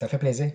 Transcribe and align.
Ça 0.00 0.06
fait 0.06 0.18
plaisir. 0.18 0.52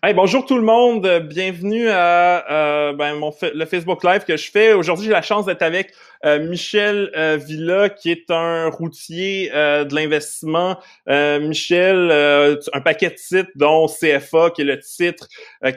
Hey, 0.00 0.12
bonjour 0.12 0.44
tout 0.44 0.56
le 0.56 0.62
monde, 0.62 1.08
bienvenue 1.30 1.88
à 1.88 2.44
euh, 2.52 2.92
ben, 2.92 3.14
mon 3.14 3.32
le 3.54 3.64
Facebook 3.64 4.04
Live 4.04 4.24
que 4.24 4.36
je 4.36 4.50
fais. 4.50 4.74
Aujourd'hui, 4.74 5.06
j'ai 5.06 5.12
la 5.12 5.22
chance 5.22 5.46
d'être 5.46 5.62
avec 5.62 5.94
euh, 6.26 6.38
Michel 6.46 7.10
euh, 7.16 7.38
Villa, 7.38 7.88
qui 7.88 8.10
est 8.10 8.30
un 8.30 8.68
routier 8.68 9.48
de 9.48 9.94
l'investissement. 9.94 10.78
Michel, 11.08 12.12
un 12.12 12.80
paquet 12.82 13.08
de 13.08 13.14
titres, 13.14 13.50
dont 13.56 13.86
CFA, 13.86 14.50
qui 14.50 14.60
est 14.60 14.66
le 14.66 14.78
titre 14.78 15.26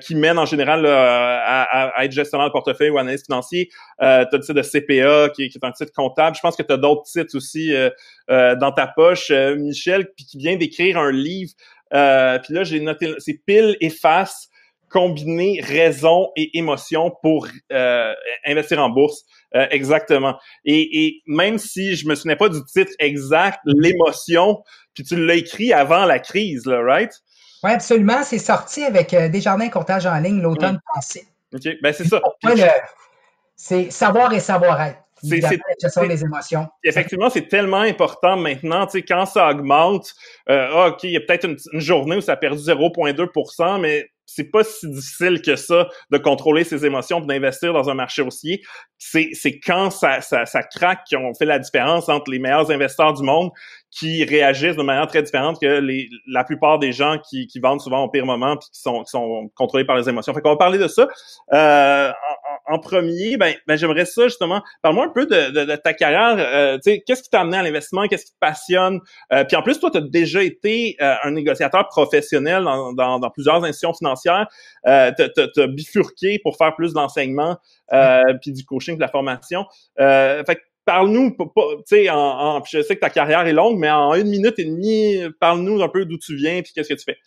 qui 0.02 0.14
mène 0.14 0.38
en 0.38 0.46
général 0.46 0.86
à, 0.86 1.94
être 2.04 2.12
gestionnaire 2.12 2.48
de 2.48 2.52
portefeuille 2.52 2.89
ou 2.89 2.98
analyste 2.98 3.28
financier. 3.28 3.70
tu 3.71 4.05
as 4.05 4.28
le 4.30 4.39
titre 4.39 4.54
de 4.54 4.62
CPA, 4.62 5.30
qui, 5.30 5.48
qui, 5.48 5.57
est 5.57 5.66
un 5.66 5.71
titre 5.71 5.94
comptable. 5.96 6.36
Je 6.36 6.41
pense 6.41 6.57
que 6.57 6.64
tu 6.64 6.73
as 6.73 6.78
d'autres 6.78 7.04
titres 7.04 7.36
aussi 7.38 7.73
dans 8.28 8.73
ta 8.75 8.88
poche, 8.88 9.32
Michel, 9.32 10.12
puis 10.18 10.25
qui 10.25 10.38
vient 10.38 10.57
d'écrire 10.57 10.98
un 10.98 11.14
livre 11.14 11.54
euh, 11.93 12.39
puis 12.39 12.54
là, 12.54 12.63
j'ai 12.63 12.79
noté, 12.79 13.13
c'est 13.20 13.39
pile 13.45 13.77
et 13.81 13.89
face 13.89 14.49
combiner 14.89 15.62
raison 15.62 16.29
et 16.35 16.57
émotion 16.57 17.12
pour 17.21 17.48
euh, 17.71 18.13
investir 18.45 18.79
en 18.79 18.89
bourse. 18.89 19.23
Euh, 19.55 19.67
exactement. 19.71 20.38
Et, 20.65 21.05
et, 21.05 21.21
même 21.26 21.57
si 21.57 21.95
je 21.95 22.07
me 22.07 22.15
souvenais 22.15 22.35
pas 22.35 22.49
du 22.49 22.63
titre 22.65 22.91
exact, 22.99 23.59
l'émotion, 23.65 24.63
puis 24.93 25.03
tu 25.03 25.15
l'as 25.15 25.35
écrit 25.35 25.73
avant 25.73 26.05
la 26.05 26.20
crise, 26.20 26.65
là, 26.65 26.81
right? 26.81 27.12
Oui, 27.63 27.71
absolument. 27.71 28.23
C'est 28.23 28.40
sorti 28.40 28.84
avec 28.84 29.13
euh, 29.13 29.29
Desjardins 29.29 29.70
Courtage 29.70 30.05
en 30.05 30.20
ligne 30.20 30.41
l'automne 30.41 30.79
passé. 30.93 31.27
OK, 31.54 31.67
ben 31.81 31.93
c'est 31.93 32.05
ça. 32.05 32.21
C'est 33.55 33.90
savoir 33.90 34.31
et 34.34 34.40
savoir-être. 34.40 34.99
C'est 35.23 36.23
émotions. 36.23 36.67
Effectivement, 36.84 37.30
c'est 37.30 37.48
tellement 37.48 37.81
important 37.81 38.38
maintenant. 38.38 38.85
Tu 38.85 38.99
sais, 38.99 39.02
quand 39.02 39.26
ça 39.26 39.49
augmente, 39.49 40.13
euh, 40.49 40.67
ah, 40.71 40.90
OK, 40.90 41.03
il 41.03 41.12
y 41.12 41.17
a 41.17 41.21
peut-être 41.21 41.45
une, 41.45 41.57
une, 41.73 41.80
journée 41.80 42.17
où 42.17 42.21
ça 42.21 42.34
a 42.34 42.38
perdu 42.38 42.62
0,2% 42.62 43.81
mais 43.81 44.09
c'est 44.27 44.52
pas 44.52 44.63
si 44.63 44.88
difficile 44.90 45.41
que 45.41 45.55
ça 45.55 45.88
de 46.12 46.17
contrôler 46.17 46.66
ses 46.66 46.85
émotions 46.85 47.23
et 47.23 47.26
d'investir 47.26 47.73
dans 47.73 47.90
un 47.90 47.93
marché 47.93 48.21
haussier. 48.21 48.62
C'est, 48.99 49.29
c'est 49.34 49.60
quand 49.60 49.90
ça, 49.90 50.21
ça, 50.21 50.45
ça 50.45 50.63
craque 50.63 51.05
qu'on 51.10 51.34
fait 51.34 51.45
la 51.45 51.60
différence 51.60 52.10
entre 52.10 52.29
les 52.29 52.38
meilleurs 52.38 52.70
investisseurs 52.70 53.13
du 53.13 53.23
monde 53.23 53.51
qui 53.90 54.26
réagissent 54.26 54.76
de 54.76 54.84
manière 54.84 55.07
très 55.07 55.23
différente 55.23 55.60
que 55.62 55.79
les, 55.79 56.10
la 56.27 56.43
plupart 56.43 56.77
des 56.77 56.91
gens 56.91 57.18
qui, 57.29 57.48
qui 57.48 57.60
vendent 57.60 57.79
souvent 57.79 58.04
au 58.04 58.10
pire 58.10 58.26
moment 58.26 58.57
puis 58.57 58.68
qui 58.71 58.82
sont, 58.82 59.04
qui 59.04 59.12
sont 59.12 59.49
contrôlés 59.55 59.85
par 59.85 59.95
les 59.95 60.10
émotions. 60.10 60.34
Fait 60.34 60.41
qu'on 60.41 60.51
va 60.51 60.57
parler 60.57 60.77
de 60.77 60.90
ça. 60.90 61.07
Euh, 61.54 62.12
en, 62.68 62.79
premier, 62.79 63.37
ben, 63.37 63.54
ben 63.68 63.77
j'aimerais 63.77 64.06
ça 64.06 64.23
justement. 64.23 64.62
Parle-moi 64.81 65.06
un 65.06 65.09
peu 65.09 65.25
de, 65.25 65.66
de, 65.66 65.75
ta 65.75 65.94
carrière. 65.94 66.35
Euh, 66.38 66.78
qu'est-ce 66.84 67.23
qui 67.23 67.29
t'a 67.29 67.41
amené 67.41 67.57
à 67.57 67.63
l'investissement? 67.63 68.07
Qu'est-ce 68.07 68.25
qui 68.25 68.31
te 68.31 68.40
passionne? 68.40 69.00
Euh, 69.34 69.44
puis 69.44 69.56
en 69.56 69.62
plus, 69.62 69.79
toi, 69.79 69.91
tu 69.91 69.97
as 69.97 70.01
déjà 70.01 70.44
été 70.44 70.95
euh, 71.01 71.16
un 71.23 71.31
négociateur 71.31 71.88
professionnel 71.88 72.63
dans, 72.63 72.94
dans, 72.94 73.19
dans 73.19 73.29
plusieurs 73.29 73.63
institutions 73.63 73.94
financières. 73.94 74.47
Euh, 74.85 75.12
tu 75.18 75.62
as 75.62 75.68
bifurqué 75.68 76.40
pour 76.44 76.57
faire 76.57 76.75
plus 76.75 76.94
d'enseignement 76.94 77.57
euh, 77.94 78.22
puis 78.41 78.51
du 78.51 78.63
coaching, 78.66 78.95
de 78.95 79.01
la 79.01 79.07
formation. 79.07 79.66
Euh, 80.00 80.44
fait 80.45 80.59
parle-nous, 80.85 81.31
tu 81.31 81.81
sais, 81.85 82.09
en, 82.09 82.18
en, 82.18 82.63
je 82.63 82.81
sais 82.81 82.95
que 82.95 83.01
ta 83.01 83.09
carrière 83.09 83.45
est 83.45 83.51
longue, 83.51 83.78
mais 83.78 83.91
en 83.91 84.13
une 84.13 84.29
minute 84.29 84.57
et 84.57 84.63
demie, 84.63 85.19
parle-nous 85.41 85.81
un 85.81 85.90
peu 85.90 86.06
d'où 86.06 86.18
tu 86.18 86.38
viens 86.38 86.62
puis 86.62 86.72
qu'est-ce 86.73 86.88
que 86.88 86.94
tu 86.94 87.03
fais. 87.03 87.18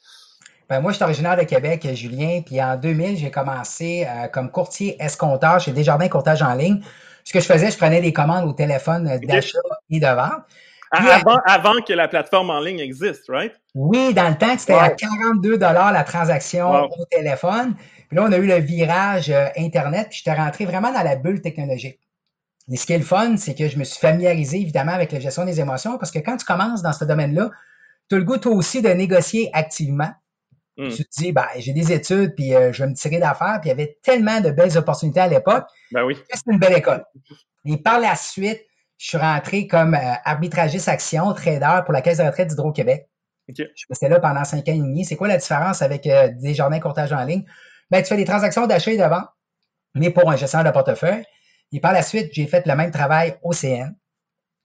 Ben, 0.70 0.80
moi, 0.80 0.92
je 0.92 0.96
suis 0.96 1.04
originaire 1.04 1.36
de 1.36 1.42
Québec, 1.42 1.84
Julien, 1.94 2.42
puis 2.46 2.62
en 2.62 2.76
2000, 2.76 3.16
j'ai 3.16 3.32
commencé 3.32 4.06
euh, 4.08 4.28
comme 4.28 4.52
courtier 4.52 4.96
escompteur 5.02 5.58
chez 5.58 5.72
Desjardins 5.72 6.08
Courtage 6.08 6.42
en 6.42 6.54
ligne. 6.54 6.80
Ce 7.24 7.32
que 7.32 7.40
je 7.40 7.44
faisais, 7.44 7.72
je 7.72 7.77
prenais 7.77 8.00
des 8.00 8.12
commandes 8.12 8.48
au 8.48 8.52
téléphone 8.52 9.18
d'achat 9.24 9.58
et 9.90 9.98
de 9.98 10.06
vente. 10.06 10.44
avant, 10.92 11.40
avant, 11.44 11.82
que 11.82 11.92
la 11.92 12.06
plateforme 12.06 12.50
en 12.50 12.60
ligne 12.60 12.78
existe, 12.78 13.24
right? 13.28 13.52
Oui, 13.74 14.14
dans 14.14 14.28
le 14.28 14.36
temps, 14.36 14.56
c'était 14.56 14.74
à 14.74 14.90
42 14.90 15.58
la 15.58 16.04
transaction 16.04 16.84
au 16.84 17.05
téléphone. 17.10 17.74
Puis 18.06 18.16
là, 18.16 18.24
on 18.28 18.32
a 18.32 18.36
eu 18.36 18.46
le 18.46 18.60
virage 18.60 19.28
euh, 19.28 19.48
Internet, 19.56 20.06
puis 20.10 20.18
j'étais 20.18 20.36
rentré 20.36 20.66
vraiment 20.66 20.92
dans 20.92 21.02
la 21.02 21.16
bulle 21.16 21.42
technologique. 21.42 21.98
Mais 22.68 22.77
ce 22.77 22.86
qui 22.86 22.92
est 22.92 22.98
le 22.98 23.05
fun, 23.05 23.36
c'est 23.36 23.56
que 23.56 23.66
je 23.66 23.77
me 23.77 23.83
suis 23.83 23.98
familiarisé 23.98 24.61
évidemment 24.61 24.92
avec 24.92 25.11
la 25.11 25.18
gestion 25.18 25.45
des 25.45 25.61
émotions 25.61 25.98
parce 25.98 26.12
que 26.12 26.20
quand 26.20 26.36
tu 26.36 26.45
commences 26.45 26.83
dans 26.83 26.92
ce 26.92 27.05
domaine-là, 27.05 27.50
tu 28.08 28.14
as 28.14 28.18
le 28.18 28.24
goût 28.24 28.39
toi 28.39 28.52
aussi 28.52 28.83
de 28.83 28.89
négocier 28.89 29.50
activement. 29.52 30.11
Hmm. 30.80 30.89
Tu 30.89 31.05
te 31.05 31.11
dis, 31.18 31.30
ben, 31.30 31.45
j'ai 31.58 31.74
des 31.74 31.92
études, 31.92 32.35
puis 32.35 32.55
euh, 32.55 32.73
je 32.73 32.83
vais 32.83 32.89
me 32.89 32.95
tirer 32.95 33.18
d'affaires, 33.18 33.58
puis 33.61 33.68
il 33.68 33.68
y 33.68 33.73
avait 33.73 33.98
tellement 34.02 34.41
de 34.41 34.51
belles 34.51 34.79
opportunités 34.79 35.20
à 35.20 35.29
l'époque. 35.29 35.67
Ben 35.92 36.05
oui. 36.05 36.17
C'est 36.33 36.51
une 36.51 36.58
belle 36.58 36.73
école. 36.73 37.05
Et 37.67 37.77
par 37.77 38.01
la 38.01 38.17
suite, 38.17 38.63
je 38.96 39.08
suis 39.08 39.19
rentré 39.19 39.67
comme 39.67 39.95
euh, 39.95 40.14
arbitragiste 40.24 40.89
action, 40.89 41.35
trader 41.35 41.83
pour 41.85 41.92
la 41.92 42.01
Caisse 42.01 42.17
de 42.17 42.23
retraite 42.23 42.48
d'Hydro-Québec. 42.48 43.07
Je 43.48 43.64
suis 43.74 43.86
resté 43.90 44.08
là 44.08 44.20
pendant 44.20 44.42
cinq 44.45 44.69
ans 44.69 44.73
et 44.73 44.79
demi. 44.79 45.05
C'est 45.05 45.17
quoi 45.17 45.29
la 45.29 45.36
différence 45.36 45.83
avec 45.83 46.07
euh, 46.07 46.30
des 46.40 46.55
jardins 46.55 46.80
courtage 46.80 47.13
en 47.13 47.24
ligne? 47.24 47.45
Ben, 47.90 48.01
tu 48.01 48.08
fais 48.08 48.17
des 48.17 48.24
transactions 48.24 48.67
d'achat 48.67 48.92
et 48.92 48.96
de 48.96 49.02
vente, 49.02 49.29
mais 49.95 50.08
pour 50.08 50.30
un 50.30 50.36
gestionnaire 50.36 50.73
de 50.73 50.73
portefeuille. 50.73 51.24
Et 51.73 51.80
par 51.80 51.92
la 51.92 52.01
suite, 52.01 52.30
j'ai 52.33 52.46
fait 52.46 52.67
le 52.67 52.74
même 52.74 52.90
travail 52.90 53.36
au 53.42 53.52
CN. 53.52 53.95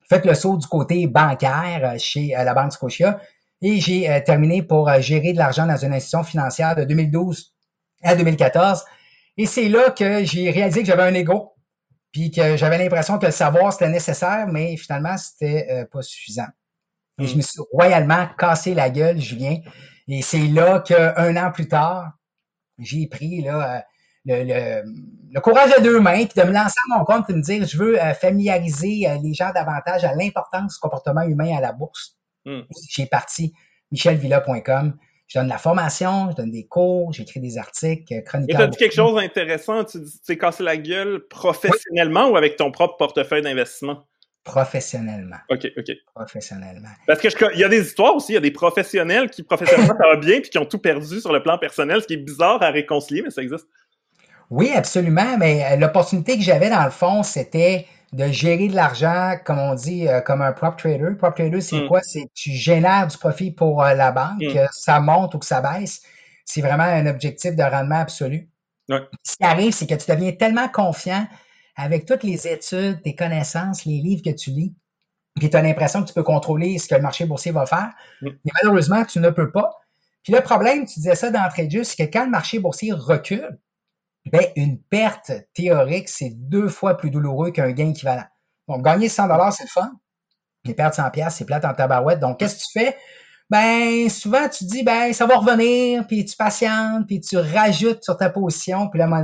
Fait 0.08 0.24
le 0.24 0.34
saut 0.34 0.56
du 0.56 0.68
côté 0.68 1.08
bancaire 1.08 1.96
chez 2.00 2.28
la 2.30 2.54
Banque 2.54 2.72
Scotia 2.72 3.20
et 3.62 3.80
j'ai 3.80 4.10
euh, 4.10 4.20
terminé 4.20 4.62
pour 4.62 4.92
gérer 5.00 5.34
de 5.34 5.38
l'argent 5.38 5.66
dans 5.66 5.78
une 5.78 5.94
institution 5.94 6.24
financière 6.24 6.76
de 6.76 6.84
2012 6.84 7.54
à 8.04 8.16
2014. 8.16 8.84
Et 9.38 9.46
c'est 9.46 9.70
là 9.70 9.92
que 9.92 10.24
j'ai 10.24 10.50
réalisé 10.52 10.82
que 10.82 10.88
j'avais 10.88 11.04
un 11.04 11.14
ego, 11.14 11.54
puis 12.12 12.32
que 12.32 12.58
j'avais 12.58 12.78
l'impression 12.78 13.18
que 13.18 13.26
le 13.26 13.32
savoir 13.32 13.74
c'était 13.74 13.90
nécessaire, 13.90 14.48
mais 14.48 14.78
finalement 14.78 15.18
c'était 15.18 15.86
pas 15.92 16.02
suffisant. 16.02 16.48
Et 17.20 17.28
je 17.28 17.34
hmm. 17.34 17.38
me 17.38 17.42
suis 17.42 17.62
royalement 17.72 18.28
cassé 18.38 18.74
la 18.74 18.90
gueule, 18.90 19.20
Julien. 19.20 19.58
Et 20.08 20.22
c'est 20.22 20.48
là 20.48 20.80
qu'un 20.82 21.36
an 21.36 21.52
plus 21.52 21.68
tard, 21.68 22.12
j'ai 22.78 23.08
pris 23.08 23.42
là 23.42 23.86
le, 24.26 24.84
le, 25.32 25.42
courage 25.42 25.72
à 25.72 25.80
deux 25.80 26.00
mains, 26.00 26.26
puis 26.26 26.42
de 26.42 26.48
me 26.48 26.54
lancer 26.54 26.76
à 26.90 26.98
mon 26.98 27.06
compte 27.06 27.30
et 27.30 27.34
de 27.34 27.38
me 27.38 27.44
dire, 27.44 27.66
je 27.66 27.78
veux 27.78 28.02
euh, 28.02 28.14
familiariser 28.14 29.08
euh, 29.08 29.18
les 29.22 29.34
gens 29.34 29.52
davantage 29.54 30.04
à 30.04 30.14
l'importance 30.16 30.74
du 30.74 30.80
comportement 30.80 31.22
humain 31.22 31.56
à 31.56 31.62
la 31.62 31.72
bourse. 31.72 32.18
Hmm. 32.46 32.62
J'ai 32.90 33.06
parti 33.06 33.54
michelvilla.com. 33.92 34.98
Je 35.28 35.40
donne 35.40 35.48
la 35.48 35.58
formation, 35.58 36.30
je 36.30 36.36
donne 36.36 36.52
des 36.52 36.68
cours, 36.68 37.12
j'écris 37.12 37.40
des 37.40 37.58
articles, 37.58 38.14
euh, 38.14 38.22
chroniques. 38.22 38.52
Et 38.52 38.56
tu 38.56 38.62
as 38.62 38.68
dit 38.68 38.78
quelque 38.78 38.94
chose 38.94 39.16
d'intéressant, 39.16 39.84
tu 39.84 39.98
t'es 40.26 40.38
cassé 40.38 40.62
la 40.62 40.78
gueule 40.78 41.28
professionnellement 41.28 42.30
ou 42.30 42.38
avec 42.38 42.58
ton 42.58 42.72
propre 42.72 42.98
portefeuille 42.98 43.42
d'investissement? 43.42 44.06
Professionnellement. 44.44 45.38
OK, 45.50 45.68
OK. 45.76 45.92
Professionnellement. 46.14 46.90
Parce 47.08 47.20
que 47.20 47.54
il 47.56 47.60
y 47.60 47.64
a 47.64 47.70
des 47.70 47.82
histoires 47.82 48.16
aussi, 48.16 48.34
il 48.34 48.36
y 48.36 48.38
a 48.38 48.42
des 48.42 48.52
professionnels 48.52 49.32
qui 49.32 49.42
professionnellement 49.42 49.96
ça 50.00 50.08
va 50.08 50.18
bien 50.18 50.40
puis 50.42 50.52
qui 50.52 50.60
ont 50.60 50.66
tout 50.66 50.78
perdu 50.78 51.20
sur 51.20 51.34
le 51.34 51.42
plan 51.42 51.58
personnel, 51.58 52.04
ce 52.04 52.08
qui 52.08 52.14
est 52.14 52.18
bizarre 52.18 52.62
à 52.62 52.70
réconcilier, 52.70 53.24
mais 53.24 53.32
ça 53.32 53.42
existe. 53.42 53.66
Oui, 54.52 54.72
absolument, 54.76 55.38
mais 55.40 55.64
euh, 55.66 55.76
l'opportunité 55.78 56.38
que 56.38 56.44
j'avais 56.44 56.70
dans 56.70 56.84
le 56.84 56.92
fond, 56.92 57.24
c'était 57.24 57.88
de 58.14 58.28
gérer 58.28 58.68
de 58.68 58.76
l'argent, 58.76 59.36
comme 59.46 59.60
on 59.60 59.76
dit, 59.76 60.08
euh, 60.08 60.22
comme 60.22 60.42
un 60.42 60.52
prop 60.52 60.78
trader. 60.78 61.16
Prop 61.18 61.36
trader, 61.36 61.62
c'est 61.62 61.82
mm. 61.82 61.88
quoi? 61.88 62.02
C'est 62.02 62.30
tu 62.34 62.52
génères 62.52 63.08
du 63.08 63.18
profit 63.18 63.52
pour 63.52 63.84
euh, 63.84 63.94
la 63.94 64.12
banque, 64.12 64.42
mm. 64.42 64.68
ça 64.72 65.00
monte 65.00 65.36
ou 65.36 65.40
que 65.40 65.46
ça 65.46 65.62
baisse. 65.62 66.02
C'est 66.46 66.62
vraiment 66.62 66.84
un 66.84 67.06
objectif 67.08 67.56
de 67.56 67.64
rendement 67.64 68.00
absolu. 68.00 68.50
Ce 69.24 69.36
qui 69.36 69.44
arrive, 69.44 69.74
c'est 69.74 69.88
que 69.88 69.96
tu 69.96 70.10
deviens 70.12 70.32
tellement 70.32 70.70
confiant 70.70 71.28
avec 71.76 72.06
toutes 72.06 72.24
les 72.24 72.48
études, 72.48 73.02
tes 73.02 73.16
connaissances, 73.16 73.86
les 73.86 73.98
livres 73.98 74.22
que 74.24 74.30
tu 74.30 74.52
lis, 74.52 74.74
puis 75.36 75.50
tu 75.50 75.58
as 75.58 75.62
l'impression 75.62 76.04
que 76.04 76.08
tu 76.08 76.14
peux 76.14 76.24
contrôler 76.24 76.78
ce 76.78 76.88
que 76.88 76.96
le 76.96 77.02
marché 77.02 77.26
boursier 77.26 77.52
va 77.52 77.66
faire. 77.66 77.92
Mm. 78.22 78.30
Mais 78.46 78.52
malheureusement, 78.62 79.04
tu 79.06 79.20
ne 79.20 79.30
peux 79.30 79.52
pas. 79.52 79.72
Puis 80.24 80.34
le 80.34 80.42
problème, 80.42 80.86
tu 80.86 80.96
disais 80.96 81.16
ça 81.16 81.32
d'entrée 81.32 81.68
de 81.68 81.72
jeu, 81.72 81.84
c'est 81.84 82.06
que 82.06 82.12
quand 82.12 82.26
le 82.26 82.32
marché 82.32 82.60
boursier 82.60 82.94
recule, 82.94 83.60
ben, 84.32 84.46
une 84.56 84.80
perte 84.80 85.32
théorique, 85.54 86.10
c'est 86.10 86.32
deux 86.32 86.68
fois 86.68 86.98
plus 86.98 87.12
douloureux 87.12 87.52
qu'un 87.52 87.72
gain 87.72 87.90
équivalent. 87.90 88.26
Donc, 88.68 88.84
gagner 88.84 89.10
100 89.10 89.28
dollars, 89.28 89.54
c'est 89.54 89.68
fun. 89.68 89.92
Les 90.64 90.74
perdre 90.74 90.96
100 90.96 91.12
pièces, 91.12 91.36
c'est 91.36 91.46
plate 91.46 91.66
en 91.66 91.74
tabarouette. 91.74 92.20
Donc, 92.20 92.40
qu'est-ce 92.40 92.56
que 92.56 92.62
tu 92.62 92.80
fais? 92.80 92.98
Ben, 93.52 94.10
souvent, 94.10 94.50
tu 94.50 94.66
dis, 94.66 94.84
ben, 94.84 95.14
ça 95.14 95.28
va 95.28 95.38
revenir, 95.38 96.08
puis 96.08 96.26
tu 96.26 96.36
patientes, 96.36 97.06
puis 97.06 97.22
tu 97.22 97.38
rajoutes 97.38 98.04
sur 98.04 98.18
ta 98.18 98.32
position, 98.32 98.90
puis 98.90 98.98
là, 98.98 99.06
mon 99.06 99.24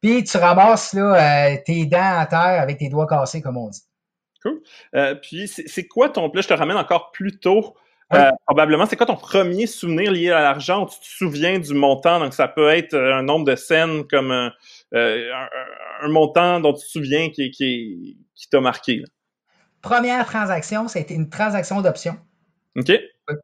puis 0.00 0.24
tu 0.24 0.36
ramasses 0.36 0.94
là, 0.94 1.52
euh, 1.52 1.56
tes 1.64 1.86
dents 1.86 2.18
à 2.18 2.26
terre 2.26 2.60
avec 2.60 2.78
tes 2.78 2.88
doigts 2.88 3.06
cassés, 3.06 3.40
comme 3.40 3.56
on 3.56 3.68
dit. 3.68 3.82
Cool. 4.42 4.60
Euh, 4.96 5.14
puis, 5.14 5.46
c'est 5.46 5.86
quoi 5.86 6.08
ton... 6.08 6.28
Là, 6.34 6.40
je 6.40 6.48
te 6.48 6.54
ramène 6.54 6.76
encore 6.76 7.12
plus 7.12 7.38
tôt 7.38 7.76
euh, 8.14 8.30
probablement, 8.46 8.86
c'est 8.86 8.96
quoi 8.96 9.06
ton 9.06 9.16
premier 9.16 9.66
souvenir 9.66 10.12
lié 10.12 10.30
à 10.30 10.40
l'argent 10.40 10.84
où 10.84 10.88
tu 10.88 11.00
te 11.00 11.06
souviens 11.06 11.58
du 11.58 11.74
montant? 11.74 12.18
Donc, 12.18 12.34
ça 12.34 12.48
peut 12.48 12.68
être 12.68 12.94
euh, 12.94 13.14
un 13.14 13.22
nombre 13.22 13.44
de 13.44 13.56
scènes 13.56 14.06
comme 14.08 14.30
euh, 14.30 14.50
un, 16.02 16.08
montant 16.08 16.60
dont 16.60 16.72
tu 16.72 16.84
te 16.84 16.90
souviens 16.90 17.30
qui, 17.30 17.50
qui, 17.50 18.18
qui 18.34 18.48
t'a 18.48 18.60
marqué. 18.60 19.02
Première 19.80 20.26
transaction, 20.26 20.88
c'était 20.88 21.14
une 21.14 21.30
transaction 21.30 21.80
d'option. 21.80 22.16
OK. 22.76 22.92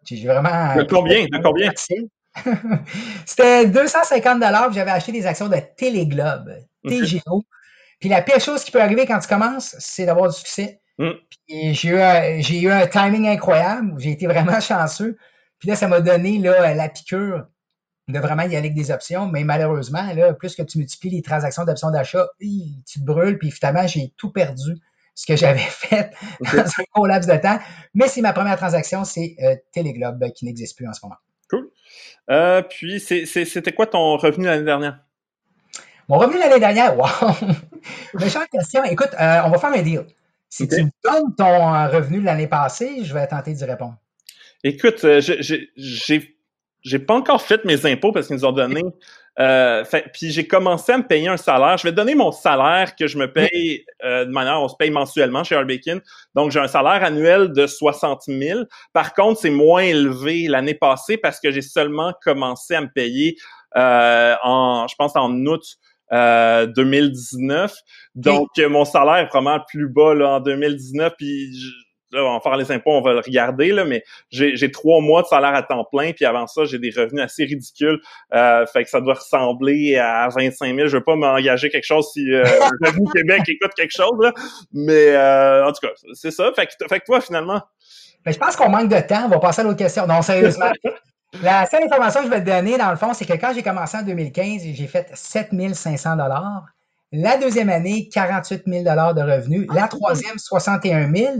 J'ai 0.04 0.26
vraiment. 0.26 0.76
De 0.76 0.82
combien? 0.82 1.24
De 1.26 1.42
combien? 1.42 1.72
c'était 3.26 3.66
250 3.66 4.42
J'avais 4.72 4.90
acheté 4.90 5.12
des 5.12 5.26
actions 5.26 5.48
de 5.48 5.56
Téléglobe, 5.76 6.52
TGO. 6.86 7.44
Puis 8.00 8.08
la 8.08 8.22
pire 8.22 8.40
chose 8.40 8.62
qui 8.62 8.70
peut 8.70 8.80
arriver 8.80 9.06
quand 9.06 9.18
tu 9.18 9.28
commences, 9.28 9.74
c'est 9.78 10.06
d'avoir 10.06 10.30
du 10.30 10.36
succès. 10.36 10.80
Mm. 10.98 11.10
J'ai 11.48 11.88
eu, 11.88 11.98
un, 11.98 12.38
eu 12.40 12.70
un 12.70 12.86
timing 12.86 13.28
incroyable. 13.28 13.94
J'ai 13.98 14.10
été 14.10 14.26
vraiment 14.26 14.60
chanceux. 14.60 15.16
Puis 15.58 15.68
là, 15.68 15.76
ça 15.76 15.88
m'a 15.88 16.00
donné 16.00 16.38
là, 16.38 16.74
la 16.74 16.88
piqûre 16.88 17.46
de 18.08 18.18
vraiment 18.18 18.42
y 18.42 18.46
aller 18.46 18.56
avec 18.56 18.74
des 18.74 18.90
options. 18.90 19.26
Mais 19.26 19.44
malheureusement, 19.44 20.12
là, 20.14 20.32
plus 20.32 20.54
que 20.54 20.62
tu 20.62 20.78
multiplies 20.78 21.10
les 21.10 21.22
transactions 21.22 21.64
d'options 21.64 21.90
d'achat, 21.90 22.28
tu 22.40 23.00
te 23.00 23.04
brûles. 23.04 23.38
Puis 23.38 23.50
finalement, 23.50 23.86
j'ai 23.86 24.12
tout 24.16 24.30
perdu 24.30 24.76
ce 25.14 25.26
que 25.26 25.36
j'avais 25.36 25.58
fait 25.58 26.12
dans 26.40 26.62
un 26.62 26.84
court 26.92 27.06
laps 27.06 27.28
de 27.28 27.40
temps. 27.40 27.58
Mais 27.94 28.08
c'est 28.08 28.20
ma 28.20 28.32
première 28.32 28.56
transaction, 28.56 29.04
c'est 29.04 29.36
euh, 29.42 29.56
Téléglobe 29.72 30.30
qui 30.32 30.44
n'existe 30.44 30.76
plus 30.76 30.88
en 30.88 30.92
ce 30.92 31.00
moment. 31.02 31.16
Cool. 31.50 31.70
Euh, 32.30 32.62
puis, 32.62 33.00
c'était 33.00 33.72
quoi 33.72 33.86
ton 33.86 34.16
revenu 34.16 34.46
l'année 34.46 34.64
dernière? 34.64 35.00
Mon 36.08 36.18
revenu 36.18 36.38
l'année 36.38 36.60
dernière, 36.60 36.96
wow! 36.98 37.34
Méchante 38.14 38.48
question. 38.50 38.84
Écoute, 38.84 39.10
euh, 39.20 39.42
on 39.44 39.50
va 39.50 39.58
faire 39.58 39.72
un 39.72 39.82
deal. 39.82 40.06
Si 40.48 40.66
tu 40.66 40.82
me 40.82 40.90
donnes 41.04 41.34
ton 41.36 41.88
revenu 41.90 42.20
de 42.20 42.24
l'année 42.24 42.46
passée, 42.46 43.04
je 43.04 43.12
vais 43.14 43.26
tenter 43.26 43.52
d'y 43.52 43.64
répondre. 43.64 43.96
Écoute, 44.64 45.04
j'ai 45.20 46.38
j'ai 46.82 46.98
pas 46.98 47.14
encore 47.14 47.42
fait 47.42 47.64
mes 47.64 47.86
impôts 47.86 48.12
parce 48.12 48.28
qu'ils 48.28 48.36
nous 48.36 48.44
ont 48.44 48.52
donné. 48.52 48.82
Euh, 49.38 49.84
puis 50.12 50.30
j'ai 50.30 50.48
commencé 50.48 50.92
à 50.92 50.98
me 50.98 51.06
payer 51.06 51.28
un 51.28 51.36
salaire. 51.36 51.76
Je 51.76 51.84
vais 51.84 51.92
donner 51.92 52.14
mon 52.14 52.32
salaire 52.32 52.96
que 52.96 53.06
je 53.06 53.18
me 53.18 53.32
paye 53.32 53.84
euh, 54.04 54.24
de 54.24 54.30
manière, 54.30 54.60
on 54.60 54.68
se 54.68 54.74
paye 54.76 54.90
mensuellement 54.90 55.44
chez 55.44 55.54
Arbekin. 55.54 56.00
Donc 56.34 56.50
j'ai 56.50 56.58
un 56.58 56.66
salaire 56.66 57.04
annuel 57.04 57.52
de 57.52 57.66
60 57.66 58.22
000. 58.26 58.60
Par 58.92 59.14
contre, 59.14 59.40
c'est 59.40 59.50
moins 59.50 59.82
élevé 59.82 60.48
l'année 60.48 60.74
passée 60.74 61.18
parce 61.18 61.38
que 61.38 61.52
j'ai 61.52 61.62
seulement 61.62 62.12
commencé 62.22 62.74
à 62.74 62.80
me 62.80 62.88
payer 62.88 63.36
euh, 63.76 64.34
en, 64.42 64.86
je 64.88 64.94
pense 64.96 65.14
en 65.14 65.30
août 65.46 65.62
2019. 66.10 67.74
Donc 68.14 68.48
mon 68.58 68.84
salaire 68.84 69.16
est 69.16 69.28
vraiment 69.28 69.60
plus 69.68 69.88
bas 69.88 70.14
là, 70.14 70.30
en 70.30 70.40
2019. 70.40 71.12
Puis 71.16 71.52
là, 72.12 72.24
on 72.24 72.34
va 72.34 72.40
faire 72.40 72.56
les 72.56 72.70
impôts, 72.72 72.92
on 72.92 73.00
va 73.00 73.12
le 73.12 73.20
regarder, 73.20 73.72
là, 73.72 73.84
mais 73.84 74.02
j'ai 74.30 74.70
trois 74.70 75.00
mois 75.00 75.22
de 75.22 75.26
salaire 75.26 75.54
à 75.54 75.62
temps 75.62 75.84
plein, 75.84 76.12
puis 76.12 76.24
avant 76.24 76.46
ça, 76.46 76.64
j'ai 76.64 76.78
des 76.78 76.90
revenus 76.90 77.22
assez 77.22 77.44
ridicules. 77.44 78.00
Euh, 78.34 78.66
fait 78.66 78.84
que 78.84 78.90
ça 78.90 79.00
doit 79.00 79.14
ressembler 79.14 79.96
à 79.96 80.28
25 80.28 80.74
000. 80.74 80.88
Je 80.88 80.96
veux 80.96 81.04
pas 81.04 81.16
m'engager 81.16 81.70
quelque 81.70 81.84
chose 81.84 82.10
si 82.12 82.32
euh, 82.32 82.44
le 82.80 82.88
Revenu 82.88 83.06
Québec 83.12 83.42
écoute 83.48 83.72
quelque 83.76 83.94
chose, 83.94 84.18
là. 84.20 84.32
Mais 84.72 85.08
euh, 85.08 85.66
en 85.66 85.72
tout 85.72 85.86
cas, 85.86 85.92
c'est 86.14 86.30
ça. 86.30 86.50
Fait 86.54 86.66
que, 86.66 86.72
fait 86.88 87.00
que 87.00 87.04
toi, 87.04 87.20
finalement? 87.20 87.60
Ben, 88.24 88.32
je 88.32 88.38
pense 88.38 88.56
qu'on 88.56 88.68
manque 88.68 88.88
de 88.88 89.00
temps. 89.00 89.26
On 89.26 89.28
va 89.28 89.38
passer 89.38 89.60
à 89.60 89.64
l'autre 89.64 89.78
question. 89.78 90.06
Non, 90.06 90.22
sérieusement. 90.22 90.72
La 91.42 91.66
seule 91.66 91.84
information 91.84 92.20
que 92.20 92.26
je 92.26 92.30
vais 92.30 92.40
te 92.40 92.46
donner, 92.48 92.78
dans 92.78 92.90
le 92.90 92.96
fond, 92.96 93.12
c'est 93.14 93.26
que 93.26 93.34
quand 93.34 93.52
j'ai 93.54 93.62
commencé 93.62 93.96
en 93.98 94.02
2015, 94.02 94.62
j'ai 94.62 94.86
fait 94.86 95.10
7 95.14 95.50
500 95.74 96.16
La 97.12 97.36
deuxième 97.36 97.68
année, 97.68 98.08
48 98.12 98.62
000 98.66 98.84
de 98.84 99.20
revenus. 99.20 99.66
La 99.74 99.84
ah, 99.84 99.88
troisième, 99.88 100.38
61 100.38 101.14
000 101.14 101.32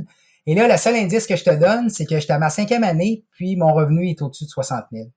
et 0.48 0.54
là, 0.54 0.66
le 0.66 0.78
seul 0.78 0.94
indice 0.94 1.26
que 1.26 1.36
je 1.36 1.44
te 1.44 1.54
donne, 1.54 1.90
c'est 1.90 2.06
que 2.06 2.18
j'étais 2.18 2.32
à 2.32 2.38
ma 2.38 2.48
cinquième 2.48 2.82
année, 2.82 3.22
puis 3.32 3.54
mon 3.56 3.74
revenu 3.74 4.08
est 4.08 4.22
au-dessus 4.22 4.46
de 4.46 4.48
60 4.48 4.86
000. 4.90 5.08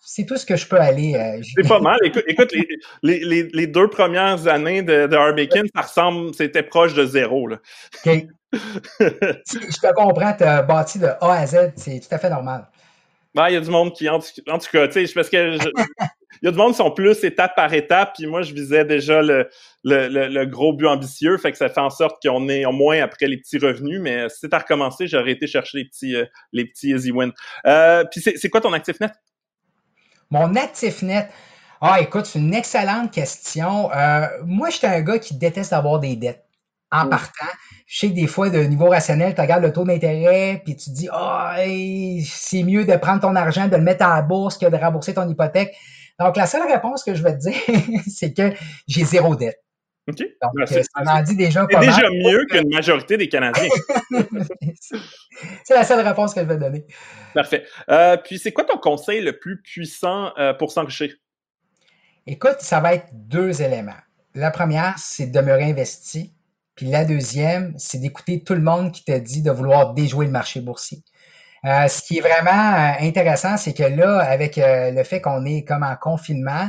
C'est 0.00 0.26
tout 0.26 0.36
ce 0.36 0.44
que 0.44 0.56
je 0.56 0.66
peux 0.66 0.80
aller. 0.80 1.14
Euh, 1.14 1.40
c'est 1.54 1.68
pas 1.68 1.78
mal. 1.78 1.96
Écoute, 2.26 2.52
les, 3.04 3.66
deux 3.68 3.88
premières 3.88 4.48
années 4.48 4.82
de, 4.82 5.06
de 5.06 5.68
ça 5.72 5.82
ressemble, 5.82 6.34
c'était 6.34 6.64
proche 6.64 6.92
de 6.94 7.06
zéro. 7.06 7.46
Là. 7.46 7.58
OK. 8.04 8.26
je 8.52 9.80
te 9.80 9.94
comprends, 9.94 10.32
tu 10.36 10.42
as 10.42 10.62
bâti 10.62 10.98
de 10.98 11.06
A 11.06 11.34
à 11.34 11.46
Z, 11.46 11.74
c'est 11.76 12.00
tout 12.00 12.12
à 12.12 12.18
fait 12.18 12.28
normal. 12.28 12.66
Ben, 13.34 13.48
il 13.48 13.54
y 13.54 13.56
a 13.56 13.60
du 13.60 13.70
monde 13.70 13.94
qui, 13.94 14.08
en 14.08 14.18
tout, 14.18 14.30
cas, 14.72 14.88
tu 14.88 15.06
sais, 15.06 15.14
parce 15.14 15.30
que 15.30 15.56
il 16.42 16.46
y 16.46 16.48
a 16.48 16.50
du 16.50 16.58
monde 16.58 16.72
qui 16.72 16.78
sont 16.78 16.90
plus 16.90 17.24
étape 17.24 17.56
par 17.56 17.72
étape, 17.72 18.14
puis 18.16 18.26
moi, 18.26 18.42
je 18.42 18.52
visais 18.52 18.84
déjà 18.84 19.22
le, 19.22 19.48
le, 19.84 20.08
le, 20.28 20.46
gros 20.46 20.74
but 20.74 20.86
ambitieux, 20.86 21.38
fait 21.38 21.50
que 21.50 21.58
ça 21.58 21.68
fait 21.68 21.80
en 21.80 21.90
sorte 21.90 22.22
qu'on 22.22 22.48
est 22.48 22.66
au 22.66 22.72
moins 22.72 23.00
après 23.02 23.26
les 23.26 23.38
petits 23.38 23.58
revenus, 23.58 24.00
mais 24.00 24.28
si 24.28 24.40
c'était 24.40 24.56
à 24.56 24.58
recommencer, 24.58 25.06
j'aurais 25.06 25.32
été 25.32 25.46
chercher 25.46 25.78
les 25.78 25.84
petits, 25.86 26.16
euh, 26.16 26.26
les 26.52 26.66
petits 26.66 26.90
easy 26.90 27.10
wins. 27.10 27.32
Euh, 27.66 28.04
puis 28.10 28.20
c'est 28.20 28.48
quoi 28.50 28.60
ton 28.60 28.72
actif 28.72 29.00
net? 29.00 29.12
Mon 30.30 30.54
actif 30.56 31.02
net? 31.02 31.28
Ah, 31.80 32.00
écoute, 32.00 32.26
c'est 32.26 32.38
une 32.38 32.54
excellente 32.54 33.10
question. 33.10 33.90
Euh, 33.92 34.26
moi, 34.44 34.70
j'étais 34.70 34.86
un 34.86 35.00
gars 35.00 35.18
qui 35.18 35.34
déteste 35.34 35.72
avoir 35.72 35.98
des 35.98 36.16
dettes 36.16 36.44
en 36.92 37.08
partant. 37.08 37.46
Je 37.86 37.98
sais 37.98 38.08
que 38.10 38.14
des 38.14 38.26
fois, 38.26 38.50
de 38.50 38.60
niveau 38.60 38.88
rationnel, 38.88 39.34
tu 39.34 39.40
regardes 39.40 39.64
le 39.64 39.72
taux 39.72 39.84
d'intérêt, 39.84 40.62
puis 40.64 40.76
tu 40.76 40.90
te 40.90 40.94
dis, 40.94 41.08
ah, 41.10 41.56
c'est 42.24 42.62
mieux 42.62 42.84
de 42.84 42.96
prendre 42.96 43.20
ton 43.20 43.34
argent, 43.34 43.66
de 43.66 43.76
le 43.76 43.82
mettre 43.82 44.04
à 44.04 44.14
la 44.14 44.22
bourse 44.22 44.58
que 44.58 44.66
de 44.66 44.76
rembourser 44.76 45.14
ton 45.14 45.28
hypothèque. 45.28 45.74
Donc, 46.20 46.36
la 46.36 46.46
seule 46.46 46.70
réponse 46.70 47.02
que 47.02 47.14
je 47.14 47.22
vais 47.22 47.36
te 47.36 47.48
dire, 47.48 48.00
c'est 48.06 48.32
que 48.32 48.52
j'ai 48.86 49.04
zéro 49.04 49.34
dette. 49.34 49.58
OK. 50.08 50.18
Donc, 50.18 50.52
ben, 50.54 50.66
ça 50.66 50.82
en 51.06 51.22
dit 51.22 51.36
déjà 51.36 51.64
pas 51.66 51.78
déjà 51.78 52.08
mieux 52.10 52.44
qu'une 52.50 52.68
majorité 52.68 53.16
des 53.16 53.28
Canadiens. 53.28 53.68
c'est 55.64 55.74
la 55.74 55.84
seule 55.84 56.06
réponse 56.06 56.34
que 56.34 56.40
je 56.40 56.46
vais 56.46 56.56
donner. 56.56 56.84
Parfait. 57.34 57.64
Euh, 57.88 58.16
puis, 58.16 58.38
c'est 58.38 58.52
quoi 58.52 58.64
ton 58.64 58.78
conseil 58.78 59.22
le 59.22 59.38
plus 59.38 59.62
puissant 59.62 60.32
euh, 60.38 60.54
pour 60.54 60.72
s'enrichir? 60.72 61.12
Écoute, 62.26 62.56
ça 62.58 62.80
va 62.80 62.94
être 62.94 63.06
deux 63.12 63.62
éléments. 63.62 63.92
La 64.34 64.50
première, 64.50 64.94
c'est 64.98 65.26
de 65.26 65.32
demeurer 65.32 65.64
investi. 65.64 66.34
Puis 66.82 66.90
la 66.90 67.04
deuxième, 67.04 67.74
c'est 67.78 67.98
d'écouter 67.98 68.42
tout 68.42 68.54
le 68.54 68.60
monde 68.60 68.90
qui 68.90 69.04
te 69.04 69.16
dit 69.16 69.40
de 69.40 69.52
vouloir 69.52 69.94
déjouer 69.94 70.26
le 70.26 70.32
marché 70.32 70.60
boursier. 70.60 71.04
Euh, 71.64 71.86
ce 71.86 72.02
qui 72.02 72.18
est 72.18 72.20
vraiment 72.20 72.50
euh, 72.50 73.06
intéressant, 73.06 73.56
c'est 73.56 73.72
que 73.72 73.84
là, 73.84 74.18
avec 74.18 74.58
euh, 74.58 74.90
le 74.90 75.04
fait 75.04 75.20
qu'on 75.20 75.44
est 75.44 75.62
comme 75.62 75.84
en 75.84 75.94
confinement, 75.94 76.68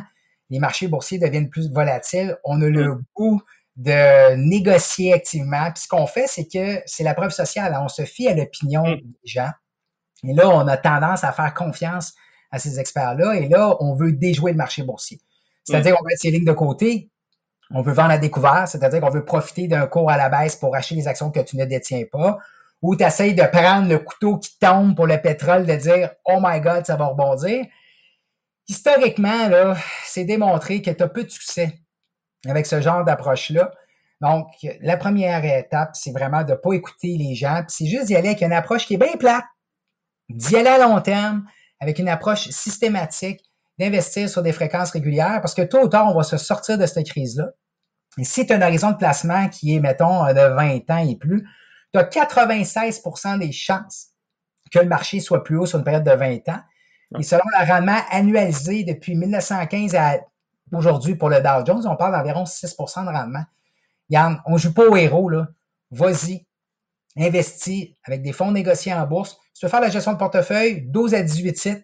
les 0.52 0.60
marchés 0.60 0.88
boursiers 0.88 1.18
deviennent 1.18 1.50
plus 1.50 1.74
volatiles. 1.74 2.38
On 2.44 2.62
a 2.62 2.68
le 2.68 2.94
mm. 2.94 3.04
goût 3.16 3.42
de 3.76 4.36
négocier 4.36 5.14
activement. 5.14 5.72
Puis 5.72 5.86
ce 5.86 5.88
qu'on 5.88 6.06
fait, 6.06 6.28
c'est 6.28 6.46
que 6.48 6.80
c'est 6.86 7.04
la 7.04 7.16
preuve 7.16 7.32
sociale. 7.32 7.76
On 7.82 7.88
se 7.88 8.06
fie 8.06 8.28
à 8.28 8.36
l'opinion 8.36 8.84
mm. 8.84 8.98
des 8.98 9.18
gens. 9.28 9.50
Et 10.24 10.34
là, 10.34 10.48
on 10.48 10.68
a 10.68 10.78
tendance 10.78 11.24
à 11.24 11.32
faire 11.32 11.56
confiance 11.56 12.14
à 12.52 12.60
ces 12.60 12.80
experts-là. 12.80 13.34
Et 13.34 13.50
là, 13.50 13.78
on 13.80 13.96
veut 13.96 14.12
déjouer 14.12 14.52
le 14.52 14.58
marché 14.58 14.84
boursier. 14.84 15.20
C'est-à-dire 15.64 15.96
qu'on 15.96 16.06
mettre 16.06 16.22
ses 16.22 16.30
lignes 16.30 16.46
de 16.46 16.54
côté. 16.54 17.10
On 17.74 17.82
veut 17.82 17.94
vendre 17.94 18.12
à 18.12 18.18
découvert, 18.18 18.68
c'est-à-dire 18.68 19.02
qu'on 19.02 19.10
veut 19.10 19.26
profiter 19.26 19.68
d'un 19.68 19.88
cours 19.88 20.10
à 20.10 20.18
la 20.18 20.30
baisse 20.30 20.56
pour 20.56 20.76
acheter 20.76 20.96
les 20.96 21.08
actions 21.08 21.32
que 21.32 21.40
tu 21.40 21.58
ne 21.58 21.66
détiens 21.66 22.04
pas 22.12 22.38
ou 22.84 22.98
tu 22.98 23.04
de 23.04 23.50
prendre 23.50 23.88
le 23.88 23.98
couteau 23.98 24.38
qui 24.38 24.60
tombe 24.60 24.94
pour 24.94 25.08
le 25.08 25.20
pétrole, 25.20 25.66
de 25.66 25.74
dire 25.74 26.12
Oh 26.26 26.40
my 26.42 26.60
God, 26.60 26.86
ça 26.86 26.98
va 26.98 27.06
rebondir. 27.06 27.66
Historiquement, 28.68 29.48
là, 29.48 29.78
c'est 30.04 30.26
démontré 30.26 30.82
que 30.82 30.92
tu 30.92 31.02
as 31.02 31.08
peu 31.08 31.24
de 31.24 31.30
succès 31.30 31.80
avec 32.46 32.66
ce 32.66 32.82
genre 32.82 33.06
d'approche-là. 33.06 33.72
Donc, 34.20 34.48
la 34.82 34.98
première 34.98 35.44
étape, 35.46 35.92
c'est 35.96 36.12
vraiment 36.12 36.44
de 36.44 36.52
ne 36.52 36.58
pas 36.58 36.74
écouter 36.74 37.16
les 37.18 37.36
gens, 37.36 37.64
c'est 37.70 37.86
juste 37.86 38.06
d'y 38.06 38.16
aller 38.18 38.30
avec 38.30 38.42
une 38.42 38.54
approche 38.54 38.86
qui 38.86 38.96
est 38.96 38.98
bien 38.98 39.16
plate, 39.18 39.46
d'y 40.30 40.58
aller 40.58 40.70
à 40.70 40.78
long 40.78 41.00
terme, 41.00 41.46
avec 41.80 42.00
une 42.00 42.10
approche 42.10 42.50
systématique, 42.50 43.42
d'investir 43.80 44.30
sur 44.30 44.42
des 44.42 44.52
fréquences 44.52 44.92
régulières, 44.92 45.40
parce 45.42 45.54
que 45.54 45.62
tôt 45.62 45.84
ou 45.84 45.88
tard, 45.88 46.08
on 46.14 46.18
va 46.18 46.24
se 46.24 46.38
sortir 46.38 46.78
de 46.78 46.86
cette 46.86 47.06
crise-là. 47.06 47.52
Si 48.22 48.46
tu 48.46 48.54
as 48.54 48.58
un 48.58 48.62
horizon 48.62 48.92
de 48.92 48.98
placement 48.98 49.50
qui 49.50 49.76
est, 49.76 49.80
mettons, 49.80 50.26
de 50.28 50.56
20 50.56 50.90
ans 50.92 51.08
et 51.08 51.16
plus, 51.16 51.48
tu 51.94 52.00
as 52.00 52.04
96% 52.04 53.40
des 53.40 53.52
chances 53.52 54.10
que 54.72 54.80
le 54.80 54.88
marché 54.88 55.20
soit 55.20 55.44
plus 55.44 55.58
haut 55.58 55.66
sur 55.66 55.80
une 55.80 55.86
période 55.86 56.04
de 56.04 56.12
20 56.12 56.50
ans. 56.50 56.62
Et 57.20 57.24
selon 57.24 57.44
le 57.60 57.72
rendement 57.72 58.00
annualisé 58.10 58.84
depuis 58.84 59.16
1915 59.16 59.96
à 59.96 60.18
aujourd'hui 60.72 61.16
pour 61.16 61.30
le 61.30 61.42
Dow 61.42 61.66
Jones, 61.66 61.86
on 61.88 61.96
parle 61.96 62.14
d'environ 62.14 62.44
6% 62.44 63.06
de 63.06 63.10
rendement. 63.10 63.44
Yann, 64.10 64.42
on 64.46 64.54
ne 64.54 64.58
joue 64.58 64.74
pas 64.74 64.88
au 64.88 64.96
héros, 64.96 65.30
là. 65.30 65.48
Vas-y, 65.92 66.48
investis 67.18 67.90
avec 68.04 68.24
des 68.24 68.32
fonds 68.32 68.52
négociés 68.52 68.94
en 68.94 69.06
bourse. 69.06 69.38
Si 69.54 69.60
tu 69.60 69.66
veux 69.66 69.70
faire 69.70 69.82
la 69.82 69.90
gestion 69.90 70.14
de 70.14 70.18
portefeuille, 70.18 70.82
12 70.88 71.14
à 71.14 71.22
18 71.22 71.54
titres 71.54 71.82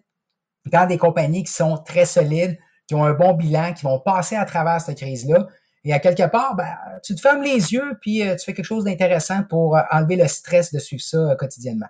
dans 0.66 0.86
des 0.86 0.98
compagnies 0.98 1.44
qui 1.44 1.52
sont 1.52 1.78
très 1.78 2.06
solides, 2.06 2.58
qui 2.88 2.96
ont 2.96 3.04
un 3.04 3.12
bon 3.12 3.34
bilan, 3.34 3.72
qui 3.72 3.84
vont 3.84 4.00
passer 4.00 4.34
à 4.34 4.44
travers 4.44 4.80
cette 4.80 4.98
crise-là. 4.98 5.46
Et 5.84 5.92
à 5.92 5.98
quelque 5.98 6.28
part, 6.30 6.56
ben, 6.56 6.68
tu 7.02 7.14
te 7.14 7.20
fermes 7.20 7.42
les 7.42 7.72
yeux, 7.72 7.96
puis 8.00 8.22
euh, 8.22 8.36
tu 8.36 8.44
fais 8.44 8.52
quelque 8.52 8.66
chose 8.66 8.84
d'intéressant 8.84 9.42
pour 9.48 9.76
euh, 9.76 9.80
enlever 9.90 10.16
le 10.16 10.26
stress 10.28 10.72
de 10.72 10.78
suivre 10.78 11.02
ça 11.02 11.18
euh, 11.18 11.34
quotidiennement. 11.36 11.86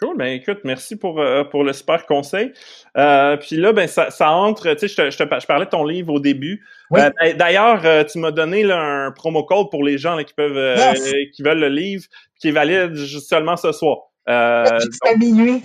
Cool, 0.00 0.16
ben 0.16 0.26
écoute, 0.26 0.60
merci 0.62 0.94
pour, 0.94 1.20
pour 1.50 1.64
le 1.64 1.72
super 1.72 2.06
conseil. 2.06 2.52
puis 2.94 3.56
là, 3.56 3.72
ben 3.72 3.88
ça, 3.88 4.12
ça 4.12 4.30
entre, 4.30 4.72
tu 4.74 4.86
sais, 4.86 5.10
je, 5.10 5.10
je, 5.10 5.24
je, 5.24 5.46
parlais 5.46 5.64
de 5.64 5.70
ton 5.70 5.84
livre 5.84 6.12
au 6.12 6.20
début. 6.20 6.64
D'ailleurs, 6.92 8.06
tu 8.06 8.20
m'as 8.20 8.30
donné 8.30 8.62
là, 8.62 8.78
un 8.78 9.10
promo 9.10 9.42
code 9.42 9.70
pour 9.72 9.82
les 9.82 9.98
gens 9.98 10.14
là, 10.14 10.22
qui 10.22 10.34
peuvent 10.34 10.94
qui 11.34 11.42
veulent 11.42 11.58
le 11.58 11.68
livre, 11.68 12.04
qui 12.38 12.50
est 12.50 12.52
valide 12.52 12.94
seulement 12.94 13.56
ce 13.56 13.72
soir. 13.72 14.08
Euh, 14.28 14.64
à 15.06 15.16
minuit. 15.16 15.62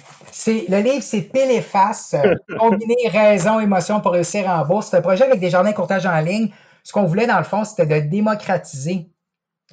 Le 0.48 0.82
livre, 0.82 1.04
c'est 1.04 1.22
Pile 1.22 1.52
et 1.52 1.62
face, 1.62 2.16
combiner 2.58 3.10
raison, 3.10 3.60
émotion 3.60 4.00
pour 4.00 4.14
réussir 4.14 4.48
en 4.48 4.66
bourse. 4.66 4.88
C'est 4.90 4.98
un 4.98 5.02
projet 5.02 5.26
avec 5.26 5.40
des 5.40 5.50
jardins 5.50 5.72
de 5.72 5.76
courtage 5.76 6.06
en 6.06 6.20
ligne 6.22 6.50
ce 6.84 6.92
qu'on 6.92 7.06
voulait, 7.06 7.28
dans 7.28 7.38
le 7.38 7.44
fond, 7.44 7.64
c'était 7.64 7.86
de 7.86 8.08
démocratiser 8.08 9.10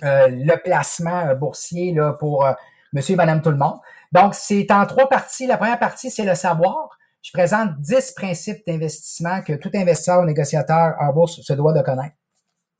euh, 0.02 0.28
le 0.28 0.56
placement 0.62 1.28
euh, 1.28 1.34
boursier 1.34 1.94
pour 2.18 2.46
euh, 2.46 2.52
monsieur 2.92 3.14
et 3.14 3.16
madame 3.16 3.42
tout 3.42 3.50
le 3.50 3.56
monde. 3.56 3.78
Donc, 4.12 4.34
c'est 4.34 4.70
en 4.70 4.86
trois 4.86 5.08
parties. 5.08 5.46
La 5.46 5.56
première 5.56 5.78
partie, 5.78 6.10
c'est 6.10 6.24
le 6.24 6.34
savoir. 6.34 6.88
Je 7.22 7.32
présente 7.32 7.78
dix 7.80 8.12
principes 8.12 8.66
d'investissement 8.66 9.42
que 9.42 9.52
tout 9.52 9.70
investisseur 9.74 10.20
ou 10.20 10.24
négociateur 10.24 10.94
en 11.00 11.12
bourse 11.12 11.40
se 11.42 11.52
doit 11.52 11.72
de 11.72 11.82
connaître. 11.82 12.14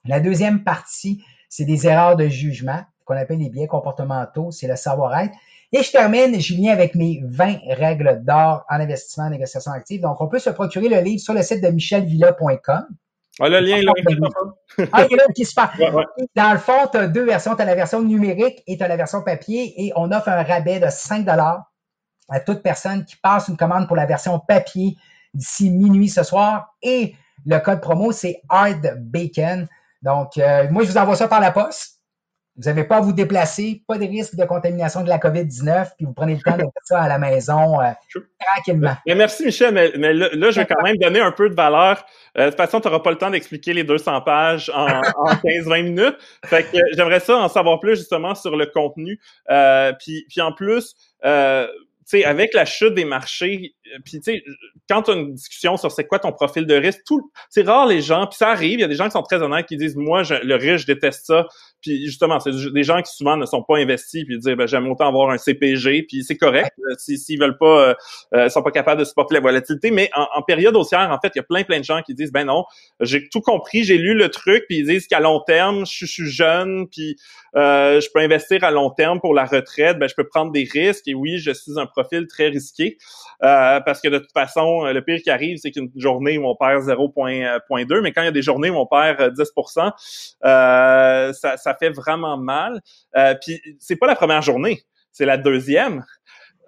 La 0.07 0.21
deuxième 0.21 0.65
partie, 0.65 1.23
c'est 1.49 1.67
des 1.67 1.87
erreurs 1.87 2.17
de 2.17 2.27
jugement 2.29 2.83
qu'on 3.05 3.17
appelle 3.17 3.39
les 3.39 3.51
biais 3.51 3.67
comportementaux, 3.67 4.51
c'est 4.51 4.69
le 4.69 4.77
savoir-être. 4.77 5.35
Et 5.73 5.83
je 5.83 5.91
termine, 5.91 6.41
Julien, 6.41 6.73
avec 6.73 6.95
mes 6.95 7.21
20 7.25 7.59
règles 7.69 8.23
d'or 8.25 8.65
en 8.69 8.77
investissement 8.77 9.25
en 9.25 9.31
négociation 9.31 9.73
active. 9.73 10.01
Donc, 10.01 10.21
on 10.21 10.29
peut 10.29 10.39
se 10.39 10.51
procurer 10.51 10.89
le 10.89 11.01
livre 11.01 11.21
sur 11.21 11.35
le 11.35 11.43
site 11.43 11.63
de 11.63 11.69
michelvilla.com. 11.69 12.87
Ah, 13.43 13.49
le 13.49 13.61
lien, 13.61 13.81
là, 13.81 13.93
ah, 14.93 15.07
il 15.09 15.15
est 15.15 15.17
là, 15.17 15.25
qui 15.35 15.47
se 15.47 15.55
passe. 15.55 15.71
Dans 16.37 16.53
le 16.53 16.59
fond, 16.59 16.87
tu 16.93 16.99
as 16.99 17.09
deux 17.09 17.25
versions. 17.25 17.57
Tu 17.57 17.63
as 17.63 17.65
la 17.65 17.75
version 17.75 18.03
numérique 18.03 18.63
et 18.67 18.77
tu 18.77 18.85
as 18.85 18.89
la 18.89 18.97
version 18.97 19.23
papier. 19.23 19.73
Et 19.83 19.93
on 19.97 20.13
offre 20.13 20.29
un 20.29 20.43
rabais 20.43 20.79
de 20.79 20.89
5 20.91 21.27
à 21.27 22.41
toute 22.41 22.63
personne 22.63 23.05
qui 23.05 23.17
passe 23.17 23.49
une 23.49 23.57
commande 23.57 23.87
pour 23.87 23.97
la 23.97 24.07
version 24.07 24.39
papier 24.39 24.97
d'ici 25.33 25.71
minuit 25.71 26.09
ce 26.09 26.23
soir. 26.23 26.75
Et 26.83 27.15
le 27.47 27.59
code 27.59 27.81
promo, 27.81 28.13
c'est 28.13 28.43
Hard 28.49 28.97
Bacon. 28.99 29.69
Donc, 30.03 30.37
euh, 30.37 30.69
moi, 30.71 30.85
je 30.85 30.91
vous 30.91 30.99
envoie 30.99 31.17
ça 31.17 31.29
par 31.29 31.41
la 31.41 31.51
poste. 31.51 32.00
Vous 32.57 32.65
n'avez 32.65 32.85
pas 32.85 32.97
à 32.97 33.01
vous 33.01 33.13
déplacer, 33.13 33.83
pas 33.87 33.97
de 33.97 34.05
risque 34.05 34.35
de 34.35 34.45
contamination 34.45 35.03
de 35.03 35.09
la 35.09 35.19
COVID-19, 35.19 35.93
puis 35.97 36.07
vous 36.07 36.13
prenez 36.13 36.35
le 36.35 36.41
temps 36.41 36.57
de 36.57 36.63
faire 36.63 36.83
ça 36.85 37.03
à 37.03 37.09
la 37.09 37.19
maison 37.19 37.81
euh, 37.81 37.91
tranquillement. 38.39 38.97
Mais 39.07 39.15
merci 39.15 39.47
Michel, 39.47 39.73
mais, 39.73 40.13
là, 40.13 40.51
je 40.51 40.61
vais 40.61 40.67
quand 40.67 40.83
même 40.83 40.97
donner 40.97 41.21
un 41.21 41.33
peu 41.33 41.49
de 41.49 41.55
valeur. 41.55 42.05
Euh, 42.37 42.47
de 42.47 42.51
toute 42.51 42.59
façon, 42.59 42.81
tu 42.81 42.89
n'auras 42.89 43.01
pas 43.01 43.11
le 43.11 43.19
temps 43.19 43.31
d'expliquer 43.31 43.73
les 43.73 43.85
200 43.85 44.21
pages 44.23 44.71
en, 44.75 44.87
en 44.87 45.35
15-20 45.45 45.83
minutes. 45.85 46.17
Fait 46.45 46.65
que 46.65 46.77
j'aimerais 46.97 47.21
ça 47.21 47.37
en 47.39 47.49
savoir 47.49 47.81
plus 47.81 47.97
justement 47.97 48.35
sur 48.35 48.57
le 48.57 48.67
contenu. 48.67 49.19
puis, 49.99 50.27
puis 50.29 50.41
en 50.41 50.53
plus, 50.53 50.95
sais, 52.11 52.25
avec 52.25 52.55
la 52.55 52.65
chute 52.65 52.95
des 52.95 53.05
marchés, 53.05 53.75
euh, 53.80 53.80
puis 54.05 54.21
tu 54.21 54.33
sais, 54.33 54.43
quand 54.89 55.03
tu 55.03 55.11
as 55.11 55.15
une 55.15 55.35
discussion 55.35 55.77
sur 55.77 55.91
c'est 55.91 56.07
quoi 56.07 56.19
ton 56.19 56.33
profil 56.33 56.67
de 56.67 56.75
risque, 56.75 57.01
tout, 57.07 57.31
c'est 57.49 57.63
rare 57.63 57.87
les 57.87 58.01
gens, 58.01 58.27
puis 58.27 58.37
ça 58.37 58.49
arrive, 58.49 58.79
il 58.79 58.81
y 58.81 58.85
a 58.85 58.89
des 58.89 58.95
gens 58.95 59.07
qui 59.07 59.13
sont 59.13 59.23
très 59.23 59.43
honnêtes 59.43 59.67
qui 59.67 59.77
disent 59.77 59.97
moi 59.97 60.23
le 60.43 60.55
risque, 60.55 60.87
je 60.87 60.93
déteste 60.93 61.27
ça, 61.27 61.47
puis 61.81 62.07
justement, 62.07 62.41
c'est 62.41 62.53
des 62.73 62.83
gens 62.83 63.01
qui 63.01 63.13
souvent 63.13 63.37
ne 63.37 63.47
sont 63.47 63.63
pas 63.63 63.79
investis, 63.79 64.25
puis 64.25 64.39
disent 64.39 64.55
ben, 64.55 64.67
j'aime 64.67 64.91
autant 64.91 65.09
avoir 65.09 65.31
un 65.31 65.39
CPG, 65.39 66.05
puis 66.05 66.25
c'est 66.25 66.37
correct 66.37 66.73
euh, 66.91 66.95
s'ils 66.99 67.41
veulent 67.41 67.57
pas, 67.57 67.89
euh, 67.89 67.95
euh, 68.35 68.49
sont 68.49 68.63
pas 68.63 68.71
capables 68.71 69.01
de 69.01 69.05
supporter 69.05 69.35
la 69.35 69.41
volatilité, 69.41 69.91
mais 69.91 70.11
en, 70.15 70.43
période 70.43 70.77
haussière, 70.77 71.11
en 71.11 71.19
fait, 71.21 71.33
il 71.35 71.39
y 71.39 71.41
a 71.41 71.45
plein 71.45 71.65
plein 71.65 71.79
de 71.79 71.85
gens 71.85 72.03
qui 72.03 72.15
disent 72.15 72.33
ben 72.33 72.45
non, 72.45 72.65
j'ai 73.01 73.29
tout 73.29 73.41
compris, 73.41 73.85
j'ai 73.85 73.99
lu 73.99 74.15
le 74.15 74.29
truc, 74.29 74.65
puis 74.69 74.79
ils 74.79 74.87
disent 74.87 75.07
qu'à 75.07 75.21
long 75.21 75.41
terme, 75.41 75.87
je, 75.87 76.07
suis 76.07 76.29
jeune, 76.29 76.87
puis 76.89 77.17
je 77.55 78.13
peux 78.13 78.21
investir 78.21 78.65
à 78.65 78.71
long 78.71 78.91
terme 78.91 79.21
pour 79.21 79.35
la 79.35 79.45
retraite, 79.45 79.99
ben 79.99 80.09
je 80.09 80.15
peux 80.15 80.27
prendre 80.27 80.53
des 80.53 80.69
risques, 80.71 81.09
et 81.09 81.15
oui, 81.15 81.39
je 81.39 81.53
suis 81.53 81.79
un 81.79 81.87
profil 81.87 82.27
très 82.27 82.49
risqué, 82.49 82.99
parce 83.85 84.01
que 84.01 84.09
de 84.09 84.19
toute 84.19 84.33
façon, 84.33 84.85
le 84.85 85.03
pire 85.03 85.21
qui 85.23 85.31
arrive, 85.31 85.59
c'est 85.59 85.71
qu'une 85.71 85.91
journée 85.97 86.39
où 86.39 86.47
on 86.47 86.57
perd 86.57 86.83
0.2, 86.83 88.01
mais 88.03 88.13
quand 88.13 88.23
il 88.23 88.27
y 88.27 88.29
a 88.29 88.33
des 88.33 88.43
journées 88.43 88.71
où 88.71 88.77
on 88.77 88.87
perd 88.87 89.35
10 89.35 89.53
ça, 89.67 89.95
ça 91.33 91.57
ça 91.57 91.77
fait 91.79 91.91
vraiment 91.91 92.37
mal. 92.37 92.81
Euh, 93.17 93.35
puis 93.41 93.61
c'est 93.79 93.97
pas 93.97 94.07
la 94.07 94.15
première 94.15 94.43
journée, 94.43 94.83
c'est 95.13 95.27
la 95.27 95.37
deuxième. 95.37 96.05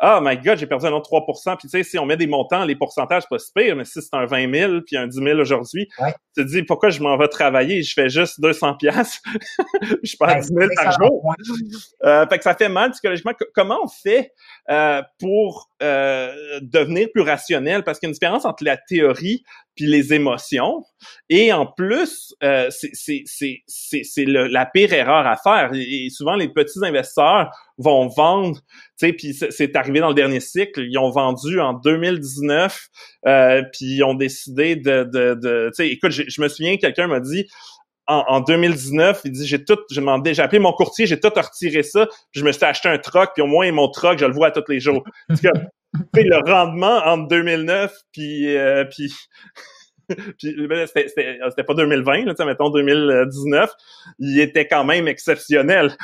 Ah, 0.04 0.18
oh 0.18 0.24
my 0.24 0.36
God, 0.36 0.58
j'ai 0.58 0.66
perdu 0.66 0.84
un 0.86 0.92
autre 0.92 1.08
3% 1.08 1.56
Puis 1.58 1.68
tu 1.68 1.68
sais, 1.68 1.84
si 1.84 1.96
on 1.96 2.04
met 2.04 2.16
des 2.16 2.26
montants, 2.26 2.64
les 2.64 2.74
pourcentages, 2.74 3.22
pas 3.30 3.38
si 3.38 3.52
pire, 3.54 3.76
mais 3.76 3.84
si 3.84 4.02
c'est 4.02 4.14
un 4.14 4.26
20 4.26 4.52
000 4.52 4.80
puis 4.84 4.96
un 4.96 5.06
10 5.06 5.16
000 5.16 5.38
aujourd'hui, 5.38 5.88
tu 6.36 6.42
te 6.44 6.48
dis, 6.48 6.64
pourquoi 6.64 6.90
je 6.90 7.00
m'en 7.00 7.16
vais 7.16 7.28
travailler? 7.28 7.84
Je 7.84 7.92
fais 7.92 8.08
juste 8.08 8.40
200 8.40 8.74
pièces 8.78 9.20
je 10.02 10.16
perds 10.16 10.40
10 10.40 10.48
000 10.48 10.68
par 10.74 10.92
jour. 11.00 11.32
Euh, 12.02 12.26
fait 12.26 12.38
que 12.38 12.42
ça 12.42 12.54
fait 12.54 12.68
mal 12.68 12.90
psychologiquement. 12.90 13.32
comment 13.54 13.78
on 13.84 13.86
fait 13.86 14.32
euh, 14.70 15.02
pour 15.20 15.70
euh, 15.82 16.32
devenir 16.62 17.08
plus 17.12 17.22
rationnel? 17.22 17.82
Parce 17.82 17.98
qu'il 17.98 18.06
y 18.06 18.08
a 18.08 18.10
une 18.10 18.14
différence 18.14 18.44
entre 18.44 18.64
la 18.64 18.76
théorie 18.76 19.42
puis 19.74 19.86
les 19.86 20.12
émotions. 20.12 20.84
Et 21.28 21.52
en 21.52 21.66
plus, 21.66 22.34
euh, 22.42 22.70
c'est 22.70 24.24
la 24.26 24.66
pire 24.66 24.92
erreur 24.92 25.26
à 25.26 25.36
faire. 25.36 25.70
Et, 25.74 26.08
souvent, 26.10 26.34
les 26.34 26.48
petits 26.48 26.78
investisseurs 26.82 27.50
vont 27.78 28.08
vendre, 28.08 28.58
tu 28.98 29.06
sais, 29.06 29.12
puis 29.12 29.34
c'est 29.34 29.74
arrivé 29.76 30.00
dans 30.00 30.08
le 30.08 30.14
dernier 30.14 30.40
cycle, 30.40 30.84
ils 30.88 30.98
ont 30.98 31.10
vendu 31.10 31.58
en 31.58 31.72
2019, 31.72 32.88
euh, 33.26 33.62
puis 33.72 33.96
ils 33.96 34.04
ont 34.04 34.14
décidé 34.14 34.76
de, 34.76 35.04
de, 35.04 35.34
de 35.34 35.70
tu 35.74 35.84
sais, 35.84 35.88
écoute, 35.88 36.12
je 36.12 36.42
me 36.42 36.48
souviens, 36.48 36.76
quelqu'un 36.76 37.06
m'a 37.06 37.20
dit, 37.20 37.46
en, 38.06 38.40
2019, 38.40 39.22
il 39.24 39.32
dit 39.32 39.46
j'ai 39.46 39.64
tout, 39.64 39.78
j'ai 39.90 40.00
demandé, 40.00 40.34
j'ai 40.34 40.42
appelé 40.42 40.58
mon 40.58 40.72
courtier, 40.72 41.06
j'ai 41.06 41.20
tout 41.20 41.32
retiré 41.34 41.82
ça, 41.82 42.06
puis 42.06 42.40
je 42.40 42.44
me 42.44 42.52
suis 42.52 42.64
acheté 42.64 42.88
un 42.88 42.98
truck, 42.98 43.30
puis 43.34 43.42
au 43.42 43.46
moins 43.46 43.70
mon 43.72 43.88
truck, 43.88 44.18
je 44.18 44.26
le 44.26 44.32
vois 44.32 44.50
tous 44.50 44.64
les 44.68 44.80
jours. 44.80 45.04
Parce 45.28 45.40
que 45.40 45.48
le 46.20 46.50
rendement 46.50 47.02
entre 47.04 47.28
2009 47.28 47.94
puis 48.12 48.56
euh, 48.56 48.84
puis 48.84 49.14
puis 50.38 50.66
ben, 50.66 50.86
c'était 50.86 51.64
pas 51.64 51.74
2020 51.74 52.24
là, 52.24 52.44
mettons 52.44 52.70
2019, 52.70 53.70
il 54.18 54.40
était 54.40 54.66
quand 54.66 54.84
même 54.84 55.06
exceptionnel. 55.06 55.94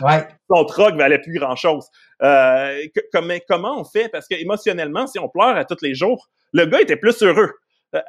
Ouais. 0.00 0.28
Son 0.50 0.64
truck 0.64 0.96
valait 0.96 1.18
plus 1.18 1.38
grand 1.38 1.56
chose. 1.56 1.86
Euh, 2.22 2.78
comment, 3.12 3.34
comment 3.48 3.80
on 3.80 3.84
fait? 3.84 4.08
Parce 4.08 4.28
que 4.28 4.34
émotionnellement, 4.34 5.06
si 5.06 5.18
on 5.18 5.28
pleure 5.28 5.56
à 5.56 5.64
tous 5.64 5.82
les 5.82 5.94
jours, 5.94 6.28
le 6.52 6.66
gars 6.66 6.80
était 6.80 6.96
plus 6.96 7.22
heureux. 7.22 7.52
Euh, 7.94 8.00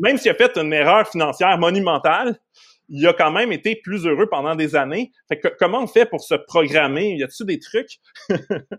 même 0.00 0.18
s'il 0.18 0.30
a 0.32 0.34
fait 0.34 0.56
une 0.56 0.72
erreur 0.72 1.08
financière 1.08 1.56
monumentale, 1.58 2.36
il 2.88 3.06
a 3.06 3.12
quand 3.12 3.30
même 3.30 3.52
été 3.52 3.76
plus 3.76 4.06
heureux 4.06 4.28
pendant 4.28 4.54
des 4.54 4.74
années. 4.74 5.12
Fait 5.28 5.38
que, 5.38 5.48
comment 5.58 5.82
on 5.82 5.86
fait 5.86 6.06
pour 6.06 6.22
se 6.22 6.34
programmer? 6.34 7.16
Y 7.16 7.24
a-t-il 7.24 7.46
des 7.46 7.58
trucs? 7.58 7.98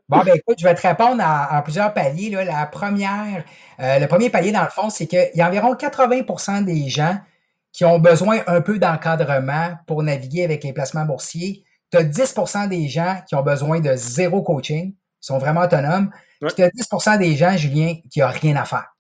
bon, 0.09 0.19
ben 0.23 0.35
écoute, 0.35 0.57
je 0.59 0.63
vais 0.63 0.75
te 0.75 0.87
répondre 0.87 1.23
en, 1.23 1.61
plusieurs 1.61 1.93
paliers. 1.93 2.29
Là. 2.29 2.43
La 2.43 2.65
première, 2.65 3.43
euh, 3.79 3.99
le 3.99 4.07
premier 4.07 4.29
palier, 4.29 4.51
dans 4.51 4.63
le 4.63 4.69
fond, 4.69 4.89
c'est 4.89 5.07
qu'il 5.07 5.29
y 5.35 5.41
a 5.41 5.47
environ 5.47 5.73
80% 5.73 6.65
des 6.65 6.89
gens 6.89 7.19
qui 7.71 7.85
ont 7.85 7.99
besoin 7.99 8.39
un 8.47 8.61
peu 8.61 8.79
d'encadrement 8.79 9.75
pour 9.85 10.01
naviguer 10.01 10.43
avec 10.43 10.63
les 10.63 10.73
placements 10.73 11.05
boursiers. 11.05 11.63
Tu 11.91 11.97
as 11.97 12.03
10% 12.03 12.67
des 12.67 12.87
gens 12.87 13.21
qui 13.27 13.35
ont 13.35 13.43
besoin 13.43 13.79
de 13.79 13.95
zéro 13.95 14.41
coaching, 14.41 14.95
sont 15.19 15.37
vraiment 15.37 15.61
autonomes. 15.61 16.11
Puis 16.41 16.55
tu 16.55 16.63
as 16.63 16.69
10% 16.69 17.19
des 17.19 17.35
gens, 17.35 17.55
Julien, 17.57 17.95
qui 18.09 18.21
n'ont 18.21 18.29
rien 18.29 18.55
à 18.55 18.65
faire. 18.65 18.95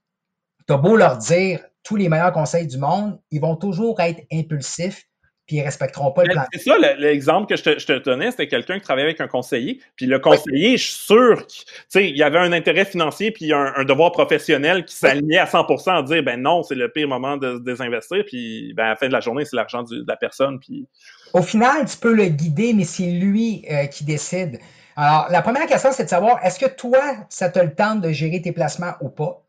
Tu 0.67 0.73
as 0.73 0.77
beau 0.77 0.95
leur 0.95 1.17
dire 1.17 1.61
tous 1.83 1.95
les 1.95 2.09
meilleurs 2.09 2.31
conseils 2.31 2.67
du 2.67 2.77
monde, 2.77 3.19
ils 3.31 3.41
vont 3.41 3.55
toujours 3.55 3.99
être 3.99 4.21
impulsifs 4.31 5.05
puis 5.49 5.57
ils 5.57 5.63
respecteront 5.63 6.11
pas 6.11 6.25
le 6.25 6.33
plan. 6.33 6.43
C'est 6.53 6.59
ça 6.59 6.77
l'exemple 6.99 7.47
que 7.47 7.55
je 7.55 7.63
te, 7.63 7.79
je 7.79 7.87
te 7.87 7.97
donnais, 8.03 8.29
c'était 8.29 8.47
quelqu'un 8.47 8.75
qui 8.75 8.83
travaillait 8.83 9.07
avec 9.07 9.19
un 9.19 9.27
conseiller, 9.27 9.81
puis 9.95 10.05
le 10.05 10.19
conseiller, 10.19 10.77
je 10.77 10.83
suis 10.83 10.93
sûr 10.93 11.47
qu'il 11.91 12.15
y 12.15 12.21
avait 12.21 12.37
un 12.37 12.51
intérêt 12.51 12.85
financier 12.85 13.31
puis 13.31 13.51
un, 13.51 13.73
un 13.75 13.83
devoir 13.83 14.11
professionnel 14.11 14.85
qui 14.85 14.93
s'alignait 14.93 15.39
à 15.39 15.45
100% 15.45 15.89
à 15.89 16.03
dire 16.03 16.21
ben 16.21 16.39
non, 16.39 16.61
c'est 16.61 16.75
le 16.75 16.91
pire 16.91 17.07
moment 17.07 17.35
de, 17.35 17.57
désinvestir, 17.57 18.23
puis 18.27 18.73
ben 18.75 18.85
à 18.85 18.89
la 18.89 18.95
fin 18.95 19.07
de 19.07 19.13
la 19.13 19.21
journée, 19.21 19.43
c'est 19.43 19.55
l'argent 19.55 19.81
de 19.81 20.05
la 20.07 20.15
personne 20.15 20.59
puis 20.59 20.87
Au 21.33 21.41
final, 21.41 21.85
tu 21.89 21.97
peux 21.97 22.13
le 22.13 22.25
guider 22.25 22.73
mais 22.75 22.83
c'est 22.83 23.09
lui 23.09 23.65
euh, 23.71 23.87
qui 23.87 24.03
décide. 24.03 24.59
Alors, 24.95 25.29
la 25.31 25.41
première 25.41 25.65
question 25.65 25.91
c'est 25.91 26.03
de 26.03 26.09
savoir 26.09 26.45
est-ce 26.45 26.59
que 26.59 26.69
toi 26.69 27.01
ça 27.29 27.49
te 27.49 27.57
le 27.57 27.73
tente 27.73 28.01
de 28.01 28.11
gérer 28.11 28.39
tes 28.39 28.51
placements 28.51 28.93
ou 29.01 29.09
pas? 29.09 29.43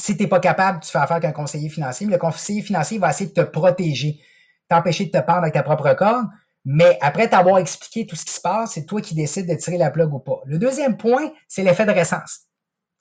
Si 0.00 0.16
tu 0.16 0.22
n'es 0.22 0.28
pas 0.28 0.40
capable, 0.40 0.80
tu 0.80 0.90
fais 0.90 0.98
affaire 0.98 1.16
avec 1.16 1.28
un 1.28 1.32
conseiller 1.32 1.68
financier. 1.68 2.06
le 2.06 2.18
conseiller 2.18 2.62
financier 2.62 2.98
va 2.98 3.10
essayer 3.10 3.30
de 3.30 3.34
te 3.34 3.40
protéger, 3.40 4.20
t'empêcher 4.68 5.06
de 5.06 5.10
te 5.10 5.18
pendre 5.18 5.40
avec 5.40 5.54
ta 5.54 5.62
propre 5.62 5.92
corde. 5.94 6.26
Mais 6.64 6.98
après 7.00 7.28
t'avoir 7.28 7.58
expliqué 7.58 8.06
tout 8.06 8.16
ce 8.16 8.24
qui 8.24 8.34
se 8.34 8.40
passe, 8.40 8.72
c'est 8.72 8.84
toi 8.84 9.00
qui 9.00 9.14
décides 9.14 9.48
de 9.48 9.54
tirer 9.54 9.78
la 9.78 9.90
plug 9.90 10.12
ou 10.12 10.18
pas. 10.18 10.40
Le 10.44 10.58
deuxième 10.58 10.96
point, 10.96 11.30
c'est 11.48 11.62
l'effet 11.62 11.86
de 11.86 11.90
récence. 11.90 12.40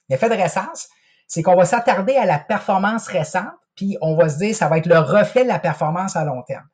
L'effet 0.08 0.29
de 0.29 0.36
récence, 0.36 0.88
c'est 1.27 1.44
qu'on 1.44 1.56
va 1.56 1.65
s'attarder 1.65 2.15
à 2.15 2.25
la 2.25 2.39
performance 2.39 3.08
récente, 3.08 3.51
puis 3.75 3.98
on 4.01 4.15
va 4.15 4.29
se 4.29 4.38
dire 4.38 4.56
ça 4.56 4.70
va 4.70 4.77
être 4.77 4.88
le 4.88 5.00
reflet 5.00 5.44
de 5.44 5.50
la 5.50 5.60
performance 5.60 6.15
à 6.15 6.24
long 6.24 6.41
terme. 6.44 6.65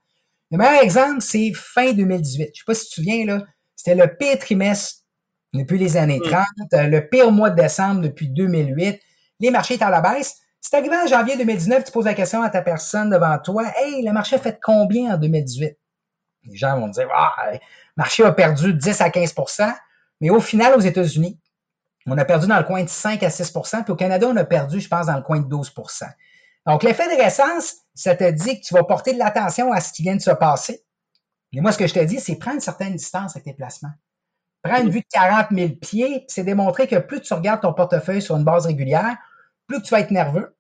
Le 0.52 0.58
meilleur 0.58 0.84
exemple, 0.84 1.22
c'est 1.22 1.52
fin 1.54 1.92
2018. 1.92 2.52
Je 2.54 2.60
sais 2.60 2.64
pas 2.66 2.74
si 2.76 2.86
tu 2.86 2.90
te 2.90 2.96
souviens, 2.96 3.26
là, 3.26 3.44
c'était 3.76 3.96
le 3.96 4.16
pire 4.16 4.38
trimestre 4.38 5.02
depuis 5.54 5.80
les 5.80 5.98
années 5.98 6.20
30, 6.20 6.46
mm. 6.72 6.88
le 6.88 7.10
pire 7.10 7.32
mois 7.32 7.50
de 7.50 7.62
décembre 7.62 8.02
depuis 8.02 8.30
2008 8.30 9.00
les 9.40 9.52
marchés 9.52 9.76
étaient 9.76 9.84
à 9.84 9.90
la 9.90 10.02
baisse. 10.02 10.38
C'est 10.62 10.76
arrivé 10.76 10.96
en 10.96 11.08
janvier 11.08 11.38
2019, 11.38 11.84
tu 11.84 11.92
poses 11.92 12.06
la 12.06 12.14
question 12.14 12.42
à 12.42 12.50
ta 12.50 12.62
personne 12.62 13.10
devant 13.10 13.38
toi, 13.38 13.66
Hey, 13.78 14.04
le 14.04 14.12
marché 14.12 14.36
a 14.36 14.40
fait 14.40 14.60
combien 14.62 15.14
en 15.14 15.18
2018? 15.18 15.78
Les 16.46 16.56
gens 16.56 16.80
vont 16.80 16.88
dire, 16.88 17.08
ah, 17.14 17.34
le 17.54 17.60
marché 17.98 18.24
a 18.24 18.32
perdu 18.32 18.74
10 18.74 19.02
à 19.02 19.10
15% 19.10 19.74
mais 20.22 20.30
au 20.30 20.40
final, 20.40 20.76
aux 20.76 20.82
États-Unis, 20.82 21.40
on 22.06 22.18
a 22.18 22.26
perdu 22.26 22.48
dans 22.48 22.58
le 22.58 22.64
coin 22.64 22.84
de 22.84 22.90
5 22.90 23.22
à 23.24 23.30
6% 23.30 23.84
puis 23.84 23.92
au 23.92 23.96
Canada, 23.96 24.28
on 24.30 24.38
a 24.38 24.46
perdu, 24.46 24.80
je 24.80 24.88
pense, 24.88 25.08
dans 25.08 25.16
le 25.16 25.22
coin 25.22 25.40
de 25.40 25.48
12% 25.48 26.06
Donc, 26.66 26.84
l'effet 26.84 27.16
de 27.16 27.22
récence, 27.22 27.76
ça 27.94 28.16
te 28.16 28.30
dit 28.32 28.60
que 28.60 28.66
tu 28.66 28.74
vas 28.74 28.84
porter 28.84 29.14
de 29.14 29.20
l'attention 29.20 29.72
à 29.72 29.82
ce 29.82 29.92
qui 29.92 30.04
vient 30.04 30.16
de 30.16 30.22
se 30.22 30.32
passer. 30.32 30.84
Mais 31.54 31.62
moi, 31.62 31.72
ce 31.72 31.78
que 31.78 31.88
je 31.88 31.94
te 31.94 32.04
dis, 32.04 32.20
c'est 32.20 32.36
prendre 32.36 32.56
une 32.56 32.62
certaine 32.62 32.96
distance 32.96 33.36
avec 33.36 33.46
tes 33.46 33.54
placements. 33.54 33.94
Prends 34.66 34.82
une 34.82 34.90
vue 34.90 35.02
de 35.02 35.06
40 35.12 35.48
000 35.52 35.70
pieds, 35.80 36.26
c'est 36.28 36.44
démontré 36.44 36.88
que 36.88 36.96
plus 36.96 37.22
tu 37.22 37.36
regardes 37.36 37.62
ton 37.62 37.72
portefeuille 37.72 38.22
sur 38.22 38.36
une 38.36 38.44
base 38.44 38.66
régulière, 38.66 39.16
plus 39.68 39.80
tu 39.84 39.92
vas 39.92 40.00
être 40.00 40.10
nerveux. 40.10 40.56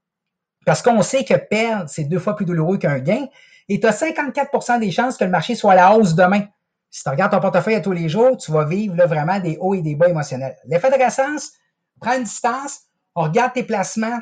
Parce 0.63 0.83
qu'on 0.83 1.01
sait 1.01 1.25
que 1.25 1.33
perdre, 1.33 1.89
c'est 1.89 2.03
deux 2.03 2.19
fois 2.19 2.35
plus 2.35 2.45
douloureux 2.45 2.77
qu'un 2.77 2.99
gain. 2.99 3.25
Et 3.67 3.79
tu 3.79 3.87
as 3.87 3.99
54% 3.99 4.79
des 4.79 4.91
chances 4.91 5.17
que 5.17 5.23
le 5.23 5.31
marché 5.31 5.55
soit 5.55 5.71
à 5.71 5.75
la 5.75 5.95
hausse 5.95 6.13
demain. 6.13 6.43
Si 6.91 7.01
tu 7.01 7.09
regardes 7.09 7.31
ton 7.31 7.39
portefeuille 7.39 7.75
à 7.75 7.81
tous 7.81 7.93
les 7.93 8.07
jours, 8.07 8.37
tu 8.37 8.51
vas 8.51 8.65
vivre 8.65 8.95
là, 8.95 9.07
vraiment 9.07 9.39
des 9.39 9.57
hauts 9.59 9.73
et 9.73 9.81
des 9.81 9.95
bas 9.95 10.07
émotionnels. 10.07 10.55
L'effet 10.67 10.91
de 10.91 11.03
récence, 11.03 11.53
prends 11.99 12.15
une 12.15 12.25
distance, 12.25 12.81
on 13.15 13.23
regarde 13.23 13.53
tes 13.53 13.63
placements 13.63 14.19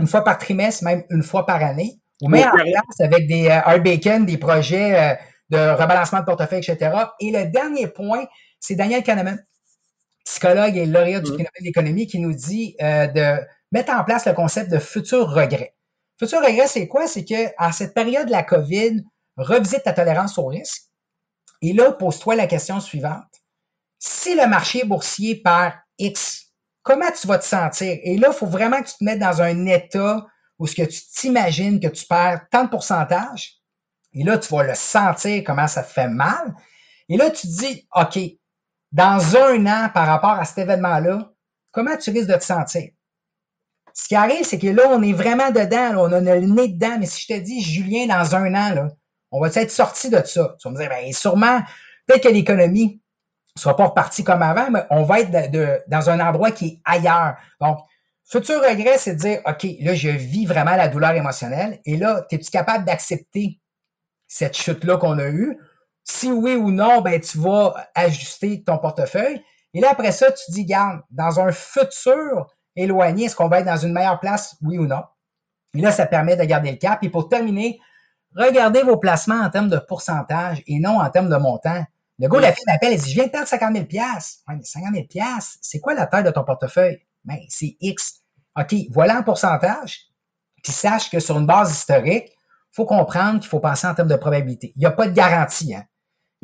une 0.00 0.08
fois 0.08 0.24
par 0.24 0.38
trimestre, 0.38 0.82
même 0.82 1.04
une 1.10 1.22
fois 1.22 1.46
par 1.46 1.62
année. 1.62 2.00
Ou 2.20 2.28
mets 2.28 2.44
en 2.44 2.50
place 2.50 3.00
avec 3.00 3.28
des 3.28 3.48
euh, 3.48 3.78
bacon, 3.78 4.26
des 4.26 4.38
projets 4.38 4.98
euh, 4.98 5.14
de 5.50 5.80
rebalancement 5.80 6.20
de 6.20 6.24
portefeuille, 6.24 6.64
etc. 6.66 6.90
Et 7.20 7.30
le 7.30 7.50
dernier 7.50 7.86
point, 7.86 8.24
c'est 8.66 8.76
Daniel 8.76 9.02
Kahneman. 9.02 9.44
psychologue 10.24 10.76
et 10.78 10.86
lauréat 10.86 11.20
du 11.20 11.30
mm. 11.30 11.34
prix 11.34 11.42
Nobel 11.42 11.62
d'économie, 11.62 12.06
qui 12.06 12.18
nous 12.18 12.32
dit 12.32 12.76
euh, 12.80 13.06
de 13.08 13.46
mettre 13.72 13.92
en 13.92 14.04
place 14.04 14.24
le 14.24 14.32
concept 14.32 14.70
de 14.70 14.78
futur 14.78 15.28
regret. 15.28 15.74
Futur 16.18 16.40
regret, 16.40 16.66
c'est 16.66 16.88
quoi? 16.88 17.06
C'est 17.06 17.26
que 17.26 17.52
à 17.58 17.72
cette 17.72 17.92
période 17.92 18.26
de 18.26 18.32
la 18.32 18.42
COVID, 18.42 19.04
revisite 19.36 19.82
ta 19.82 19.92
tolérance 19.92 20.38
au 20.38 20.46
risque. 20.46 20.84
Et 21.60 21.74
là, 21.74 21.92
pose-toi 21.92 22.36
la 22.36 22.46
question 22.46 22.80
suivante. 22.80 23.42
Si 23.98 24.34
le 24.34 24.46
marché 24.46 24.84
boursier 24.84 25.42
perd 25.42 25.74
X, 25.98 26.52
comment 26.82 27.10
tu 27.20 27.26
vas 27.26 27.38
te 27.38 27.44
sentir? 27.44 27.98
Et 28.02 28.16
là, 28.16 28.28
il 28.32 28.34
faut 28.34 28.46
vraiment 28.46 28.80
que 28.80 28.88
tu 28.88 28.94
te 28.98 29.04
mettes 29.04 29.18
dans 29.18 29.42
un 29.42 29.66
état 29.66 30.26
où 30.58 30.66
ce 30.66 30.74
que 30.74 30.82
tu 30.82 31.00
t'imagines 31.14 31.80
que 31.80 31.88
tu 31.88 32.06
perds 32.06 32.46
tant 32.50 32.64
de 32.64 32.70
pourcentage. 32.70 33.58
Et 34.14 34.24
là, 34.24 34.38
tu 34.38 34.54
vas 34.54 34.62
le 34.62 34.74
sentir 34.74 35.42
comment 35.44 35.66
ça 35.66 35.82
te 35.82 35.92
fait 35.92 36.08
mal. 36.08 36.54
Et 37.10 37.18
là, 37.18 37.30
tu 37.30 37.46
te 37.46 37.52
dis, 37.58 37.86
OK, 37.94 38.18
dans 38.94 39.36
un 39.36 39.66
an 39.66 39.88
par 39.92 40.06
rapport 40.06 40.30
à 40.30 40.44
cet 40.44 40.58
événement-là, 40.58 41.32
comment 41.72 41.96
tu 41.96 42.10
risques 42.10 42.28
de 42.30 42.36
te 42.36 42.44
sentir? 42.44 42.90
Ce 43.92 44.06
qui 44.06 44.14
arrive, 44.14 44.44
c'est 44.44 44.58
que 44.58 44.68
là, 44.68 44.84
on 44.88 45.02
est 45.02 45.12
vraiment 45.12 45.50
dedans, 45.50 45.98
on 45.98 46.12
a 46.12 46.20
le 46.20 46.46
nez 46.46 46.68
dedans, 46.68 46.96
mais 47.00 47.06
si 47.06 47.22
je 47.22 47.34
te 47.34 47.40
dis, 47.40 47.60
Julien, 47.60 48.06
dans 48.06 48.36
un 48.36 48.54
an, 48.54 48.72
là, 48.72 48.88
on 49.32 49.40
va 49.40 49.48
être 49.48 49.70
sorti 49.70 50.10
de 50.10 50.22
ça. 50.24 50.56
Tu 50.60 50.68
vas 50.68 50.70
me 50.72 50.78
dire, 50.78 50.88
ben, 50.88 51.12
sûrement, 51.12 51.60
peut-être 52.06 52.22
que 52.22 52.28
l'économie 52.28 53.02
ne 53.56 53.60
sera 53.60 53.74
pas 53.74 53.86
repartie 53.86 54.22
comme 54.22 54.42
avant, 54.42 54.70
mais 54.70 54.84
on 54.90 55.02
va 55.02 55.20
être 55.20 55.88
dans 55.88 56.10
un 56.10 56.20
endroit 56.20 56.52
qui 56.52 56.66
est 56.66 56.80
ailleurs. 56.84 57.34
Donc, 57.60 57.78
futur 58.24 58.60
regret, 58.60 58.96
c'est 58.98 59.14
de 59.14 59.18
dire, 59.18 59.40
OK, 59.44 59.66
là, 59.80 59.94
je 59.94 60.08
vis 60.08 60.46
vraiment 60.46 60.76
la 60.76 60.86
douleur 60.86 61.12
émotionnelle, 61.12 61.80
et 61.84 61.96
là, 61.96 62.24
es-tu 62.30 62.48
capable 62.48 62.84
d'accepter 62.84 63.60
cette 64.28 64.56
chute-là 64.56 64.98
qu'on 64.98 65.18
a 65.18 65.26
eue? 65.26 65.58
Si 66.04 66.30
oui 66.30 66.54
ou 66.54 66.70
non, 66.70 67.00
ben, 67.00 67.20
tu 67.20 67.38
vas 67.38 67.74
ajuster 67.94 68.62
ton 68.62 68.78
portefeuille. 68.78 69.42
Et 69.72 69.80
là, 69.80 69.88
après 69.90 70.12
ça, 70.12 70.30
tu 70.30 70.52
dis, 70.52 70.64
garde, 70.64 71.00
dans 71.10 71.40
un 71.40 71.50
futur 71.50 72.54
éloigné, 72.76 73.24
est-ce 73.24 73.36
qu'on 73.36 73.48
va 73.48 73.60
être 73.60 73.66
dans 73.66 73.76
une 73.76 73.92
meilleure 73.92 74.20
place, 74.20 74.56
oui 74.62 74.78
ou 74.78 74.86
non? 74.86 75.02
Et 75.74 75.80
là, 75.80 75.90
ça 75.90 76.06
permet 76.06 76.36
de 76.36 76.44
garder 76.44 76.70
le 76.70 76.76
cap. 76.76 77.02
Et 77.02 77.08
pour 77.08 77.28
terminer, 77.28 77.80
regardez 78.36 78.82
vos 78.82 78.96
placements 78.96 79.40
en 79.40 79.50
termes 79.50 79.68
de 79.68 79.78
pourcentage 79.78 80.62
et 80.66 80.78
non 80.78 81.00
en 81.00 81.10
termes 81.10 81.30
de 81.30 81.36
montant. 81.36 81.84
Le 82.18 82.28
gars, 82.28 82.40
la 82.40 82.52
fille 82.52 82.64
m'appelle 82.66 82.92
et 82.92 82.96
dit, 82.96 83.10
je 83.10 83.14
viens 83.14 83.26
de 83.26 83.30
perdre 83.30 83.48
50 83.48 83.72
000 83.72 83.86
Ouais, 83.90 84.54
mais 84.56 84.62
50 84.62 84.94
000 84.94 85.06
c'est 85.60 85.80
quoi 85.80 85.94
la 85.94 86.06
taille 86.06 86.22
de 86.22 86.30
ton 86.30 86.44
portefeuille? 86.44 87.00
Ben, 87.24 87.38
c'est 87.48 87.76
X. 87.80 88.22
OK, 88.56 88.74
voilà 88.90 89.16
un 89.16 89.22
pourcentage. 89.22 90.10
Puis 90.62 90.72
sache 90.72 91.10
que 91.10 91.18
sur 91.18 91.38
une 91.38 91.46
base 91.46 91.72
historique, 91.72 92.28
il 92.28 92.74
faut 92.74 92.86
comprendre 92.86 93.40
qu'il 93.40 93.48
faut 93.48 93.60
penser 93.60 93.86
en 93.86 93.94
termes 93.94 94.08
de 94.08 94.16
probabilité. 94.16 94.72
Il 94.76 94.80
n'y 94.80 94.86
a 94.86 94.92
pas 94.92 95.08
de 95.08 95.12
garantie. 95.12 95.74
Hein? 95.74 95.84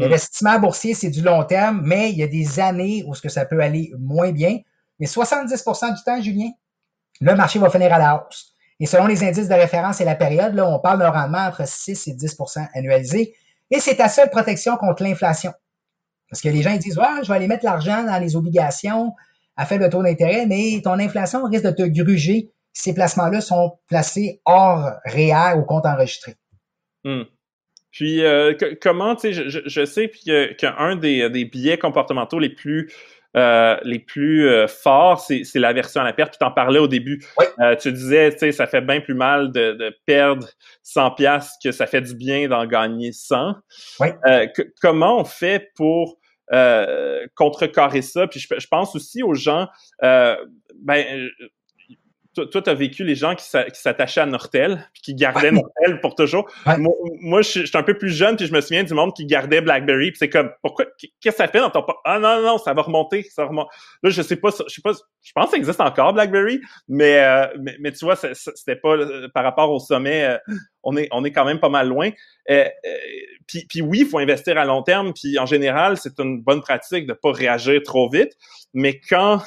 L'investissement 0.01 0.59
boursier, 0.59 0.95
c'est 0.95 1.11
du 1.11 1.23
long 1.23 1.45
terme, 1.45 1.83
mais 1.85 2.11
il 2.11 2.19
y 2.19 2.23
a 2.23 2.27
des 2.27 2.59
années 2.59 3.05
où 3.07 3.15
ce 3.15 3.23
que 3.23 3.29
ça 3.29 3.45
peut 3.45 3.61
aller 3.61 3.93
moins 3.99 4.33
bien. 4.33 4.59
Mais 4.99 5.07
70% 5.07 5.97
du 5.97 6.03
temps, 6.03 6.21
Julien, 6.21 6.51
le 7.21 7.35
marché 7.35 7.59
va 7.59 7.71
finir 7.71 7.93
à 7.93 7.99
la 7.99 8.17
hausse. 8.17 8.55
Et 8.81 8.87
selon 8.87 9.07
les 9.07 9.23
indices 9.23 9.49
de 9.49 9.55
référence 9.55 10.01
et 10.01 10.05
la 10.05 10.15
période, 10.15 10.55
là, 10.55 10.67
on 10.67 10.79
parle 10.79 11.01
d'un 11.01 11.11
rendement 11.11 11.47
entre 11.47 11.69
6 11.69 12.09
et 12.09 12.15
10% 12.15 12.69
annualisé. 12.75 13.35
Et 13.71 13.79
c'est 13.79 13.97
ta 13.97 14.09
seule 14.09 14.31
protection 14.31 14.77
contre 14.79 15.03
l'inflation. 15.03 15.53
Parce 16.31 16.41
que 16.41 16.49
les 16.49 16.63
gens 16.63 16.71
ils 16.71 16.79
disent 16.79 16.99
Ouais, 16.99 17.23
je 17.23 17.29
vais 17.29 17.35
aller 17.35 17.49
mettre 17.49 17.65
l'argent 17.65 18.05
dans 18.05 18.19
les 18.19 18.37
obligations 18.37 19.13
à 19.57 19.67
faible 19.67 19.91
taux 19.91 20.03
d'intérêt, 20.03 20.47
mais 20.47 20.81
ton 20.83 20.99
inflation 20.99 21.45
risque 21.45 21.65
de 21.65 21.71
te 21.73 21.83
gruger 21.83 22.51
si 22.73 22.85
ces 22.85 22.95
placements-là 22.95 23.41
sont 23.41 23.79
placés 23.89 24.41
hors 24.47 24.93
réel 25.05 25.59
ou 25.59 25.65
compte 25.65 25.85
enregistré. 25.85 26.37
Hmm. 27.05 27.25
Puis, 27.91 28.25
euh, 28.25 28.55
comment, 28.81 29.17
tu 29.17 29.33
sais, 29.35 29.49
je, 29.49 29.85
sais 29.85 30.11
qu'un 30.59 30.97
des, 30.97 31.29
des 31.29 31.45
biais 31.45 31.79
comportementaux 31.79 32.39
les 32.39 32.51
plus 32.51 32.89
euh, 33.37 33.77
les 33.85 34.01
plus 34.01 34.49
euh, 34.49 34.67
forts, 34.67 35.21
c'est 35.21 35.55
l'aversion 35.55 36.01
à 36.01 36.05
la 36.05 36.13
perte. 36.13 36.33
Tu 36.33 36.39
t'en 36.39 36.51
parlais 36.51 36.81
au 36.81 36.89
début. 36.89 37.25
Euh, 37.61 37.77
tu 37.77 37.93
disais, 37.93 38.33
tu 38.33 38.39
sais, 38.39 38.53
ça 38.53 38.67
fait 38.67 38.81
bien 38.81 39.01
plus 39.01 39.15
mal 39.15 39.53
de, 39.53 39.73
de, 39.73 39.97
perdre 40.05 40.49
100 40.83 41.13
pièces 41.13 41.53
que 41.63 41.71
ça 41.71 41.87
fait 41.87 42.01
du 42.01 42.15
bien 42.15 42.49
d'en 42.49 42.67
gagner 42.67 43.13
100. 43.13 43.55
comment 44.81 45.21
on 45.21 45.25
fait 45.25 45.71
pour 45.77 46.19
contrecarrer 47.37 48.03
ça? 48.03 48.27
Puis 48.27 48.41
je, 48.41 48.49
je, 48.59 48.67
pense 48.67 48.97
aussi 48.97 49.23
aux 49.23 49.35
gens, 49.35 49.69
ben, 50.03 51.29
toi, 52.35 52.63
tu 52.63 52.71
as 52.71 52.75
vécu 52.75 53.03
les 53.03 53.17
gens 53.17 53.35
qui 53.35 53.45
s'attachaient 53.45 54.21
à 54.21 54.27
Nortel, 54.27 54.89
puis 54.93 55.03
qui 55.03 55.15
gardaient 55.15 55.51
Nortel 55.51 56.01
pour 56.01 56.15
toujours. 56.15 56.49
Moi, 57.21 57.43
je, 57.43 57.67
suis 57.67 57.71
un 57.75 57.83
peu 57.83 57.95
plus 57.95 58.11
jeune, 58.11 58.37
puis 58.37 58.47
je 58.47 58.53
me 58.53 58.61
souviens 58.61 58.85
du 58.85 58.95
monde 58.95 59.15
qui 59.15 59.27
gardait 59.27 59.61
BlackBerry, 59.61 60.13
puis 60.13 60.19
c'est 60.19 60.29
comme, 60.29 60.51
pourquoi, 60.63 60.87
qu'est-ce 60.99 61.37
que 61.37 61.43
ça 61.43 61.49
fait 61.49 61.59
dans 61.59 61.71
ton... 61.71 61.85
Ah 62.05 62.21
non, 62.21 62.41
non, 62.41 62.59
ça 62.59 62.73
va 62.73 62.83
remonter, 62.83 63.25
ça 63.25 63.47
remonte. 63.47 63.69
Là, 64.03 64.11
je 64.11 64.23
sais 64.23 64.37
pas, 64.37 64.51
je 64.51 64.73
sais 64.73 64.83
pas, 64.83 64.93
je 64.93 65.33
pense 65.33 65.47
que 65.47 65.51
ça 65.51 65.57
existe 65.57 65.81
encore, 65.81 66.13
BlackBerry, 66.13 66.61
mais, 66.89 67.19
euh, 67.19 67.47
mais, 67.81 67.91
tu 67.91 68.05
vois, 68.05 68.15
c'était 68.17 68.77
pas 68.77 68.97
euh, 68.97 69.29
par 69.35 69.43
rapport 69.43 69.71
au 69.73 69.81
sommet, 69.81 70.25
euh, 70.25 70.39
on 70.85 70.97
est, 70.97 71.09
on 71.11 71.25
est 71.25 71.33
quand 71.33 71.45
même 71.45 71.59
pas 71.59 71.69
mal 71.69 71.89
loin. 71.89 72.11
puis, 73.47 73.67
puis 73.69 73.83
oui, 73.83 74.01
il 74.03 74.07
faut 74.07 74.19
investir 74.19 74.57
à 74.57 74.65
long 74.65 74.83
terme, 74.83 75.13
puis 75.13 75.37
en 75.39 75.47
général, 75.47 75.97
c'est 75.97 76.19
une 76.21 76.41
bonne 76.41 76.61
pratique 76.61 77.09
de 77.09 77.13
pas 77.13 77.33
réagir 77.33 77.83
trop 77.83 78.09
vite, 78.09 78.37
mais 78.73 79.01
quand 79.01 79.43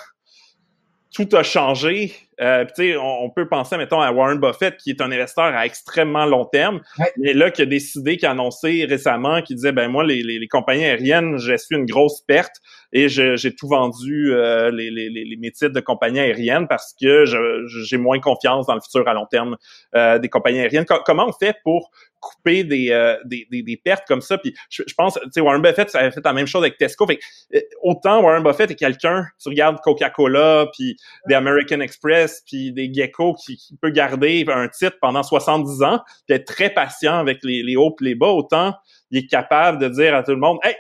tout 1.14 1.30
a 1.34 1.44
changé. 1.44 2.14
Euh, 2.42 2.66
on, 2.80 3.26
on, 3.26 3.30
peut 3.30 3.48
penser, 3.48 3.78
mettons, 3.78 4.02
à 4.02 4.12
Warren 4.12 4.40
Buffett, 4.40 4.78
qui 4.78 4.92
est 4.92 5.02
un 5.02 5.12
investisseur 5.12 5.46
à 5.46 5.66
extrêmement 5.66 6.26
long 6.26 6.46
terme, 6.46 6.82
mais 7.18 7.34
là, 7.34 7.52
qui 7.52 7.62
a 7.62 7.66
décidé, 7.66 8.18
qui 8.18 8.26
a 8.26 8.32
annoncé 8.32 8.86
récemment, 8.86 9.42
qui 9.42 9.56
disait, 9.56 9.72
ben 9.72 9.90
moi, 9.90 10.04
les, 10.04 10.24
les, 10.24 10.40
les 10.40 10.48
compagnies 10.48 10.86
aériennes, 10.86 11.38
j'ai 11.38 11.58
su 11.58 11.76
une 11.76 11.86
grosse 11.86 12.22
perte 12.22 12.62
et 12.94 13.10
j'ai 13.10 13.56
tout 13.56 13.68
vendu 13.68 14.34
euh, 14.34 14.70
les, 14.72 14.92
les, 14.92 15.10
les, 15.10 15.36
mes 15.36 15.52
titres 15.52 15.74
de 15.74 15.80
compagnies 15.80 16.20
aériennes 16.20 16.68
parce 16.68 16.94
que 17.00 17.26
j'ai 17.26 17.98
moins 17.98 18.20
confiance 18.20 18.68
dans 18.68 18.76
le 18.76 18.82
futur 18.82 19.08
à 19.08 19.14
long 19.14 19.26
terme 19.26 19.58
euh, 19.96 20.20
des 20.20 20.30
compagnies 20.30 20.60
aériennes. 20.60 20.86
comment 21.06 21.28
on 21.28 21.34
fait 21.34 21.58
pour 21.64 21.90
couper 22.20 22.64
des, 22.64 22.90
euh, 22.92 23.18
des, 23.26 23.46
des, 23.50 23.78
pertes 23.84 24.06
comme 24.08 24.22
ça? 24.22 24.38
Puis 24.38 24.56
je, 24.70 24.84
pense, 24.96 25.16
tu 25.16 25.30
sais, 25.32 25.42
Warren 25.42 25.62
Buffett, 25.62 25.90
ça 25.90 26.00
avait 26.00 26.12
fait 26.12 26.24
la 26.24 26.34
même 26.34 26.46
chose 26.46 26.62
avec 26.62 26.78
Tesco. 26.78 27.06
Fait, 27.08 27.20
euh, 27.56 27.60
autant 27.82 28.22
Warren 28.22 28.44
Buffett 28.44 28.70
est 28.72 28.76
quelqu'un, 28.76 29.26
tu 29.42 29.50
regardes 29.50 29.82
Coca-Cola, 29.82 30.68
puis 30.72 30.96
des 31.28 31.36
American 31.36 31.80
Express, 31.82 32.23
puis 32.46 32.72
des 32.72 32.94
Gecko 32.94 33.34
qui, 33.34 33.58
peut 33.82 33.90
garder 33.90 34.46
un 34.48 34.68
titre 34.68 34.98
pendant 35.02 35.24
70 35.24 35.84
ans, 35.84 36.00
puis 36.28 36.36
être 36.36 36.46
très 36.46 36.70
patient 36.70 37.16
avec 37.16 37.40
les, 37.44 37.76
hauts 37.76 37.96
et 38.02 38.04
les 38.04 38.16
bas, 38.16 38.30
autant 38.30 38.74
il 39.12 39.20
est 39.20 39.28
capable 39.28 39.78
de 39.80 39.90
dire 39.90 40.16
à 40.16 40.24
tout 40.24 40.32
le 40.32 40.38
monde, 40.38 40.58
hey, 40.64 40.76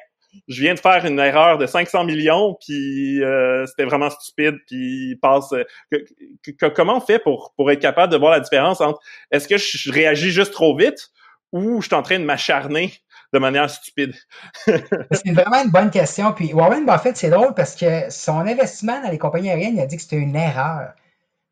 je 0.47 0.61
viens 0.61 0.73
de 0.73 0.79
faire 0.79 1.05
une 1.05 1.19
erreur 1.19 1.57
de 1.57 1.65
500 1.65 2.05
millions, 2.05 2.57
puis 2.65 3.23
euh, 3.23 3.65
c'était 3.67 3.85
vraiment 3.85 4.09
stupide, 4.09 4.55
puis 4.67 5.17
passe. 5.21 5.53
comment 6.75 6.97
on 6.97 7.01
fait 7.01 7.19
pour 7.19 7.53
pour 7.55 7.71
être 7.71 7.79
capable 7.79 8.11
de 8.11 8.17
voir 8.17 8.31
la 8.31 8.39
différence 8.39 8.81
entre 8.81 8.99
est-ce 9.31 9.47
que 9.47 9.57
je 9.57 9.91
réagis 9.91 10.31
juste 10.31 10.53
trop 10.53 10.75
vite 10.75 11.09
ou 11.51 11.81
je 11.81 11.87
suis 11.87 11.95
en 11.95 12.01
train 12.01 12.19
de 12.19 12.25
m'acharner 12.25 12.93
de 13.31 13.39
manière 13.39 13.69
stupide? 13.69 14.15
c'est 14.65 15.31
vraiment 15.31 15.63
une 15.63 15.71
bonne 15.71 15.91
question. 15.91 16.33
Puis 16.33 16.53
Warren 16.53 16.85
Buffett, 16.85 17.15
c'est 17.15 17.29
drôle 17.29 17.53
parce 17.53 17.75
que 17.75 18.09
son 18.09 18.39
investissement 18.39 19.01
dans 19.01 19.09
les 19.09 19.19
compagnies 19.19 19.49
aériennes, 19.49 19.75
il 19.75 19.81
a 19.81 19.85
dit 19.85 19.97
que 19.97 20.01
c'était 20.01 20.17
une 20.17 20.35
erreur. 20.35 20.93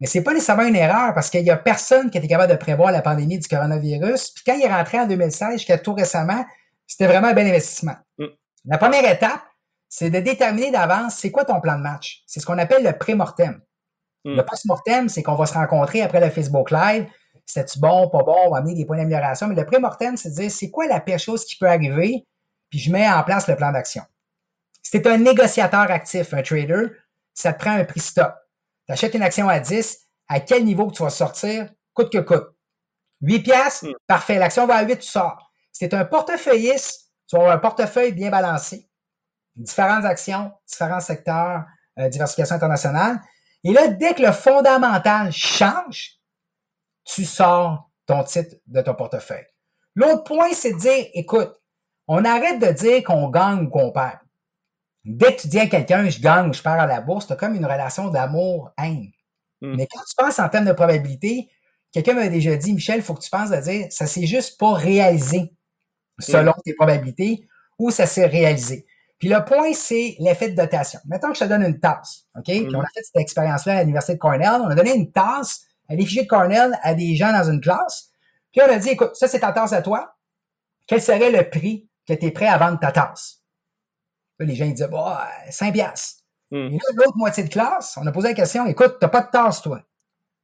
Mais 0.01 0.07
c'est 0.07 0.23
pas 0.23 0.33
nécessairement 0.33 0.65
une 0.65 0.75
erreur 0.75 1.13
parce 1.13 1.29
qu'il 1.29 1.43
y 1.43 1.51
a 1.51 1.57
personne 1.57 2.09
qui 2.09 2.17
était 2.17 2.27
capable 2.27 2.51
de 2.51 2.57
prévoir 2.57 2.91
la 2.91 3.03
pandémie 3.03 3.37
du 3.37 3.47
coronavirus. 3.47 4.31
Puis 4.31 4.43
quand 4.45 4.55
il 4.55 4.63
est 4.63 4.73
rentré 4.73 4.99
en 4.99 5.05
2016, 5.05 5.53
jusqu'à 5.53 5.77
tout 5.77 5.93
récemment, 5.93 6.43
c'était 6.87 7.05
vraiment 7.05 7.27
un 7.27 7.33
bon 7.33 7.47
investissement. 7.47 7.95
Mm. 8.17 8.25
La 8.65 8.77
première 8.79 9.09
étape, 9.09 9.41
c'est 9.87 10.09
de 10.09 10.19
déterminer 10.19 10.71
d'avance 10.71 11.15
c'est 11.15 11.29
quoi 11.29 11.45
ton 11.45 11.61
plan 11.61 11.77
de 11.77 11.83
match. 11.83 12.23
C'est 12.25 12.39
ce 12.39 12.47
qu'on 12.47 12.57
appelle 12.57 12.83
le 12.83 12.97
pré-mortem. 12.97 13.61
Mm. 14.25 14.37
Le 14.37 14.43
post-mortem, 14.43 15.07
c'est 15.07 15.21
qu'on 15.21 15.35
va 15.35 15.45
se 15.45 15.53
rencontrer 15.53 16.01
après 16.01 16.19
le 16.19 16.31
Facebook 16.31 16.71
Live, 16.71 17.05
c'est-tu 17.45 17.79
bon, 17.79 18.09
pas 18.09 18.23
bon, 18.23 18.35
on 18.47 18.51
va 18.51 18.57
amener 18.57 18.73
des 18.73 18.85
points 18.85 18.97
d'amélioration. 18.97 19.47
Mais 19.47 19.55
le 19.55 19.65
pré-mortem, 19.65 20.17
c'est 20.17 20.29
de 20.31 20.35
dire 20.35 20.51
c'est 20.51 20.71
quoi 20.71 20.87
la 20.87 20.99
pire 20.99 21.19
chose 21.19 21.45
qui 21.45 21.57
peut 21.57 21.67
arriver, 21.67 22.25
puis 22.71 22.79
je 22.79 22.91
mets 22.91 23.07
en 23.07 23.21
place 23.23 23.47
le 23.47 23.55
plan 23.55 23.71
d'action. 23.71 24.03
Si 24.81 24.99
tu 24.99 25.07
un 25.07 25.17
négociateur 25.19 25.91
actif, 25.91 26.33
un 26.33 26.41
trader, 26.41 26.87
ça 27.35 27.53
te 27.53 27.59
prend 27.59 27.71
un 27.71 27.85
prix 27.85 27.99
stop. 27.99 28.33
Tu 28.91 28.93
achètes 28.93 29.13
une 29.13 29.23
action 29.23 29.47
à 29.47 29.61
10, 29.61 30.05
à 30.27 30.41
quel 30.41 30.65
niveau 30.65 30.91
tu 30.91 31.01
vas 31.01 31.09
sortir, 31.09 31.69
coûte 31.93 32.11
que 32.11 32.17
coûte. 32.17 32.49
8 33.21 33.39
piastres, 33.39 33.87
hmm. 33.87 33.93
parfait, 34.05 34.37
l'action 34.37 34.67
va 34.67 34.75
à 34.75 34.83
8, 34.83 34.99
tu 34.99 35.07
sors. 35.07 35.49
Si 35.71 35.87
tu 35.87 35.95
un 35.95 36.03
portefeuilliste, 36.03 37.09
tu 37.27 37.37
vas 37.37 37.43
avoir 37.43 37.55
un 37.55 37.59
portefeuille 37.59 38.11
bien 38.11 38.29
balancé, 38.29 38.89
différentes 39.55 40.03
actions, 40.03 40.51
différents 40.67 40.99
secteurs, 40.99 41.63
euh, 41.99 42.09
diversification 42.09 42.55
internationale. 42.57 43.21
Et 43.63 43.71
là, 43.71 43.87
dès 43.87 44.13
que 44.13 44.23
le 44.23 44.33
fondamental 44.33 45.31
change, 45.31 46.17
tu 47.05 47.23
sors 47.23 47.89
ton 48.07 48.25
titre 48.25 48.57
de 48.67 48.81
ton 48.81 48.93
portefeuille. 48.93 49.47
L'autre 49.95 50.25
point, 50.25 50.51
c'est 50.51 50.73
de 50.73 50.79
dire, 50.79 51.05
écoute, 51.13 51.53
on 52.09 52.25
arrête 52.25 52.59
de 52.59 52.73
dire 52.73 53.05
qu'on 53.05 53.29
gagne 53.29 53.67
ou 53.67 53.69
qu'on 53.69 53.93
perd. 53.93 54.19
Dès 55.03 55.35
que 55.35 55.41
tu 55.41 55.47
dis 55.47 55.59
à 55.59 55.67
quelqu'un, 55.67 56.07
je 56.09 56.19
gagne 56.19 56.49
ou 56.49 56.53
je 56.53 56.61
perds 56.61 56.79
à 56.79 56.87
la 56.87 57.01
bourse, 57.01 57.27
tu 57.27 57.33
as 57.33 57.35
comme 57.35 57.55
une 57.55 57.65
relation 57.65 58.09
d'amour-haine. 58.09 59.11
Hmm. 59.61 59.75
Mais 59.75 59.87
quand 59.87 60.01
tu 60.07 60.15
penses 60.15 60.39
en 60.39 60.49
termes 60.49 60.65
de 60.65 60.73
probabilité, 60.73 61.49
quelqu'un 61.91 62.13
m'a 62.13 62.27
déjà 62.27 62.55
dit, 62.55 62.73
Michel, 62.73 62.97
il 62.97 63.01
faut 63.03 63.13
que 63.13 63.23
tu 63.23 63.29
penses 63.29 63.51
à 63.51 63.61
dire, 63.61 63.87
ça 63.89 64.05
s'est 64.05 64.27
juste 64.27 64.59
pas 64.59 64.73
réalisé 64.73 65.53
selon 66.19 66.53
tes 66.63 66.73
probabilités 66.75 67.47
ou 67.79 67.89
ça 67.89 68.05
s'est 68.05 68.27
réalisé. 68.27 68.85
Puis 69.17 69.29
le 69.29 69.43
point, 69.43 69.73
c'est 69.73 70.15
l'effet 70.19 70.49
de 70.49 70.55
dotation. 70.55 70.99
Mettons 71.05 71.29
que 71.29 71.35
je 71.35 71.43
te 71.43 71.49
donne 71.49 71.63
une 71.63 71.79
tasse, 71.79 72.25
OK? 72.35 72.45
Puis 72.45 72.67
on 72.75 72.81
a 72.81 72.87
fait 72.87 73.03
cette 73.03 73.21
expérience-là 73.21 73.77
à 73.77 73.81
l'Université 73.81 74.13
de 74.13 74.19
Cornell. 74.19 74.61
On 74.63 74.69
a 74.69 74.75
donné 74.75 74.95
une 74.95 75.11
tasse 75.11 75.61
à 75.89 75.95
l'effigie 75.95 76.23
de 76.23 76.27
Cornell 76.27 76.77
à 76.81 76.93
des 76.95 77.15
gens 77.15 77.31
dans 77.31 77.49
une 77.49 77.61
classe. 77.61 78.09
Puis 78.51 78.61
on 78.61 78.71
a 78.71 78.77
dit, 78.77 78.89
écoute, 78.89 79.15
ça, 79.15 79.27
c'est 79.27 79.41
ta 79.41 79.51
tasse 79.51 79.73
à 79.73 79.81
toi. 79.81 80.15
Quel 80.87 81.01
serait 81.01 81.31
le 81.31 81.49
prix 81.49 81.87
que 82.07 82.13
tu 82.13 82.25
es 82.25 82.31
prêt 82.31 82.47
à 82.47 82.57
vendre 82.57 82.79
ta 82.79 82.91
tasse? 82.91 83.40
Là, 84.41 84.47
les 84.47 84.55
gens, 84.55 84.65
ils 84.65 84.73
disaient, 84.73 84.87
bah, 84.87 85.29
5 85.51 85.71
piastres. 85.71 86.23
Hmm. 86.49 86.65
Et 86.65 86.71
là, 86.71 86.79
l'autre 86.95 87.15
moitié 87.15 87.43
de 87.43 87.49
classe, 87.49 87.95
on 88.01 88.07
a 88.07 88.11
posé 88.11 88.29
la 88.29 88.33
question, 88.33 88.65
écoute, 88.65 88.97
tu 88.99 89.05
n'as 89.05 89.09
pas 89.09 89.21
de 89.21 89.29
tasse, 89.29 89.61
toi. 89.61 89.83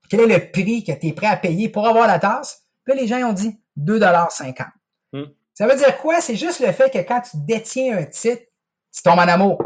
Quel 0.08 0.20
est 0.20 0.38
le 0.38 0.52
prix 0.52 0.84
que 0.84 0.92
tu 0.92 1.08
es 1.08 1.14
prêt 1.14 1.26
à 1.26 1.36
payer 1.36 1.68
pour 1.68 1.88
avoir 1.88 2.06
la 2.06 2.20
tasse? 2.20 2.68
Puis 2.86 2.94
là, 2.94 3.02
les 3.02 3.08
gens, 3.08 3.18
ont 3.28 3.34
dit 3.34 3.60
2,50 3.80 4.68
hmm. 5.14 5.24
Ça 5.56 5.66
veut 5.68 5.76
dire 5.76 5.98
quoi? 5.98 6.22
C'est 6.22 6.36
juste 6.36 6.60
le 6.60 6.72
fait 6.74 6.92
que 6.92 7.00
quand 7.00 7.22
tu 7.22 7.38
détiens 7.38 7.98
un 7.98 8.06
titre, 8.06 8.44
tu 8.94 9.02
tombes 9.02 9.18
en 9.18 9.28
amour. 9.28 9.58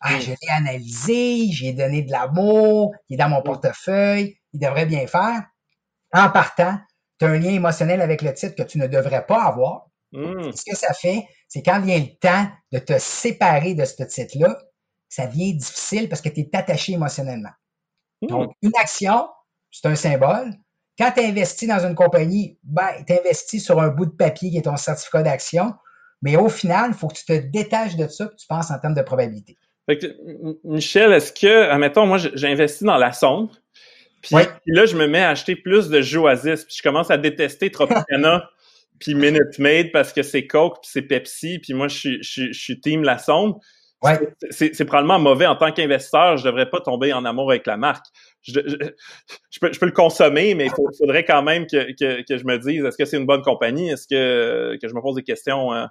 Ah, 0.00 0.20
je 0.20 0.30
l'ai 0.30 0.50
analysé, 0.56 1.48
j'ai 1.50 1.72
donné 1.72 2.02
de 2.02 2.12
l'amour, 2.12 2.94
il 3.08 3.14
est 3.14 3.16
dans 3.16 3.28
mon 3.28 3.42
portefeuille, 3.42 4.36
il 4.52 4.60
devrait 4.60 4.86
bien 4.86 5.08
faire. 5.08 5.42
En 6.12 6.30
partant, 6.30 6.78
tu 7.18 7.24
as 7.24 7.28
un 7.28 7.38
lien 7.38 7.50
émotionnel 7.50 8.00
avec 8.00 8.22
le 8.22 8.32
titre 8.32 8.54
que 8.54 8.62
tu 8.62 8.78
ne 8.78 8.86
devrais 8.86 9.26
pas 9.26 9.42
avoir. 9.42 9.88
Hmm. 10.12 10.52
Ce 10.52 10.64
que 10.64 10.76
ça 10.76 10.92
fait, 10.92 11.26
c'est 11.48 11.62
quand 11.62 11.80
vient 11.80 11.98
le 11.98 12.14
temps 12.20 12.48
de 12.72 12.78
te 12.78 12.98
séparer 12.98 13.74
de 13.74 13.84
ce 13.84 14.02
titre-là, 14.02 14.58
ça 15.08 15.26
devient 15.26 15.54
difficile 15.54 16.08
parce 16.08 16.20
que 16.20 16.28
tu 16.28 16.40
es 16.40 16.50
attaché 16.52 16.92
émotionnellement. 16.92 17.52
Hmm. 18.20 18.26
Donc, 18.28 18.52
une 18.62 18.72
action, 18.78 19.28
c'est 19.70 19.86
un 19.88 19.94
symbole. 19.94 20.52
Quand 20.98 21.10
tu 21.12 21.20
investis 21.20 21.68
dans 21.68 21.84
une 21.86 21.94
compagnie, 21.94 22.58
ben, 22.62 22.90
tu 23.06 23.12
investis 23.12 23.64
sur 23.64 23.80
un 23.80 23.88
bout 23.88 24.06
de 24.06 24.10
papier 24.10 24.50
qui 24.50 24.58
est 24.58 24.62
ton 24.62 24.76
certificat 24.76 25.22
d'action. 25.22 25.74
Mais 26.20 26.36
au 26.36 26.48
final, 26.48 26.90
il 26.90 26.94
faut 26.94 27.08
que 27.08 27.14
tu 27.14 27.24
te 27.24 27.32
détaches 27.32 27.96
de 27.96 28.06
ça, 28.06 28.26
que 28.26 28.36
tu 28.36 28.46
penses 28.46 28.70
en 28.70 28.78
termes 28.78 28.94
de 28.94 29.02
probabilité. 29.02 29.58
Michel, 30.62 31.12
est-ce 31.12 31.32
que, 31.32 31.68
admettons, 31.68 32.06
moi, 32.06 32.18
j'ai 32.18 32.46
investi 32.46 32.84
dans 32.84 32.98
la 32.98 33.12
sonde, 33.12 33.50
puis, 34.22 34.36
là, 34.66 34.86
je 34.86 34.96
me 34.96 35.06
mets 35.06 35.22
à 35.22 35.30
acheter 35.30 35.56
plus 35.56 35.88
de 35.88 36.00
jeux 36.00 36.20
Oasis, 36.20 36.64
puis 36.64 36.76
je 36.78 36.82
commence 36.82 37.10
à 37.10 37.18
détester 37.18 37.70
Tropicana, 37.70 38.48
puis 39.02 39.14
Minute 39.14 39.58
Maid 39.58 39.90
parce 39.92 40.12
que 40.12 40.22
c'est 40.22 40.46
Coke, 40.46 40.78
puis 40.82 40.90
c'est 40.92 41.02
Pepsi, 41.02 41.58
puis 41.58 41.74
moi, 41.74 41.88
je, 41.88 42.18
suis 42.22 42.80
team 42.80 43.02
la 43.02 43.18
sonde. 43.18 43.54
Ouais. 44.02 44.18
C'est 44.50 44.84
probablement 44.84 45.20
mauvais 45.20 45.46
en 45.46 45.54
tant 45.54 45.70
qu'investisseur. 45.70 46.36
Je 46.36 46.44
devrais 46.44 46.68
pas 46.68 46.80
tomber 46.80 47.12
en 47.12 47.24
amour 47.24 47.50
avec 47.50 47.66
la 47.66 47.76
marque. 47.76 48.04
Je, 48.42 48.60
je, 48.60 49.60
peux, 49.60 49.72
je 49.72 49.78
peux, 49.78 49.86
le 49.86 49.92
consommer, 49.92 50.54
mais 50.54 50.66
il 50.66 50.96
faudrait 50.98 51.24
quand 51.24 51.42
même 51.42 51.66
que, 51.66 51.92
que, 51.92 52.22
que 52.22 52.36
je 52.36 52.44
me 52.44 52.58
dise 52.58 52.84
est-ce 52.84 52.96
que 52.96 53.04
c'est 53.04 53.16
une 53.16 53.26
bonne 53.26 53.42
compagnie? 53.42 53.90
Est-ce 53.90 54.08
que, 54.08 54.76
que 54.80 54.88
je 54.88 54.94
me 54.94 55.00
pose 55.00 55.14
des 55.14 55.22
questions 55.22 55.72
hein? 55.72 55.88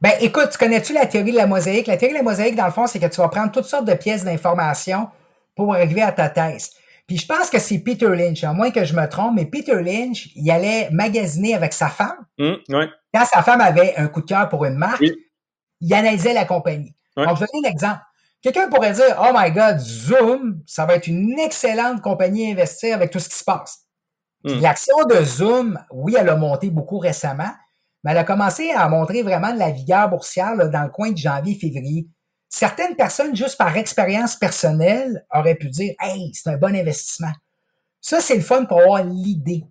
Ben, 0.00 0.12
écoute, 0.20 0.50
tu 0.52 0.58
connais-tu 0.58 0.92
la 0.92 1.06
théorie 1.06 1.32
de 1.32 1.36
la 1.36 1.46
mosaïque? 1.46 1.86
La 1.86 1.96
théorie 1.96 2.14
de 2.14 2.18
la 2.18 2.24
mosaïque, 2.24 2.54
dans 2.54 2.66
le 2.66 2.72
fond, 2.72 2.86
c'est 2.86 2.98
que 2.98 3.06
tu 3.06 3.20
vas 3.20 3.28
prendre 3.28 3.50
toutes 3.50 3.64
sortes 3.64 3.86
de 3.86 3.94
pièces 3.94 4.24
d'information 4.24 5.08
pour 5.54 5.74
arriver 5.74 6.02
à 6.02 6.12
ta 6.12 6.28
thèse. 6.28 6.70
Puis 7.06 7.18
je 7.18 7.26
pense 7.26 7.50
que 7.50 7.58
c'est 7.58 7.78
Peter 7.78 8.08
Lynch, 8.08 8.42
à 8.42 8.52
moins 8.52 8.70
que 8.70 8.84
je 8.84 8.94
me 8.94 9.06
trompe, 9.08 9.34
mais 9.36 9.46
Peter 9.46 9.80
Lynch, 9.80 10.28
il 10.34 10.50
allait 10.50 10.90
magasiner 10.90 11.54
avec 11.54 11.72
sa 11.72 11.88
femme. 11.88 12.26
Mmh, 12.38 12.54
ouais. 12.70 12.88
Quand 13.14 13.24
sa 13.24 13.42
femme 13.42 13.60
avait 13.60 13.94
un 13.96 14.08
coup 14.08 14.22
de 14.22 14.26
cœur 14.26 14.48
pour 14.48 14.64
une 14.64 14.74
marque, 14.74 15.04
il 15.80 15.94
analysait 15.94 16.34
la 16.34 16.44
compagnie. 16.44 16.94
Donc, 17.16 17.36
je 17.36 17.40
vais 17.40 17.46
donner 17.52 17.68
l'exemple. 17.68 18.00
Quelqu'un 18.42 18.68
pourrait 18.68 18.92
dire, 18.92 19.16
oh 19.20 19.32
my 19.34 19.50
God, 19.52 19.78
Zoom, 19.78 20.60
ça 20.66 20.84
va 20.84 20.94
être 20.96 21.06
une 21.06 21.38
excellente 21.38 22.02
compagnie 22.02 22.48
à 22.48 22.52
investir 22.52 22.94
avec 22.94 23.10
tout 23.10 23.18
ce 23.18 23.28
qui 23.28 23.36
se 23.36 23.44
passe. 23.44 23.86
Mmh. 24.44 24.60
L'action 24.60 24.96
de 25.08 25.24
Zoom, 25.24 25.78
oui, 25.90 26.14
elle 26.18 26.28
a 26.28 26.36
monté 26.36 26.70
beaucoup 26.70 26.98
récemment, 26.98 27.50
mais 28.04 28.10
elle 28.10 28.18
a 28.18 28.24
commencé 28.24 28.70
à 28.70 28.88
montrer 28.88 29.22
vraiment 29.22 29.52
de 29.52 29.58
la 29.58 29.70
vigueur 29.70 30.08
boursière 30.08 30.56
dans 30.56 30.82
le 30.82 30.90
coin 30.90 31.12
de 31.12 31.16
janvier-février. 31.16 32.08
Certaines 32.48 32.96
personnes, 32.96 33.34
juste 33.34 33.58
par 33.58 33.76
expérience 33.76 34.36
personnelle, 34.36 35.26
auraient 35.32 35.56
pu 35.56 35.68
dire 35.68 35.94
Hey, 36.00 36.32
c'est 36.34 36.50
un 36.50 36.56
bon 36.56 36.74
investissement. 36.74 37.32
Ça, 38.00 38.20
c'est 38.20 38.36
le 38.36 38.42
fun 38.42 38.64
pour 38.66 38.80
avoir 38.80 39.04
l'idée. 39.04 39.64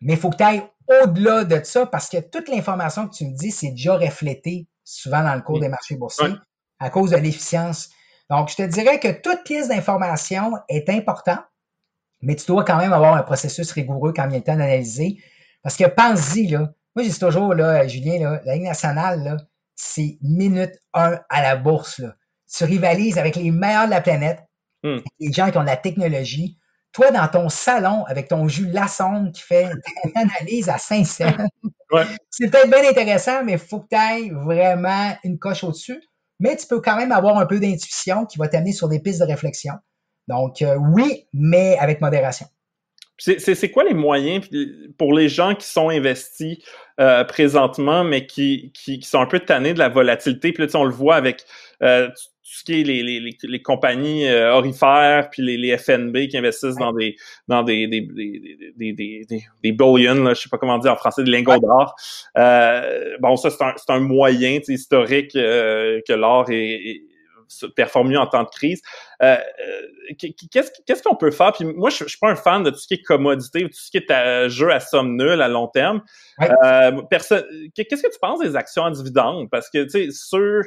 Mais 0.00 0.14
il 0.14 0.18
faut 0.18 0.30
que 0.30 0.36
tu 0.36 0.42
ailles 0.42 0.64
au-delà 1.02 1.44
de 1.44 1.62
ça 1.64 1.86
parce 1.86 2.08
que 2.08 2.18
toute 2.18 2.48
l'information 2.48 3.08
que 3.08 3.14
tu 3.14 3.26
me 3.26 3.36
dis, 3.36 3.50
c'est 3.50 3.70
déjà 3.70 3.96
reflété 3.96 4.66
souvent 4.84 5.22
dans 5.22 5.34
le 5.34 5.42
cours 5.42 5.60
des 5.60 5.68
marchés 5.68 5.96
boursiers 5.96 6.34
à 6.80 6.90
cause 6.90 7.10
de 7.10 7.16
l'efficience. 7.16 7.90
Donc, 8.30 8.50
je 8.50 8.56
te 8.56 8.62
dirais 8.62 9.00
que 9.00 9.08
toute 9.08 9.42
pièce 9.44 9.68
d'information 9.68 10.52
est 10.68 10.88
importante, 10.88 11.40
mais 12.20 12.36
tu 12.36 12.46
dois 12.46 12.64
quand 12.64 12.76
même 12.76 12.92
avoir 12.92 13.14
un 13.14 13.22
processus 13.22 13.70
rigoureux 13.72 14.12
quand 14.14 14.28
vient 14.28 14.38
le 14.38 14.44
temps 14.44 14.56
d'analyser. 14.56 15.18
Parce 15.62 15.76
que 15.76 15.84
pense-y, 15.84 16.46
là, 16.46 16.72
moi, 16.94 17.04
je 17.04 17.10
dis 17.10 17.18
toujours, 17.18 17.54
là, 17.54 17.86
Julien, 17.86 18.18
là, 18.18 18.40
la 18.44 18.54
Ligue 18.54 18.64
nationale, 18.64 19.22
là, 19.22 19.36
c'est 19.78 20.18
minute 20.22 20.74
1 20.92 21.20
à 21.28 21.42
la 21.42 21.56
bourse. 21.56 22.00
Là. 22.00 22.14
Tu 22.52 22.64
rivalises 22.64 23.16
avec 23.16 23.36
les 23.36 23.50
meilleurs 23.50 23.86
de 23.86 23.90
la 23.90 24.00
planète, 24.00 24.40
hmm. 24.82 24.98
les 25.20 25.32
gens 25.32 25.50
qui 25.50 25.58
ont 25.58 25.62
de 25.62 25.66
la 25.66 25.76
technologie. 25.76 26.58
Toi, 26.92 27.12
dans 27.12 27.28
ton 27.28 27.48
salon, 27.48 28.04
avec 28.06 28.28
ton 28.28 28.48
jus 28.48 28.66
Lassonde 28.66 29.32
qui 29.32 29.42
fait 29.42 29.70
une 30.04 30.12
analyse 30.16 30.68
à 30.68 30.78
5 30.78 31.06
cents, 31.06 31.36
c'est 32.30 32.50
peut-être 32.50 32.70
bien 32.70 32.88
intéressant, 32.90 33.44
mais 33.44 33.52
il 33.52 33.58
faut 33.58 33.80
que 33.80 33.88
tu 33.90 33.96
ailles 33.96 34.30
vraiment 34.30 35.16
une 35.22 35.38
coche 35.38 35.62
au-dessus. 35.62 36.02
Mais 36.40 36.56
tu 36.56 36.66
peux 36.66 36.80
quand 36.80 36.96
même 36.96 37.12
avoir 37.12 37.38
un 37.38 37.46
peu 37.46 37.60
d'intuition 37.60 38.26
qui 38.26 38.38
va 38.38 38.48
t'amener 38.48 38.72
sur 38.72 38.88
des 38.88 39.00
pistes 39.00 39.20
de 39.20 39.26
réflexion. 39.26 39.74
Donc, 40.28 40.62
euh, 40.62 40.76
oui, 40.76 41.28
mais 41.32 41.76
avec 41.78 42.00
modération. 42.00 42.46
C'est 43.18 43.70
quoi 43.70 43.82
les 43.82 43.94
moyens 43.94 44.48
pour 44.96 45.12
les 45.12 45.28
gens 45.28 45.56
qui 45.56 45.66
sont 45.66 45.88
investis 45.88 46.58
euh, 47.00 47.24
présentement, 47.24 48.04
mais 48.04 48.26
qui, 48.26 48.70
qui, 48.72 49.00
qui, 49.00 49.08
sont 49.08 49.20
un 49.20 49.26
peu 49.26 49.40
tannés 49.40 49.74
de 49.74 49.80
la 49.80 49.88
volatilité? 49.88 50.52
Puis 50.52 50.64
là, 50.64 50.70
on 50.74 50.84
le 50.84 50.92
voit 50.92 51.16
avec 51.16 51.44
euh, 51.82 52.06
tout 52.08 52.14
ce 52.42 52.64
qui 52.64 52.80
est 52.80 52.84
les, 52.84 53.02
les, 53.02 53.36
les, 53.42 53.62
compagnies 53.62 54.28
euh, 54.28 54.52
orifères, 54.52 55.30
puis 55.30 55.42
les, 55.42 55.56
les 55.56 55.76
FNB 55.76 56.28
qui 56.28 56.38
investissent 56.38 56.76
dans 56.76 56.92
des 56.92 57.16
dans 57.48 57.64
des, 57.64 57.88
des, 57.88 58.02
des, 58.02 58.72
des, 58.76 58.92
des, 58.92 59.42
des 59.64 59.72
bullions, 59.72 60.22
là, 60.22 60.34
je 60.34 60.42
sais 60.42 60.48
pas 60.48 60.58
comment 60.58 60.78
dire 60.78 60.92
en 60.92 60.96
français, 60.96 61.24
des 61.24 61.30
lingots 61.32 61.58
d'or. 61.58 61.96
Euh, 62.36 63.16
bon, 63.20 63.36
ça, 63.36 63.50
c'est 63.50 63.62
un, 63.62 63.74
un 63.96 64.00
moyen 64.00 64.60
historique 64.68 65.32
que 65.32 66.12
l'or 66.12 66.46
est 66.50 67.02
performe 67.76 68.08
mieux 68.08 68.18
en 68.18 68.26
temps 68.26 68.42
de 68.42 68.48
crise. 68.48 68.82
Euh, 69.22 69.36
euh, 69.36 70.14
qu'est-ce 70.18 71.02
qu'on 71.02 71.16
peut 71.16 71.30
faire? 71.30 71.52
Puis 71.52 71.64
moi, 71.64 71.90
je, 71.90 72.04
je 72.04 72.08
suis 72.08 72.18
pas 72.18 72.30
un 72.30 72.36
fan 72.36 72.62
de 72.62 72.70
tout 72.70 72.78
ce 72.78 72.86
qui 72.86 72.94
est 72.94 73.02
commodité 73.02 73.64
ou 73.64 73.68
tout 73.68 73.78
ce 73.78 73.90
qui 73.90 73.96
est 73.96 74.10
à, 74.10 74.48
jeu 74.48 74.72
à 74.72 74.80
somme 74.80 75.16
nulle 75.16 75.42
à 75.42 75.48
long 75.48 75.66
terme. 75.68 76.02
Euh, 76.40 77.02
qu'est-ce 77.10 78.02
que 78.02 78.12
tu 78.12 78.18
penses 78.20 78.40
des 78.40 78.54
actions 78.56 78.82
en 78.82 78.90
dividendes? 78.90 79.48
Parce 79.50 79.68
que, 79.70 79.84
tu 79.84 79.90
sais, 79.90 80.08
sur... 80.10 80.62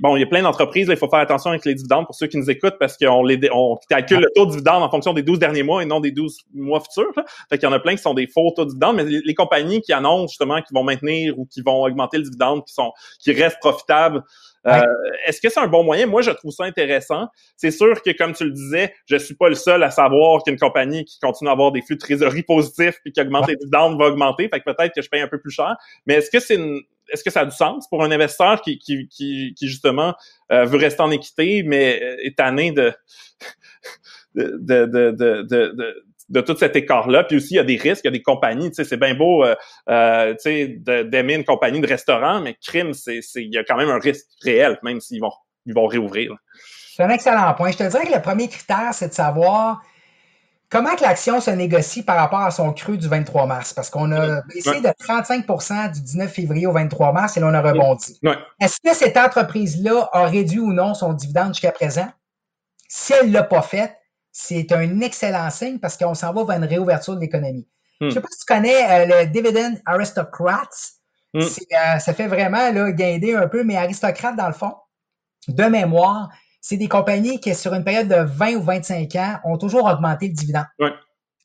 bon, 0.00 0.16
il 0.16 0.20
y 0.20 0.24
a 0.24 0.26
plein 0.26 0.42
d'entreprises, 0.42 0.88
il 0.88 0.96
faut 0.96 1.08
faire 1.08 1.20
attention 1.20 1.50
avec 1.50 1.64
les 1.64 1.74
dividendes 1.74 2.06
pour 2.06 2.14
ceux 2.14 2.26
qui 2.26 2.36
nous 2.36 2.50
écoutent 2.50 2.78
parce 2.78 2.96
qu'on 2.96 3.22
les 3.22 3.38
on 3.52 3.78
calcule 3.88 4.20
le 4.20 4.28
taux 4.34 4.46
de 4.46 4.50
dividende 4.50 4.82
en 4.82 4.90
fonction 4.90 5.12
des 5.12 5.22
12 5.22 5.38
derniers 5.38 5.62
mois 5.62 5.82
et 5.82 5.86
non 5.86 6.00
des 6.00 6.10
12 6.10 6.38
mois 6.54 6.80
futurs. 6.80 7.12
Là. 7.16 7.24
Fait 7.48 7.58
qu'il 7.58 7.68
y 7.68 7.70
en 7.70 7.74
a 7.74 7.80
plein 7.80 7.94
qui 7.94 8.02
sont 8.02 8.14
des 8.14 8.26
faux 8.26 8.52
taux 8.54 8.64
de 8.64 8.70
dividende, 8.70 8.96
mais 8.96 9.04
les, 9.04 9.34
compagnies 9.34 9.80
qui 9.80 9.92
annoncent 9.92 10.28
justement 10.28 10.60
qu'ils 10.62 10.74
vont 10.74 10.84
maintenir 10.84 11.38
ou 11.38 11.46
qui 11.46 11.62
vont 11.62 11.82
augmenter 11.82 12.18
le 12.18 12.24
dividende, 12.24 12.64
qui 12.64 12.74
sont 12.74 12.92
qui 13.18 13.32
restent 13.32 13.60
profitables, 13.60 14.22
euh, 14.66 14.82
est-ce 15.26 15.40
que 15.40 15.48
c'est 15.48 15.60
un 15.60 15.66
bon 15.66 15.84
moyen? 15.84 16.06
Moi, 16.06 16.22
je 16.22 16.30
trouve 16.30 16.52
ça 16.52 16.64
intéressant. 16.64 17.28
C'est 17.56 17.70
sûr 17.70 18.00
que, 18.02 18.10
comme 18.16 18.32
tu 18.32 18.44
le 18.44 18.52
disais, 18.52 18.94
je 19.06 19.16
suis 19.16 19.34
pas 19.34 19.48
le 19.48 19.54
seul 19.54 19.82
à 19.82 19.90
savoir 19.90 20.42
qu'une 20.44 20.58
compagnie 20.58 21.04
qui 21.04 21.18
continue 21.18 21.50
à 21.50 21.52
avoir 21.52 21.72
des 21.72 21.82
flux 21.82 21.96
de 21.96 22.00
trésorerie 22.00 22.42
positifs 22.42 22.98
puis 23.02 23.12
qui 23.12 23.20
augmente 23.20 23.48
les 23.48 23.56
dividendes 23.56 23.98
va 23.98 24.06
augmenter. 24.06 24.48
Fait 24.48 24.60
que 24.60 24.64
peut-être 24.64 24.94
que 24.94 25.02
je 25.02 25.08
paye 25.08 25.20
un 25.20 25.28
peu 25.28 25.40
plus 25.40 25.50
cher. 25.50 25.76
Mais 26.06 26.14
est-ce 26.14 26.30
que 26.30 26.40
c'est 26.40 26.58
est-ce 27.12 27.24
que 27.24 27.30
ça 27.30 27.40
a 27.40 27.44
du 27.44 27.54
sens 27.54 27.88
pour 27.88 28.02
un 28.02 28.10
investisseur 28.10 28.62
qui, 28.62 28.78
qui, 28.78 29.06
qui, 29.08 29.54
justement 29.68 30.14
euh, 30.50 30.64
veut 30.64 30.78
rester 30.78 31.02
en 31.02 31.10
équité, 31.10 31.62
mais 31.62 32.00
est 32.22 32.38
tanné 32.38 32.72
de, 32.72 32.94
de, 34.34 34.86
de, 34.86 35.10
de, 35.10 35.42
de 35.42 36.04
de 36.28 36.40
tout 36.40 36.56
cet 36.56 36.76
écart-là. 36.76 37.24
Puis 37.24 37.36
aussi, 37.36 37.54
il 37.54 37.56
y 37.56 37.60
a 37.60 37.64
des 37.64 37.76
risques, 37.76 38.02
il 38.04 38.08
y 38.08 38.08
a 38.08 38.12
des 38.12 38.22
compagnies. 38.22 38.70
Tu 38.70 38.76
sais, 38.76 38.84
c'est 38.84 38.96
bien 38.96 39.14
beau, 39.14 39.44
euh, 39.44 39.54
euh, 39.88 40.32
tu 40.34 40.38
sais, 40.40 40.66
d'aimer 41.04 41.34
une 41.34 41.44
compagnie 41.44 41.80
de 41.80 41.86
restaurant, 41.86 42.40
mais 42.40 42.56
crime, 42.64 42.92
c'est, 42.92 43.20
il 43.36 43.52
y 43.52 43.58
a 43.58 43.64
quand 43.64 43.76
même 43.76 43.90
un 43.90 43.98
risque 43.98 44.26
réel, 44.42 44.78
même 44.82 45.00
s'ils 45.00 45.20
vont, 45.20 45.32
ils 45.66 45.74
vont 45.74 45.86
réouvrir. 45.86 46.34
C'est 46.94 47.02
un 47.02 47.10
excellent 47.10 47.54
point. 47.54 47.70
Je 47.70 47.78
te 47.78 47.84
dirais 47.84 48.06
que 48.06 48.12
le 48.14 48.22
premier 48.22 48.48
critère, 48.48 48.90
c'est 48.92 49.08
de 49.08 49.14
savoir 49.14 49.82
comment 50.72 50.94
que 50.96 51.02
l'action 51.02 51.40
se 51.40 51.50
négocie 51.50 52.02
par 52.02 52.16
rapport 52.16 52.40
à 52.40 52.50
son 52.50 52.72
cru 52.72 52.96
du 52.96 53.08
23 53.08 53.46
mars. 53.46 53.72
Parce 53.74 53.90
qu'on 53.90 54.10
a 54.12 54.42
baissé 54.42 54.80
de 54.80 54.88
35% 54.88 55.92
du 55.92 56.00
19 56.00 56.32
février 56.32 56.66
au 56.66 56.72
23 56.72 57.12
mars 57.12 57.36
et 57.36 57.40
là, 57.40 57.48
on 57.48 57.54
a 57.54 57.60
rebondi. 57.60 58.18
Est-ce 58.60 58.78
que 58.82 58.94
cette 58.94 59.16
entreprise-là 59.16 60.08
a 60.12 60.26
réduit 60.26 60.60
ou 60.60 60.72
non 60.72 60.94
son 60.94 61.12
dividende 61.12 61.48
jusqu'à 61.48 61.72
présent? 61.72 62.08
Si 62.88 63.12
elle 63.12 63.28
ne 63.28 63.32
l'a 63.32 63.42
pas 63.42 63.62
fait, 63.62 63.96
c'est 64.32 64.72
un 64.72 65.00
excellent 65.00 65.50
signe 65.50 65.78
parce 65.78 65.96
qu'on 65.96 66.14
s'en 66.14 66.32
va 66.32 66.44
vers 66.44 66.56
une 66.56 66.64
réouverture 66.64 67.14
de 67.14 67.20
l'économie. 67.20 67.68
Je 68.00 68.06
hmm. 68.06 68.08
Je 68.08 68.14
sais 68.14 68.20
pas 68.20 68.28
si 68.32 68.38
tu 68.40 68.46
connais 68.46 68.90
euh, 68.90 69.06
le 69.06 69.26
Dividend 69.26 69.74
Aristocrats. 69.86 70.68
Hmm. 71.34 71.40
Euh, 71.40 71.98
ça 71.98 72.14
fait 72.14 72.26
vraiment 72.26 72.72
là, 72.72 72.90
guider 72.90 73.34
un 73.34 73.46
peu, 73.46 73.62
mais 73.62 73.76
aristocrates, 73.76 74.36
dans 74.36 74.48
le 74.48 74.52
fond, 74.52 74.74
de 75.48 75.64
mémoire, 75.64 76.30
c'est 76.60 76.76
des 76.76 76.88
compagnies 76.88 77.40
qui, 77.40 77.54
sur 77.54 77.74
une 77.74 77.84
période 77.84 78.08
de 78.08 78.22
20 78.22 78.54
ou 78.54 78.62
25 78.62 79.14
ans, 79.16 79.40
ont 79.44 79.58
toujours 79.58 79.84
augmenté 79.84 80.28
le 80.28 80.34
dividende. 80.34 80.66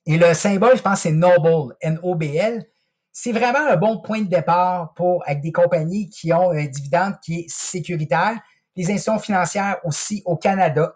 Et 0.05 0.17
le 0.17 0.33
symbole, 0.33 0.77
je 0.77 0.81
pense, 0.81 1.01
c'est 1.01 1.11
Noble, 1.11 1.75
N-O-B-L. 1.81 2.65
c'est 3.11 3.31
vraiment 3.31 3.67
un 3.67 3.75
bon 3.75 3.99
point 3.99 4.21
de 4.21 4.29
départ 4.29 4.93
pour 4.93 5.23
avec 5.25 5.41
des 5.41 5.51
compagnies 5.51 6.09
qui 6.09 6.31
ont 6.31 6.51
un 6.51 6.65
dividende 6.65 7.15
qui 7.21 7.39
est 7.39 7.49
sécuritaire. 7.49 8.39
Les 8.75 8.85
institutions 8.85 9.19
financières 9.19 9.77
aussi 9.83 10.21
au 10.25 10.37
Canada, 10.37 10.95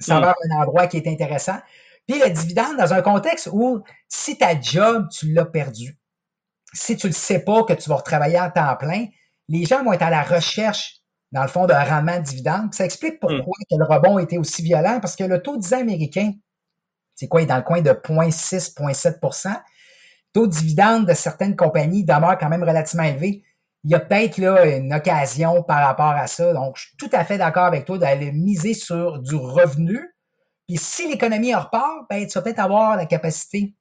ça 0.00 0.20
va 0.20 0.30
être 0.30 0.38
un 0.50 0.62
endroit 0.62 0.86
qui 0.86 0.96
est 0.96 1.06
intéressant. 1.06 1.58
Puis 2.06 2.18
le 2.18 2.30
dividende 2.30 2.76
dans 2.76 2.92
un 2.92 3.02
contexte 3.02 3.48
où 3.52 3.82
si 4.08 4.36
ta 4.36 4.60
job, 4.60 5.08
tu 5.10 5.32
l'as 5.32 5.46
perdu, 5.46 5.98
si 6.72 6.96
tu 6.96 7.06
ne 7.06 7.12
sais 7.12 7.38
pas 7.38 7.64
que 7.64 7.72
tu 7.72 7.88
vas 7.88 7.96
retravailler 7.96 8.40
en 8.40 8.50
temps 8.50 8.76
plein, 8.76 9.06
les 9.48 9.64
gens 9.64 9.82
vont 9.84 9.92
être 9.92 10.02
à 10.02 10.10
la 10.10 10.22
recherche, 10.22 11.00
dans 11.32 11.42
le 11.42 11.48
fond, 11.48 11.66
d'un 11.66 11.82
rendement 11.84 12.18
de 12.18 12.24
dividende. 12.24 12.74
Ça 12.74 12.84
explique 12.84 13.20
pourquoi 13.20 13.38
mm. 13.38 13.78
le 13.78 13.84
rebond 13.84 14.18
était 14.18 14.38
aussi 14.38 14.62
violent, 14.62 15.00
parce 15.00 15.16
que 15.16 15.24
le 15.24 15.42
taux 15.42 15.56
de 15.56 15.62
10 15.62 15.72
américain, 15.74 16.32
c'est 17.14 17.28
quoi, 17.28 17.40
il 17.40 17.44
est 17.44 17.48
dans 17.48 17.56
le 17.56 17.62
coin 17.62 17.80
de 17.80 17.90
0,6, 17.90 18.74
0,7 18.74 19.48
Le 19.48 19.60
taux 20.32 20.46
de 20.46 20.52
dividende 20.52 21.06
de 21.06 21.14
certaines 21.14 21.56
compagnies 21.56 22.04
demeure 22.04 22.38
quand 22.38 22.48
même 22.48 22.64
relativement 22.64 23.04
élevé. 23.04 23.44
Il 23.84 23.90
y 23.90 23.94
a 23.94 24.00
peut-être 24.00 24.38
là 24.38 24.64
une 24.66 24.92
occasion 24.94 25.62
par 25.62 25.84
rapport 25.84 26.06
à 26.12 26.26
ça. 26.26 26.52
Donc, 26.54 26.76
je 26.76 26.86
suis 26.86 26.96
tout 26.96 27.10
à 27.12 27.24
fait 27.24 27.38
d'accord 27.38 27.64
avec 27.64 27.84
toi 27.84 27.98
d'aller 27.98 28.32
miser 28.32 28.74
sur 28.74 29.18
du 29.18 29.34
revenu. 29.34 30.00
Puis 30.66 30.78
si 30.78 31.08
l'économie 31.08 31.54
repart, 31.54 32.06
ben, 32.08 32.26
tu 32.26 32.32
vas 32.38 32.42
peut-être 32.42 32.60
avoir 32.60 32.96
la 32.96 33.04
capacité 33.04 33.74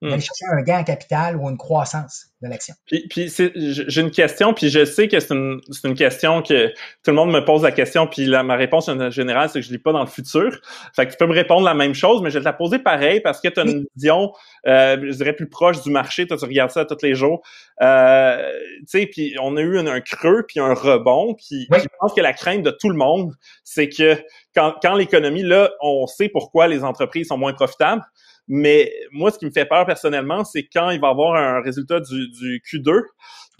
d'aller 0.00 0.16
hmm. 0.16 0.20
chercher 0.20 0.44
un 0.52 0.62
gain 0.62 0.78
en 0.80 0.84
capital 0.84 1.36
ou 1.36 1.48
une 1.48 1.58
croissance 1.58 2.26
de 2.40 2.48
l'action. 2.48 2.74
Puis, 2.86 3.08
puis 3.08 3.28
j'ai 3.28 4.00
une 4.00 4.12
question, 4.12 4.54
puis 4.54 4.68
je 4.70 4.84
sais 4.84 5.08
que 5.08 5.18
c'est 5.18 5.34
une, 5.34 5.60
une, 5.82 5.94
question 5.94 6.40
que 6.40 6.68
tout 6.68 7.08
le 7.08 7.14
monde 7.14 7.32
me 7.32 7.44
pose 7.44 7.64
la 7.64 7.72
question, 7.72 8.06
puis 8.06 8.26
la, 8.26 8.44
ma 8.44 8.54
réponse 8.54 8.88
en 8.88 9.10
général, 9.10 9.50
c'est 9.50 9.60
que 9.60 9.66
je 9.66 9.72
lis 9.72 9.78
pas 9.78 9.90
dans 9.90 10.02
le 10.02 10.06
futur. 10.08 10.60
Fait 10.94 11.06
que 11.06 11.10
tu 11.10 11.16
peux 11.16 11.26
me 11.26 11.34
répondre 11.34 11.64
la 11.64 11.74
même 11.74 11.94
chose, 11.94 12.22
mais 12.22 12.30
je 12.30 12.34
vais 12.34 12.40
te 12.40 12.44
la 12.44 12.52
poser 12.52 12.78
pareil 12.78 13.20
parce 13.20 13.40
que 13.40 13.48
tu 13.48 13.58
as 13.58 13.64
une 13.64 13.86
vision, 13.96 14.32
euh, 14.68 14.96
je 15.02 15.16
dirais, 15.16 15.32
plus 15.32 15.48
proche 15.48 15.82
du 15.82 15.90
marché. 15.90 16.28
Toi, 16.28 16.36
tu 16.36 16.44
regardes 16.44 16.70
ça 16.70 16.84
tous 16.84 17.02
les 17.02 17.16
jours. 17.16 17.42
Euh, 17.82 18.52
tu 18.80 18.84
sais, 18.86 19.06
puis 19.06 19.34
on 19.42 19.56
a 19.56 19.60
eu 19.60 19.78
un, 19.78 20.00
creux, 20.00 20.44
puis 20.46 20.60
un 20.60 20.74
rebond, 20.74 21.34
puis 21.34 21.66
je 21.72 21.88
pense 21.98 22.14
que 22.14 22.20
la 22.20 22.32
crainte 22.32 22.62
de 22.62 22.70
tout 22.70 22.88
le 22.88 22.96
monde, 22.96 23.34
c'est 23.64 23.88
que 23.88 24.16
quand, 24.54 24.74
quand 24.80 24.94
l'économie, 24.94 25.42
là, 25.42 25.70
on 25.80 26.06
sait 26.06 26.28
pourquoi 26.28 26.68
les 26.68 26.84
entreprises 26.84 27.28
sont 27.28 27.38
moins 27.38 27.52
profitables, 27.52 28.04
mais 28.48 28.92
moi, 29.12 29.30
ce 29.30 29.38
qui 29.38 29.44
me 29.44 29.50
fait 29.50 29.66
peur 29.66 29.84
personnellement, 29.84 30.44
c'est 30.44 30.64
quand 30.64 30.90
il 30.90 31.00
va 31.00 31.08
y 31.08 31.10
avoir 31.10 31.34
un 31.34 31.60
résultat 31.60 32.00
du, 32.00 32.28
du 32.30 32.60
Q2. 32.60 33.02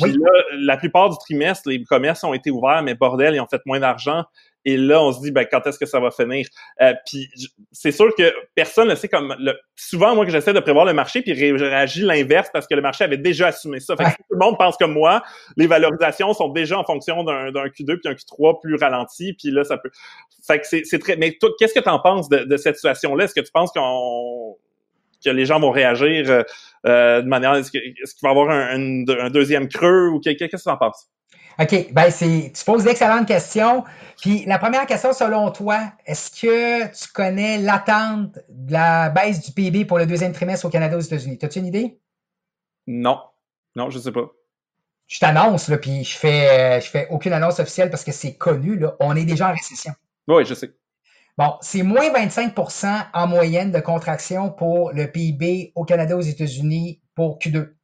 Puis 0.02 0.12
là, 0.12 0.30
la 0.60 0.76
plupart 0.76 1.10
du 1.10 1.16
trimestre, 1.18 1.68
les 1.68 1.82
commerces 1.82 2.22
ont 2.24 2.32
été 2.32 2.50
ouverts, 2.50 2.82
mais 2.82 2.94
bordel, 2.94 3.34
ils 3.34 3.40
ont 3.40 3.46
fait 3.46 3.60
moins 3.66 3.80
d'argent. 3.80 4.24
Et 4.64 4.76
là, 4.76 5.02
on 5.02 5.12
se 5.12 5.20
dit, 5.20 5.30
ben, 5.30 5.46
quand 5.50 5.66
est-ce 5.66 5.78
que 5.78 5.86
ça 5.86 5.98
va 5.98 6.10
finir? 6.10 6.46
Euh, 6.82 6.92
puis 7.06 7.28
c'est 7.72 7.90
sûr 7.90 8.14
que 8.16 8.32
personne 8.54 8.88
ne 8.88 8.94
sait 8.94 9.08
comme... 9.08 9.34
Le, 9.38 9.54
souvent, 9.76 10.14
moi, 10.14 10.24
que 10.26 10.30
j'essaie 10.30 10.52
de 10.52 10.60
prévoir 10.60 10.84
le 10.84 10.92
marché, 10.92 11.22
puis 11.22 11.34
je 11.34 11.64
réagis 11.64 12.02
l'inverse 12.02 12.50
parce 12.52 12.66
que 12.66 12.74
le 12.74 12.82
marché 12.82 13.04
avait 13.04 13.16
déjà 13.16 13.48
assumé 13.48 13.80
ça. 13.80 13.96
Fait 13.96 14.04
que 14.04 14.10
tout 14.10 14.24
le 14.32 14.38
monde 14.38 14.58
pense 14.58 14.76
comme 14.76 14.92
moi, 14.92 15.22
les 15.56 15.66
valorisations 15.66 16.32
sont 16.34 16.48
déjà 16.48 16.78
en 16.78 16.84
fonction 16.84 17.24
d'un 17.24 17.50
Q2 17.50 17.98
puis 17.98 18.08
un 18.08 18.12
Q3 18.12 18.60
plus 18.60 18.76
ralenti, 18.76 19.32
puis 19.32 19.50
là, 19.50 19.64
ça 19.64 19.78
peut... 19.78 19.90
Fait 20.46 20.60
que 20.60 20.66
c'est 20.66 20.98
très... 20.98 21.16
Mais 21.16 21.36
toi, 21.40 21.50
qu'est-ce 21.58 21.74
que 21.74 21.80
tu 21.80 21.88
en 21.88 22.00
penses 22.00 22.28
de, 22.28 22.44
de 22.44 22.56
cette 22.56 22.76
situation-là? 22.76 23.24
Est-ce 23.24 23.34
que 23.34 23.44
tu 23.44 23.52
penses 23.52 23.72
qu'on 23.72 24.56
que 25.24 25.30
les 25.30 25.46
gens 25.46 25.60
vont 25.60 25.70
réagir 25.70 26.30
euh, 26.30 26.42
euh, 26.86 27.22
de 27.22 27.28
manière 27.28 27.54
est-ce 27.54 27.70
qu'il 27.70 27.82
va 28.22 28.28
y 28.28 28.30
avoir 28.30 28.50
un, 28.50 29.28
deuxième 29.30 29.68
creux 29.68 30.08
ou 30.08 30.20
qu'est-ce 30.20 30.44
que 30.44 30.56
tu 30.56 30.68
en 30.68 30.76
penses? 30.76 31.08
OK, 31.60 31.92
ben 31.92 32.10
c'est 32.10 32.52
tu 32.54 32.64
poses 32.64 32.84
d'excellentes 32.84 33.26
questions. 33.26 33.84
Puis 34.20 34.44
la 34.46 34.58
première 34.58 34.86
question 34.86 35.12
selon 35.12 35.50
toi, 35.50 35.80
est-ce 36.06 36.30
que 36.30 36.86
tu 36.86 37.12
connais 37.12 37.58
l'attente 37.58 38.38
de 38.48 38.72
la 38.72 39.10
baisse 39.10 39.44
du 39.44 39.52
PIB 39.52 39.84
pour 39.84 39.98
le 39.98 40.06
deuxième 40.06 40.32
trimestre 40.32 40.66
au 40.66 40.70
Canada 40.70 40.96
aux 40.96 41.00
États-Unis? 41.00 41.38
As-tu 41.42 41.58
une 41.58 41.66
idée? 41.66 41.98
Non. 42.86 43.20
Non, 43.74 43.90
je 43.90 43.98
sais 43.98 44.12
pas. 44.12 44.30
Je 45.08 45.18
t'annonce, 45.18 45.68
là, 45.68 45.78
puis 45.78 46.04
je 46.04 46.16
fais, 46.16 46.80
je 46.80 46.86
fais 46.86 47.08
aucune 47.10 47.32
annonce 47.32 47.58
officielle 47.58 47.90
parce 47.90 48.04
que 48.04 48.12
c'est 48.12 48.34
connu, 48.34 48.76
là. 48.78 48.94
On 49.00 49.16
est 49.16 49.24
déjà 49.24 49.48
en 49.48 49.52
récession. 49.52 49.92
Oui, 50.28 50.44
je 50.44 50.54
sais. 50.54 50.70
Bon, 51.38 51.54
c'est 51.60 51.84
moins 51.84 52.10
25% 52.10 53.06
en 53.14 53.26
moyenne 53.28 53.70
de 53.70 53.78
contraction 53.78 54.50
pour 54.50 54.92
le 54.92 55.06
PIB 55.06 55.70
au 55.76 55.84
Canada, 55.84 56.16
aux 56.16 56.20
États-Unis 56.20 57.00
pour 57.14 57.38
Q2. 57.38 57.74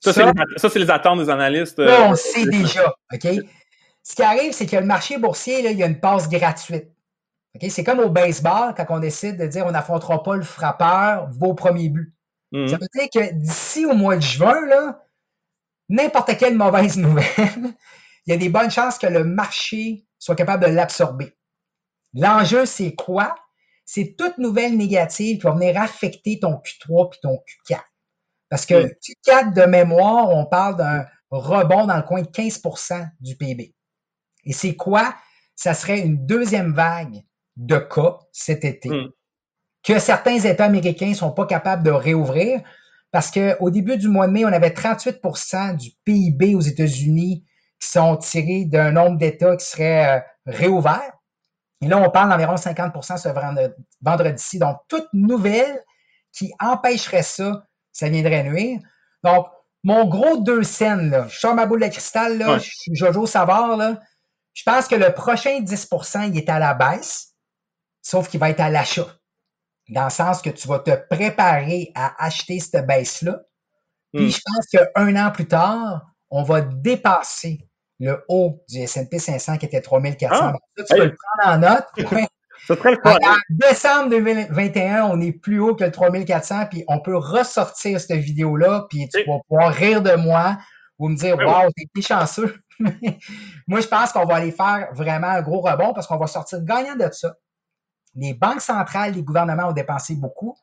Ça, 0.00 0.12
c'est 0.12 0.78
les, 0.78 0.90
attentes 0.90 1.20
des 1.20 1.30
analystes. 1.30 1.78
Là, 1.78 2.02
on 2.02 2.06
le 2.08 2.12
euh, 2.12 2.16
sait 2.16 2.46
déjà. 2.46 2.92
OK? 3.14 3.28
Ce 4.02 4.14
qui 4.14 4.22
arrive, 4.22 4.52
c'est 4.52 4.66
que 4.66 4.76
le 4.76 4.84
marché 4.84 5.18
boursier, 5.18 5.62
là, 5.62 5.70
il 5.70 5.78
y 5.78 5.84
a 5.84 5.86
une 5.86 6.00
passe 6.00 6.28
gratuite. 6.28 6.90
C'est 7.68 7.84
comme 7.84 8.00
au 8.00 8.10
baseball, 8.10 8.74
quand 8.76 8.86
on 8.90 8.98
décide 8.98 9.38
de 9.38 9.46
dire 9.46 9.64
on 9.66 9.70
n'affrontera 9.70 10.22
pas 10.22 10.34
le 10.34 10.42
frappeur, 10.42 11.28
vos 11.30 11.54
premiers 11.54 11.88
buts. 11.88 12.12
Mhm. 12.52 12.68
Ça 12.68 12.76
veut 12.76 12.88
dire 12.92 13.08
que 13.12 13.34
d'ici 13.34 13.86
au 13.86 13.94
mois 13.94 14.16
de 14.16 14.22
juin, 14.22 14.98
n'importe 15.88 16.36
quelle 16.36 16.56
mauvaise 16.56 16.98
nouvelle, 16.98 17.72
il 18.26 18.32
y 18.32 18.32
a 18.32 18.36
des 18.36 18.48
bonnes 18.48 18.70
chances 18.70 18.98
que 18.98 19.06
le 19.06 19.22
marché 19.22 20.04
soit 20.18 20.34
capable 20.34 20.64
de 20.64 20.70
l'absorber. 20.70 21.36
L'enjeu, 22.16 22.66
c'est 22.66 22.94
quoi? 22.94 23.34
C'est 23.84 24.16
toute 24.18 24.38
nouvelle 24.38 24.76
négative 24.76 25.38
qui 25.38 25.42
va 25.44 25.52
venir 25.52 25.80
affecter 25.80 26.40
ton 26.40 26.54
Q3 26.54 27.10
puis 27.10 27.20
ton 27.22 27.38
Q4. 27.68 27.80
Parce 28.48 28.66
que 28.66 28.74
Q4 28.74 29.52
de 29.54 29.62
mémoire, 29.62 30.30
on 30.30 30.46
parle 30.46 30.76
d'un 30.76 31.06
rebond 31.30 31.86
dans 31.86 31.96
le 31.96 32.02
coin 32.02 32.22
de 32.22 32.28
15% 32.28 33.08
du 33.20 33.36
PIB. 33.36 33.74
Et 34.44 34.52
c'est 34.52 34.74
quoi? 34.74 35.14
Ça 35.54 35.74
serait 35.74 36.00
une 36.00 36.26
deuxième 36.26 36.72
vague 36.72 37.22
de 37.56 37.78
cas 37.78 38.18
cet 38.32 38.64
été 38.64 38.90
hmm. 38.90 39.10
que 39.82 39.98
certains 39.98 40.38
États 40.38 40.66
américains 40.66 41.14
sont 41.14 41.32
pas 41.32 41.46
capables 41.46 41.82
de 41.82 41.90
réouvrir 41.90 42.60
parce 43.10 43.30
qu'au 43.30 43.70
début 43.70 43.96
du 43.96 44.08
mois 44.08 44.26
de 44.26 44.32
mai, 44.32 44.44
on 44.44 44.52
avait 44.52 44.70
38% 44.70 45.76
du 45.76 45.92
PIB 46.04 46.54
aux 46.54 46.60
États-Unis 46.60 47.44
qui 47.80 47.88
sont 47.88 48.16
tirés 48.16 48.64
d'un 48.64 48.92
nombre 48.92 49.16
d'États 49.16 49.56
qui 49.56 49.64
seraient 49.64 50.18
euh, 50.18 50.20
réouverts. 50.44 51.15
Et 51.82 51.88
là, 51.88 51.98
on 51.98 52.10
parle 52.10 52.30
d'environ 52.30 52.54
50% 52.54 53.18
ce 53.18 53.28
vendredi-ci. 54.00 54.58
Donc, 54.58 54.78
toute 54.88 55.08
nouvelle 55.12 55.84
qui 56.32 56.52
empêcherait 56.58 57.22
ça, 57.22 57.66
ça 57.92 58.08
viendrait 58.08 58.44
nuire. 58.44 58.80
Donc, 59.22 59.46
mon 59.84 60.06
gros 60.06 60.38
deux 60.38 60.62
scènes, 60.62 61.10
là, 61.10 61.26
je 61.28 61.38
sors 61.38 61.54
ma 61.54 61.66
boule 61.66 61.82
de 61.82 61.88
cristal, 61.88 62.38
là, 62.38 62.58
je 62.58 62.70
suis 62.70 62.94
Jojo 62.94 63.26
Savard, 63.26 63.76
là, 63.76 64.00
je 64.56 64.62
pense 64.64 64.88
que 64.88 64.96
le 64.96 65.12
prochain 65.12 65.60
10% 65.60 66.30
il 66.30 66.38
est 66.38 66.48
à 66.48 66.58
la 66.58 66.72
baisse, 66.74 67.34
sauf 68.00 68.28
qu'il 68.28 68.40
va 68.40 68.50
être 68.50 68.60
à 68.60 68.70
l'achat. 68.70 69.06
Dans 69.90 70.04
le 70.04 70.10
sens 70.10 70.42
que 70.42 70.50
tu 70.50 70.66
vas 70.66 70.78
te 70.78 70.90
préparer 71.10 71.92
à 71.94 72.24
acheter 72.24 72.58
cette 72.58 72.86
baisse-là. 72.86 73.42
Puis 74.12 74.26
hmm. 74.26 74.30
je 74.30 74.40
pense 74.44 74.66
qu'un 74.66 75.26
an 75.26 75.30
plus 75.30 75.46
tard, 75.46 76.06
on 76.30 76.42
va 76.42 76.62
dépasser 76.62 77.68
le 77.98 78.24
haut 78.28 78.62
du 78.68 78.78
S&P 78.78 79.18
500 79.18 79.58
qui 79.58 79.66
était 79.66 79.80
3400. 79.80 80.34
Ah, 80.34 80.52
ça, 80.76 80.84
tu 80.84 80.94
peux 80.94 81.04
le 81.04 81.16
prendre 81.16 81.56
en 81.56 81.58
note. 81.58 81.86
En 82.68 83.36
décembre 83.50 84.10
2021, 84.10 85.04
on 85.04 85.20
est 85.20 85.32
plus 85.32 85.60
haut 85.60 85.74
que 85.74 85.84
le 85.84 85.92
3400, 85.92 86.66
puis 86.70 86.84
on 86.88 87.00
peut 87.00 87.16
ressortir 87.16 88.00
cette 88.00 88.18
vidéo-là, 88.18 88.86
puis 88.88 89.08
tu 89.08 89.24
vas 89.24 89.38
pouvoir 89.48 89.72
rire 89.72 90.02
de 90.02 90.14
moi 90.14 90.58
ou 90.98 91.08
me 91.08 91.16
dire, 91.16 91.36
waouh, 91.36 91.70
t'es 91.94 92.02
chanceux. 92.02 92.58
moi, 93.68 93.80
je 93.80 93.86
pense 93.86 94.12
qu'on 94.12 94.24
va 94.24 94.36
aller 94.36 94.50
faire 94.50 94.88
vraiment 94.94 95.28
un 95.28 95.42
gros 95.42 95.60
rebond 95.60 95.92
parce 95.92 96.06
qu'on 96.06 96.18
va 96.18 96.26
sortir 96.26 96.62
gagnant 96.62 96.96
de 96.96 97.10
ça. 97.12 97.34
Les 98.14 98.34
banques 98.34 98.62
centrales, 98.62 99.12
les 99.12 99.22
gouvernements 99.22 99.68
ont 99.68 99.72
dépensé 99.72 100.14
beaucoup, 100.14 100.56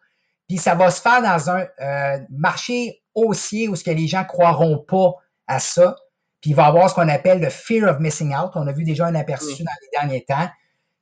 puis 0.48 0.58
ça 0.58 0.76
va 0.76 0.90
se 0.90 1.02
faire 1.02 1.22
dans 1.22 1.50
un 1.52 1.68
euh, 1.80 2.20
marché 2.32 3.02
haussier 3.14 3.68
où 3.68 3.76
ce 3.76 3.84
que 3.84 3.92
les 3.92 4.08
gens 4.08 4.26
croiront 4.26 4.80
pas 4.80 5.14
à 5.48 5.60
ça. 5.60 5.96
Puis 6.44 6.50
il 6.50 6.56
va 6.58 6.66
avoir 6.66 6.90
ce 6.90 6.96
qu'on 6.96 7.08
appelle 7.08 7.40
le 7.40 7.50
fear 7.50 7.90
of 7.90 8.02
missing 8.02 8.36
out. 8.36 8.52
On 8.56 8.68
a 8.68 8.74
vu 8.74 8.84
déjà 8.84 9.06
un 9.06 9.16
aperçu 9.16 9.64
mm. 9.64 9.66
dans 9.66 9.72
les 9.82 9.98
derniers 9.98 10.26
temps. 10.26 10.50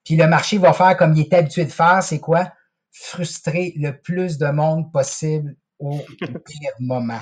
Puis 0.05 0.15
le 0.15 0.27
marché 0.27 0.59
va 0.59 0.71
faire 0.71 0.95
comme 0.95 1.15
il 1.15 1.21
est 1.21 1.33
habitué 1.33 1.65
de 1.65 1.71
faire, 1.71 2.03
c'est 2.03 2.19
quoi? 2.19 2.51
Frustrer 2.91 3.73
le 3.75 3.99
plus 3.99 4.37
de 4.37 4.45
monde 4.45 4.91
possible 4.91 5.55
au 5.79 5.97
pire 6.19 6.71
moment. 6.79 7.21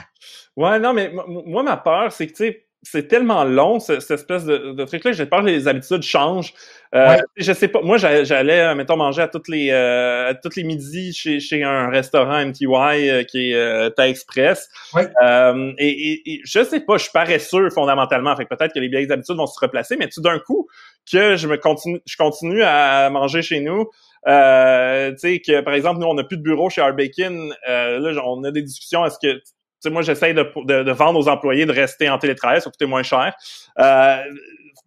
Ouais, 0.58 0.80
non, 0.80 0.94
mais 0.94 1.14
moi, 1.46 1.64
ma 1.64 1.78
peur, 1.78 2.12
c'est 2.12 2.28
que, 2.28 2.34
tu 2.34 2.46
sais, 2.46 2.68
c'est 2.82 3.08
tellement 3.08 3.44
long, 3.44 3.80
cette, 3.80 4.10
espèce 4.10 4.46
de, 4.46 4.72
de 4.72 4.86
truc-là. 4.86 5.12
J'ai 5.12 5.26
peur 5.26 5.42
que 5.42 5.48
les 5.48 5.68
habitudes 5.68 6.02
changent. 6.02 6.54
Euh, 6.96 7.18
Je 7.36 7.52
sais 7.52 7.68
pas. 7.68 7.82
Moi, 7.82 7.98
j'allais, 7.98 8.62
euh, 8.62 8.76
mettons, 8.76 8.96
manger 8.96 9.22
à 9.22 9.28
toutes 9.28 9.50
les 9.50 9.70
euh, 9.72 10.30
à 10.30 10.34
toutes 10.34 10.56
les 10.56 10.64
midis 10.64 11.14
chez, 11.14 11.40
chez 11.40 11.64
un 11.64 11.90
restaurant 11.90 12.46
MTY 12.46 12.66
euh, 12.66 13.24
qui 13.24 13.52
est 13.52 13.56
euh, 13.56 13.90
Express. 13.98 14.70
Euh, 14.96 15.74
et, 15.78 16.22
et, 16.26 16.42
je 16.46 16.64
sais 16.64 16.80
pas, 16.80 16.98
je 16.98 17.04
suis 17.04 17.12
paresseux 17.12 17.70
fondamentalement. 17.70 18.36
Fait 18.36 18.46
peut-être 18.46 18.74
que 18.74 18.80
les 18.80 18.88
vieilles 18.88 19.12
habitudes 19.12 19.36
vont 19.36 19.46
se 19.46 19.60
replacer, 19.60 19.98
mais 19.98 20.08
tout 20.08 20.22
d'un 20.22 20.40
coup 20.40 20.68
que 21.12 21.36
je 21.36 21.48
me 21.48 21.58
continue, 21.58 22.00
je 22.06 22.16
continue 22.16 22.64
à 22.64 23.10
manger 23.10 23.42
chez 23.42 23.60
nous. 23.60 23.90
Euh, 24.28 25.12
tu 25.12 25.18
sais 25.20 25.40
que 25.40 25.62
par 25.62 25.74
exemple 25.74 26.00
nous 26.00 26.08
on 26.08 26.14
n'a 26.14 26.24
plus 26.24 26.38
de 26.38 26.44
bureau 26.44 26.70
chez 26.70 26.82
Arbekin. 26.82 27.50
Euh, 27.70 28.00
là 28.00 28.22
on 28.26 28.44
a 28.44 28.52
des 28.52 28.62
discussions. 28.62 29.06
Est-ce 29.06 29.18
que 29.22 29.42
sais, 29.80 29.90
moi, 29.90 30.02
j'essaye 30.02 30.34
de, 30.34 30.92
vendre 30.92 31.20
aux 31.20 31.28
employés 31.28 31.66
de 31.66 31.72
rester 31.72 32.10
en 32.10 32.18
télétravail, 32.18 32.62
ça 32.62 32.70
coûte 32.70 32.82
moins 32.88 33.04
cher. 33.04 33.34
Euh, 33.80 34.18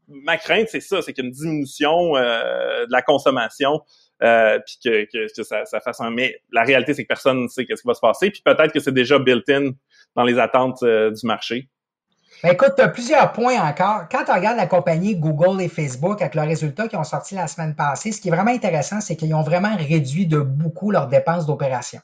ma 0.09 0.37
crainte, 0.37 0.69
c'est 0.71 0.81
ça, 0.81 1.03
c'est 1.03 1.13
qu'il 1.13 1.25
y 1.25 1.27
a 1.27 1.29
une 1.29 1.35
diminution 1.35 2.17
euh, 2.17 2.87
de 2.87 2.93
la 2.93 3.03
consommation, 3.03 3.81
euh, 4.23 4.59
puis 4.67 5.09
que, 5.13 5.43
ça, 5.43 5.65
fasse 5.81 6.01
un... 6.01 6.11
Mais 6.11 6.41
la 6.53 6.63
réalité, 6.63 6.95
c'est 6.95 7.03
que 7.03 7.09
personne 7.09 7.45
ne 7.45 7.49
sait 7.49 7.67
ce 7.69 7.75
qui 7.75 7.87
va 7.87 7.95
se 7.95 8.01
passer, 8.01 8.31
puis 8.31 8.43
peut-être 8.45 8.73
que 8.73 8.81
c'est 8.81 8.93
déjà 8.93 9.19
built-in 9.19 9.73
dans 10.15 10.25
les 10.25 10.39
attentes 10.39 10.85
du 10.85 11.27
marché. 11.27 11.69
Ben 12.43 12.51
écoute, 12.51 12.73
tu 12.77 12.83
as 12.83 12.89
plusieurs 12.89 13.31
points 13.33 13.61
encore. 13.61 14.09
Quand 14.11 14.25
tu 14.25 14.33
regardes 14.33 14.57
la 14.57 14.67
compagnie 14.67 15.15
Google 15.15 15.63
et 15.63 15.69
Facebook 15.69 16.21
avec 16.21 16.35
leurs 16.35 16.49
résultats 16.49 16.89
qui 16.89 16.97
ont 16.97 17.05
sorti 17.05 17.37
la 17.37 17.47
semaine 17.47 17.77
passée, 17.77 18.11
ce 18.11 18.21
qui 18.21 18.29
est 18.29 18.31
vraiment 18.33 18.51
intéressant, 18.51 19.01
c'est 19.01 19.15
qu'ils 19.15 19.33
ont 19.33 19.45
vraiment 19.45 19.77
réduit 19.77 20.27
de 20.27 20.41
beaucoup 20.41 20.91
leurs 20.91 21.07
dépenses 21.07 21.47
d'opération. 21.47 22.01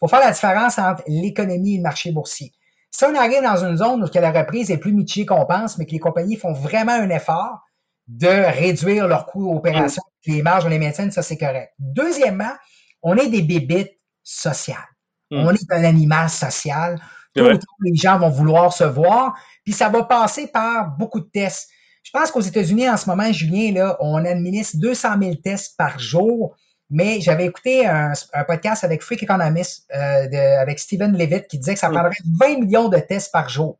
Il 0.00 0.06
faut 0.06 0.08
faire 0.08 0.20
la 0.20 0.32
différence 0.32 0.78
entre 0.78 1.02
l'économie 1.06 1.74
et 1.74 1.76
le 1.76 1.82
marché 1.82 2.10
boursier. 2.12 2.52
Si 2.90 3.04
on 3.04 3.14
arrive 3.14 3.42
dans 3.42 3.64
une 3.64 3.76
zone 3.76 4.02
où 4.02 4.06
la 4.12 4.32
reprise 4.32 4.70
est 4.70 4.78
plus 4.78 4.92
mitigée 4.92 5.26
qu'on 5.26 5.46
pense, 5.46 5.78
mais 5.78 5.86
que 5.86 5.92
les 5.92 5.98
compagnies 5.98 6.36
font 6.36 6.52
vraiment 6.52 6.92
un 6.92 7.10
effort 7.10 7.60
de 8.08 8.26
réduire 8.26 9.06
leurs 9.06 9.26
coûts 9.26 9.52
d'opération, 9.54 10.02
mm. 10.26 10.32
les 10.32 10.42
marges, 10.42 10.64
on 10.64 10.68
les 10.68 10.78
maintienne, 10.78 11.12
ça 11.12 11.22
c'est 11.22 11.38
correct. 11.38 11.72
Deuxièmement, 11.78 12.52
on 13.02 13.16
est 13.16 13.28
des 13.28 13.42
bébites 13.42 13.92
sociales. 14.22 14.78
Mm. 15.30 15.36
On 15.36 15.50
est 15.50 15.72
un 15.72 15.84
animal 15.84 16.28
social. 16.28 17.00
Tous 17.34 17.44
les 17.84 17.94
gens 17.94 18.18
vont 18.18 18.30
vouloir 18.30 18.72
se 18.72 18.84
voir. 18.84 19.34
Puis 19.64 19.72
ça 19.72 19.88
va 19.88 20.02
passer 20.02 20.48
par 20.48 20.96
beaucoup 20.96 21.20
de 21.20 21.28
tests. 21.32 21.68
Je 22.02 22.10
pense 22.12 22.30
qu'aux 22.30 22.40
États-Unis, 22.40 22.88
en 22.88 22.96
ce 22.96 23.08
moment, 23.08 23.30
Julien, 23.30 23.72
là, 23.72 23.96
on 24.00 24.24
administre 24.24 24.78
200 24.78 25.08
000 25.20 25.34
tests 25.36 25.76
par 25.76 25.98
jour. 25.98 26.56
Mais 26.90 27.20
j'avais 27.20 27.46
écouté 27.46 27.86
un, 27.86 28.12
podcast 28.46 28.82
avec 28.82 29.02
Freak 29.02 29.22
Economist, 29.22 29.88
euh, 29.94 30.60
avec 30.60 30.78
Steven 30.78 31.16
Levitt, 31.16 31.46
qui 31.46 31.58
disait 31.58 31.74
que 31.74 31.80
ça 31.80 31.88
prendrait 31.88 32.16
20 32.40 32.60
millions 32.60 32.88
de 32.88 32.98
tests 32.98 33.30
par 33.32 33.48
jour. 33.48 33.78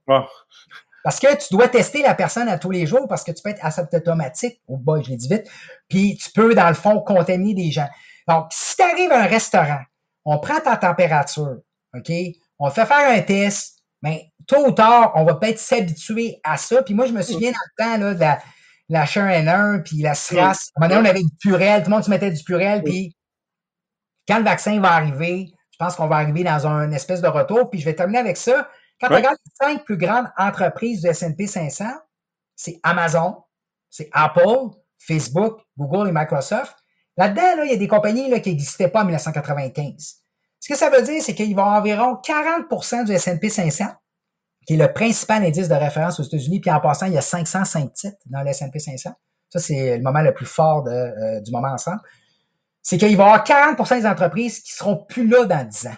Parce 1.03 1.18
que 1.18 1.35
tu 1.37 1.55
dois 1.55 1.68
tester 1.68 2.03
la 2.03 2.14
personne 2.14 2.49
à 2.49 2.59
tous 2.59 2.70
les 2.70 2.87
jours 2.87 3.09
parce 3.09 3.25
que 3.25 3.33
tu 3.33 3.42
peux 3.42 3.51
être 3.51 3.64
asymptomatique, 3.64 4.61
ou 4.68 4.75
oh 4.75 4.79
boy, 4.79 5.03
je 5.03 5.11
l'ai 5.11 5.16
dit 5.16 5.29
vite, 5.29 5.46
puis 5.88 6.18
tu 6.23 6.31
peux, 6.31 6.55
dans 6.55 6.68
le 6.68 6.75
fond, 6.75 7.01
contaminer 7.01 7.55
des 7.55 7.70
gens. 7.70 7.88
Donc, 8.29 8.46
si 8.51 8.77
tu 8.77 8.83
arrives 8.83 9.11
à 9.11 9.23
un 9.23 9.27
restaurant, 9.27 9.81
on 10.25 10.38
prend 10.38 10.61
ta 10.61 10.77
température, 10.77 11.57
OK? 11.94 12.12
On 12.59 12.70
fait 12.70 12.85
faire 12.85 13.11
un 13.11 13.20
test, 13.23 13.79
mais 14.03 14.31
tôt 14.46 14.66
ou 14.66 14.73
tard, 14.73 15.12
on 15.14 15.25
va 15.25 15.35
peut-être 15.35 15.59
s'habituer 15.59 16.38
à 16.44 16.59
ça. 16.59 16.83
Puis 16.83 16.94
moi, 16.94 17.07
je 17.07 17.12
me 17.12 17.23
souviens 17.23 17.53
dans 17.53 17.59
le 17.77 17.85
temps 17.85 18.05
là, 18.05 18.14
de 18.14 18.20
la, 18.20 18.38
la 18.90 19.05
N1, 19.05 19.83
puis 19.83 20.03
la 20.03 20.14
SRAS. 20.14 20.70
À 20.76 20.85
un 20.85 20.88
moment 20.88 20.94
donné, 20.96 21.09
on 21.09 21.11
avait 21.11 21.22
du 21.22 21.31
Purel, 21.40 21.83
tout 21.83 21.90
le 21.90 21.94
monde 21.94 22.05
se 22.05 22.11
mettait 22.11 22.31
du 22.31 22.42
Purel, 22.42 22.83
puis 22.83 23.16
quand 24.29 24.38
le 24.38 24.44
vaccin 24.44 24.79
va 24.81 24.92
arriver, 24.92 25.53
je 25.72 25.76
pense 25.79 25.96
qu'on 25.96 26.09
va 26.09 26.16
arriver 26.16 26.44
dans 26.44 26.66
un 26.66 26.92
espèce 26.92 27.22
de 27.22 27.29
retour. 27.29 27.70
Puis 27.70 27.81
je 27.81 27.85
vais 27.85 27.94
terminer 27.94 28.18
avec 28.18 28.37
ça. 28.37 28.68
Quand 29.00 29.09
on 29.11 29.16
regarde 29.16 29.37
les 29.44 29.66
cinq 29.66 29.85
plus 29.85 29.96
grandes 29.96 30.31
entreprises 30.37 31.00
du 31.00 31.09
S&P 31.09 31.46
500, 31.46 31.85
c'est 32.55 32.79
Amazon, 32.83 33.42
c'est 33.88 34.11
Apple, 34.12 34.76
Facebook, 34.98 35.61
Google 35.79 36.09
et 36.09 36.12
Microsoft. 36.12 36.76
Là-dedans, 37.16 37.62
il 37.64 37.70
y 37.70 37.74
a 37.74 37.79
des 37.79 37.88
compagnies 37.88 38.29
là, 38.29 38.40
qui 38.40 38.50
n'existaient 38.50 38.88
pas 38.88 39.00
en 39.00 39.05
1995. 39.05 40.16
Ce 40.61 40.68
que 40.68 40.76
ça 40.76 40.90
veut 40.90 41.03
dire, 41.03 41.22
c'est 41.22 41.35
qu'il 41.35 41.55
va 41.57 41.62
y 41.62 41.64
avoir 41.64 41.81
environ 41.81 42.20
40% 42.22 43.07
du 43.07 43.12
S&P 43.12 43.48
500, 43.48 43.87
qui 44.66 44.75
est 44.75 44.77
le 44.77 44.92
principal 44.92 45.44
indice 45.44 45.68
de 45.68 45.75
référence 45.75 46.20
aux 46.20 46.23
États-Unis, 46.23 46.61
puis 46.61 46.70
en 46.70 46.81
passant, 46.81 47.07
il 47.07 47.12
y 47.12 47.18
a 47.18 47.23
505 47.23 47.92
titres 47.92 48.18
dans 48.27 48.42
le 48.42 48.49
S&P 48.49 48.79
500. 48.79 49.11
Ça, 49.49 49.59
c'est 49.59 49.96
le 49.96 50.03
moment 50.03 50.20
le 50.20 50.33
plus 50.33 50.46
fort 50.46 50.87
euh, 50.87 51.40
du 51.40 51.51
moment 51.51 51.73
ensemble. 51.73 52.01
C'est 52.83 52.99
qu'il 52.99 53.16
va 53.16 53.25
y 53.25 53.27
avoir 53.27 53.44
40% 53.44 54.01
des 54.01 54.07
entreprises 54.07 54.61
qui 54.61 54.73
seront 54.73 54.96
plus 54.96 55.27
là 55.27 55.44
dans 55.44 55.66
10 55.66 55.87
ans. 55.87 55.96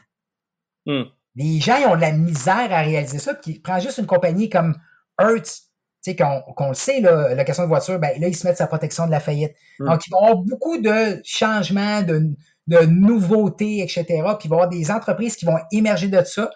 Hmm. 0.87 1.03
Les 1.35 1.61
gens, 1.61 1.77
ils 1.77 1.87
ont 1.87 1.97
de 1.97 2.01
la 2.01 2.13
misère 2.13 2.73
à 2.73 2.83
réaliser 2.83 3.19
ça, 3.19 3.35
puis 3.35 3.59
prend 3.59 3.79
juste 3.79 3.99
une 3.99 4.07
compagnie 4.07 4.49
comme 4.49 4.77
Hertz, 5.19 5.71
tu 6.05 6.11
sais, 6.11 6.17
qu'on 6.17 6.69
le 6.69 6.75
sait, 6.75 7.01
là, 7.01 7.35
la 7.35 7.45
question 7.45 7.63
de 7.63 7.69
voiture, 7.69 7.99
ben 7.99 8.21
là, 8.21 8.27
ils 8.27 8.37
se 8.37 8.47
mettent 8.47 8.57
sa 8.57 8.67
protection 8.67 9.07
de 9.07 9.13
la 9.13 9.21
faillite. 9.21 9.55
Hmm. 9.79 9.87
Donc, 9.87 10.07
ils 10.07 10.11
vont 10.11 10.19
avoir 10.19 10.37
beaucoup 10.37 10.79
de 10.79 11.21
changements, 11.25 12.03
de, 12.03 12.35
de 12.67 12.79
nouveautés, 12.87 13.81
etc. 13.81 14.05
Puis 14.07 14.17
il 14.17 14.23
va 14.23 14.57
y 14.57 14.59
avoir 14.59 14.69
des 14.69 14.91
entreprises 14.91 15.37
qui 15.37 15.45
vont 15.45 15.59
émerger 15.71 16.09
de 16.09 16.23
ça, 16.25 16.51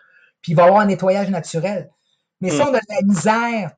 puis 0.46 0.52
il 0.52 0.54
va 0.54 0.62
y 0.62 0.66
avoir 0.66 0.82
un 0.82 0.86
nettoyage 0.86 1.28
naturel. 1.28 1.90
Mais 2.40 2.50
ça, 2.50 2.66
hmm. 2.66 2.68
on 2.68 2.74
a 2.74 2.78
de 2.78 2.86
la 2.88 3.02
misère 3.02 3.72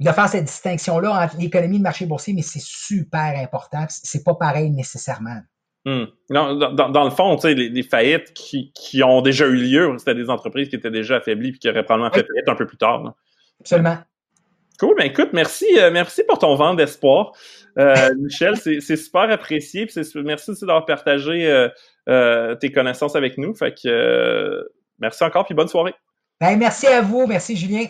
de 0.00 0.10
faire 0.10 0.28
cette 0.28 0.44
distinction-là 0.44 1.24
entre 1.24 1.38
l'économie 1.38 1.76
et 1.76 1.78
le 1.78 1.82
marché 1.82 2.04
boursier, 2.04 2.34
mais 2.34 2.42
c'est 2.42 2.60
super 2.60 3.38
important. 3.38 3.86
C'est 3.88 4.22
pas 4.22 4.34
pareil 4.34 4.70
nécessairement. 4.70 5.40
Hmm. 5.86 6.04
Non, 6.28 6.56
dans, 6.74 7.04
le 7.04 7.10
fond, 7.10 7.36
tu 7.36 7.48
sais, 7.48 7.54
les, 7.54 7.82
faillites 7.82 8.34
qui, 8.34 8.70
qui, 8.74 9.02
ont 9.02 9.22
déjà 9.22 9.46
eu 9.46 9.56
lieu, 9.56 9.96
c'était 9.96 10.14
des 10.14 10.28
entreprises 10.28 10.68
qui 10.68 10.76
étaient 10.76 10.90
déjà 10.90 11.16
affaiblies 11.16 11.52
puis 11.52 11.60
qui 11.60 11.70
auraient 11.70 11.84
probablement 11.84 12.12
fait 12.12 12.26
faillite 12.26 12.48
un 12.48 12.54
peu 12.54 12.66
plus 12.66 12.76
tard. 12.76 13.14
Absolument. 13.60 13.96
Cool, 14.78 14.94
ben 14.98 15.06
écoute, 15.06 15.30
merci, 15.32 15.66
euh, 15.78 15.90
merci 15.90 16.22
pour 16.24 16.38
ton 16.38 16.54
vent 16.54 16.74
d'espoir. 16.74 17.32
Euh, 17.78 17.94
Michel, 18.18 18.58
c'est 18.58 18.96
super 18.96 19.30
apprécié. 19.30 19.88
merci 20.22 20.50
aussi 20.50 20.66
d'avoir 20.66 20.84
partagé 20.84 21.70
euh, 22.10 22.54
tes 22.56 22.72
connaissances 22.72 23.16
avec 23.16 23.38
nous. 23.38 23.54
Fait 23.54 23.72
que 23.72 24.68
merci 24.98 25.24
encore, 25.24 25.44
puis 25.44 25.54
bonne 25.54 25.68
soirée. 25.68 25.94
Ben, 26.40 26.56
merci 26.58 26.86
à 26.86 27.00
vous. 27.00 27.26
Merci, 27.26 27.56
Julien. 27.56 27.86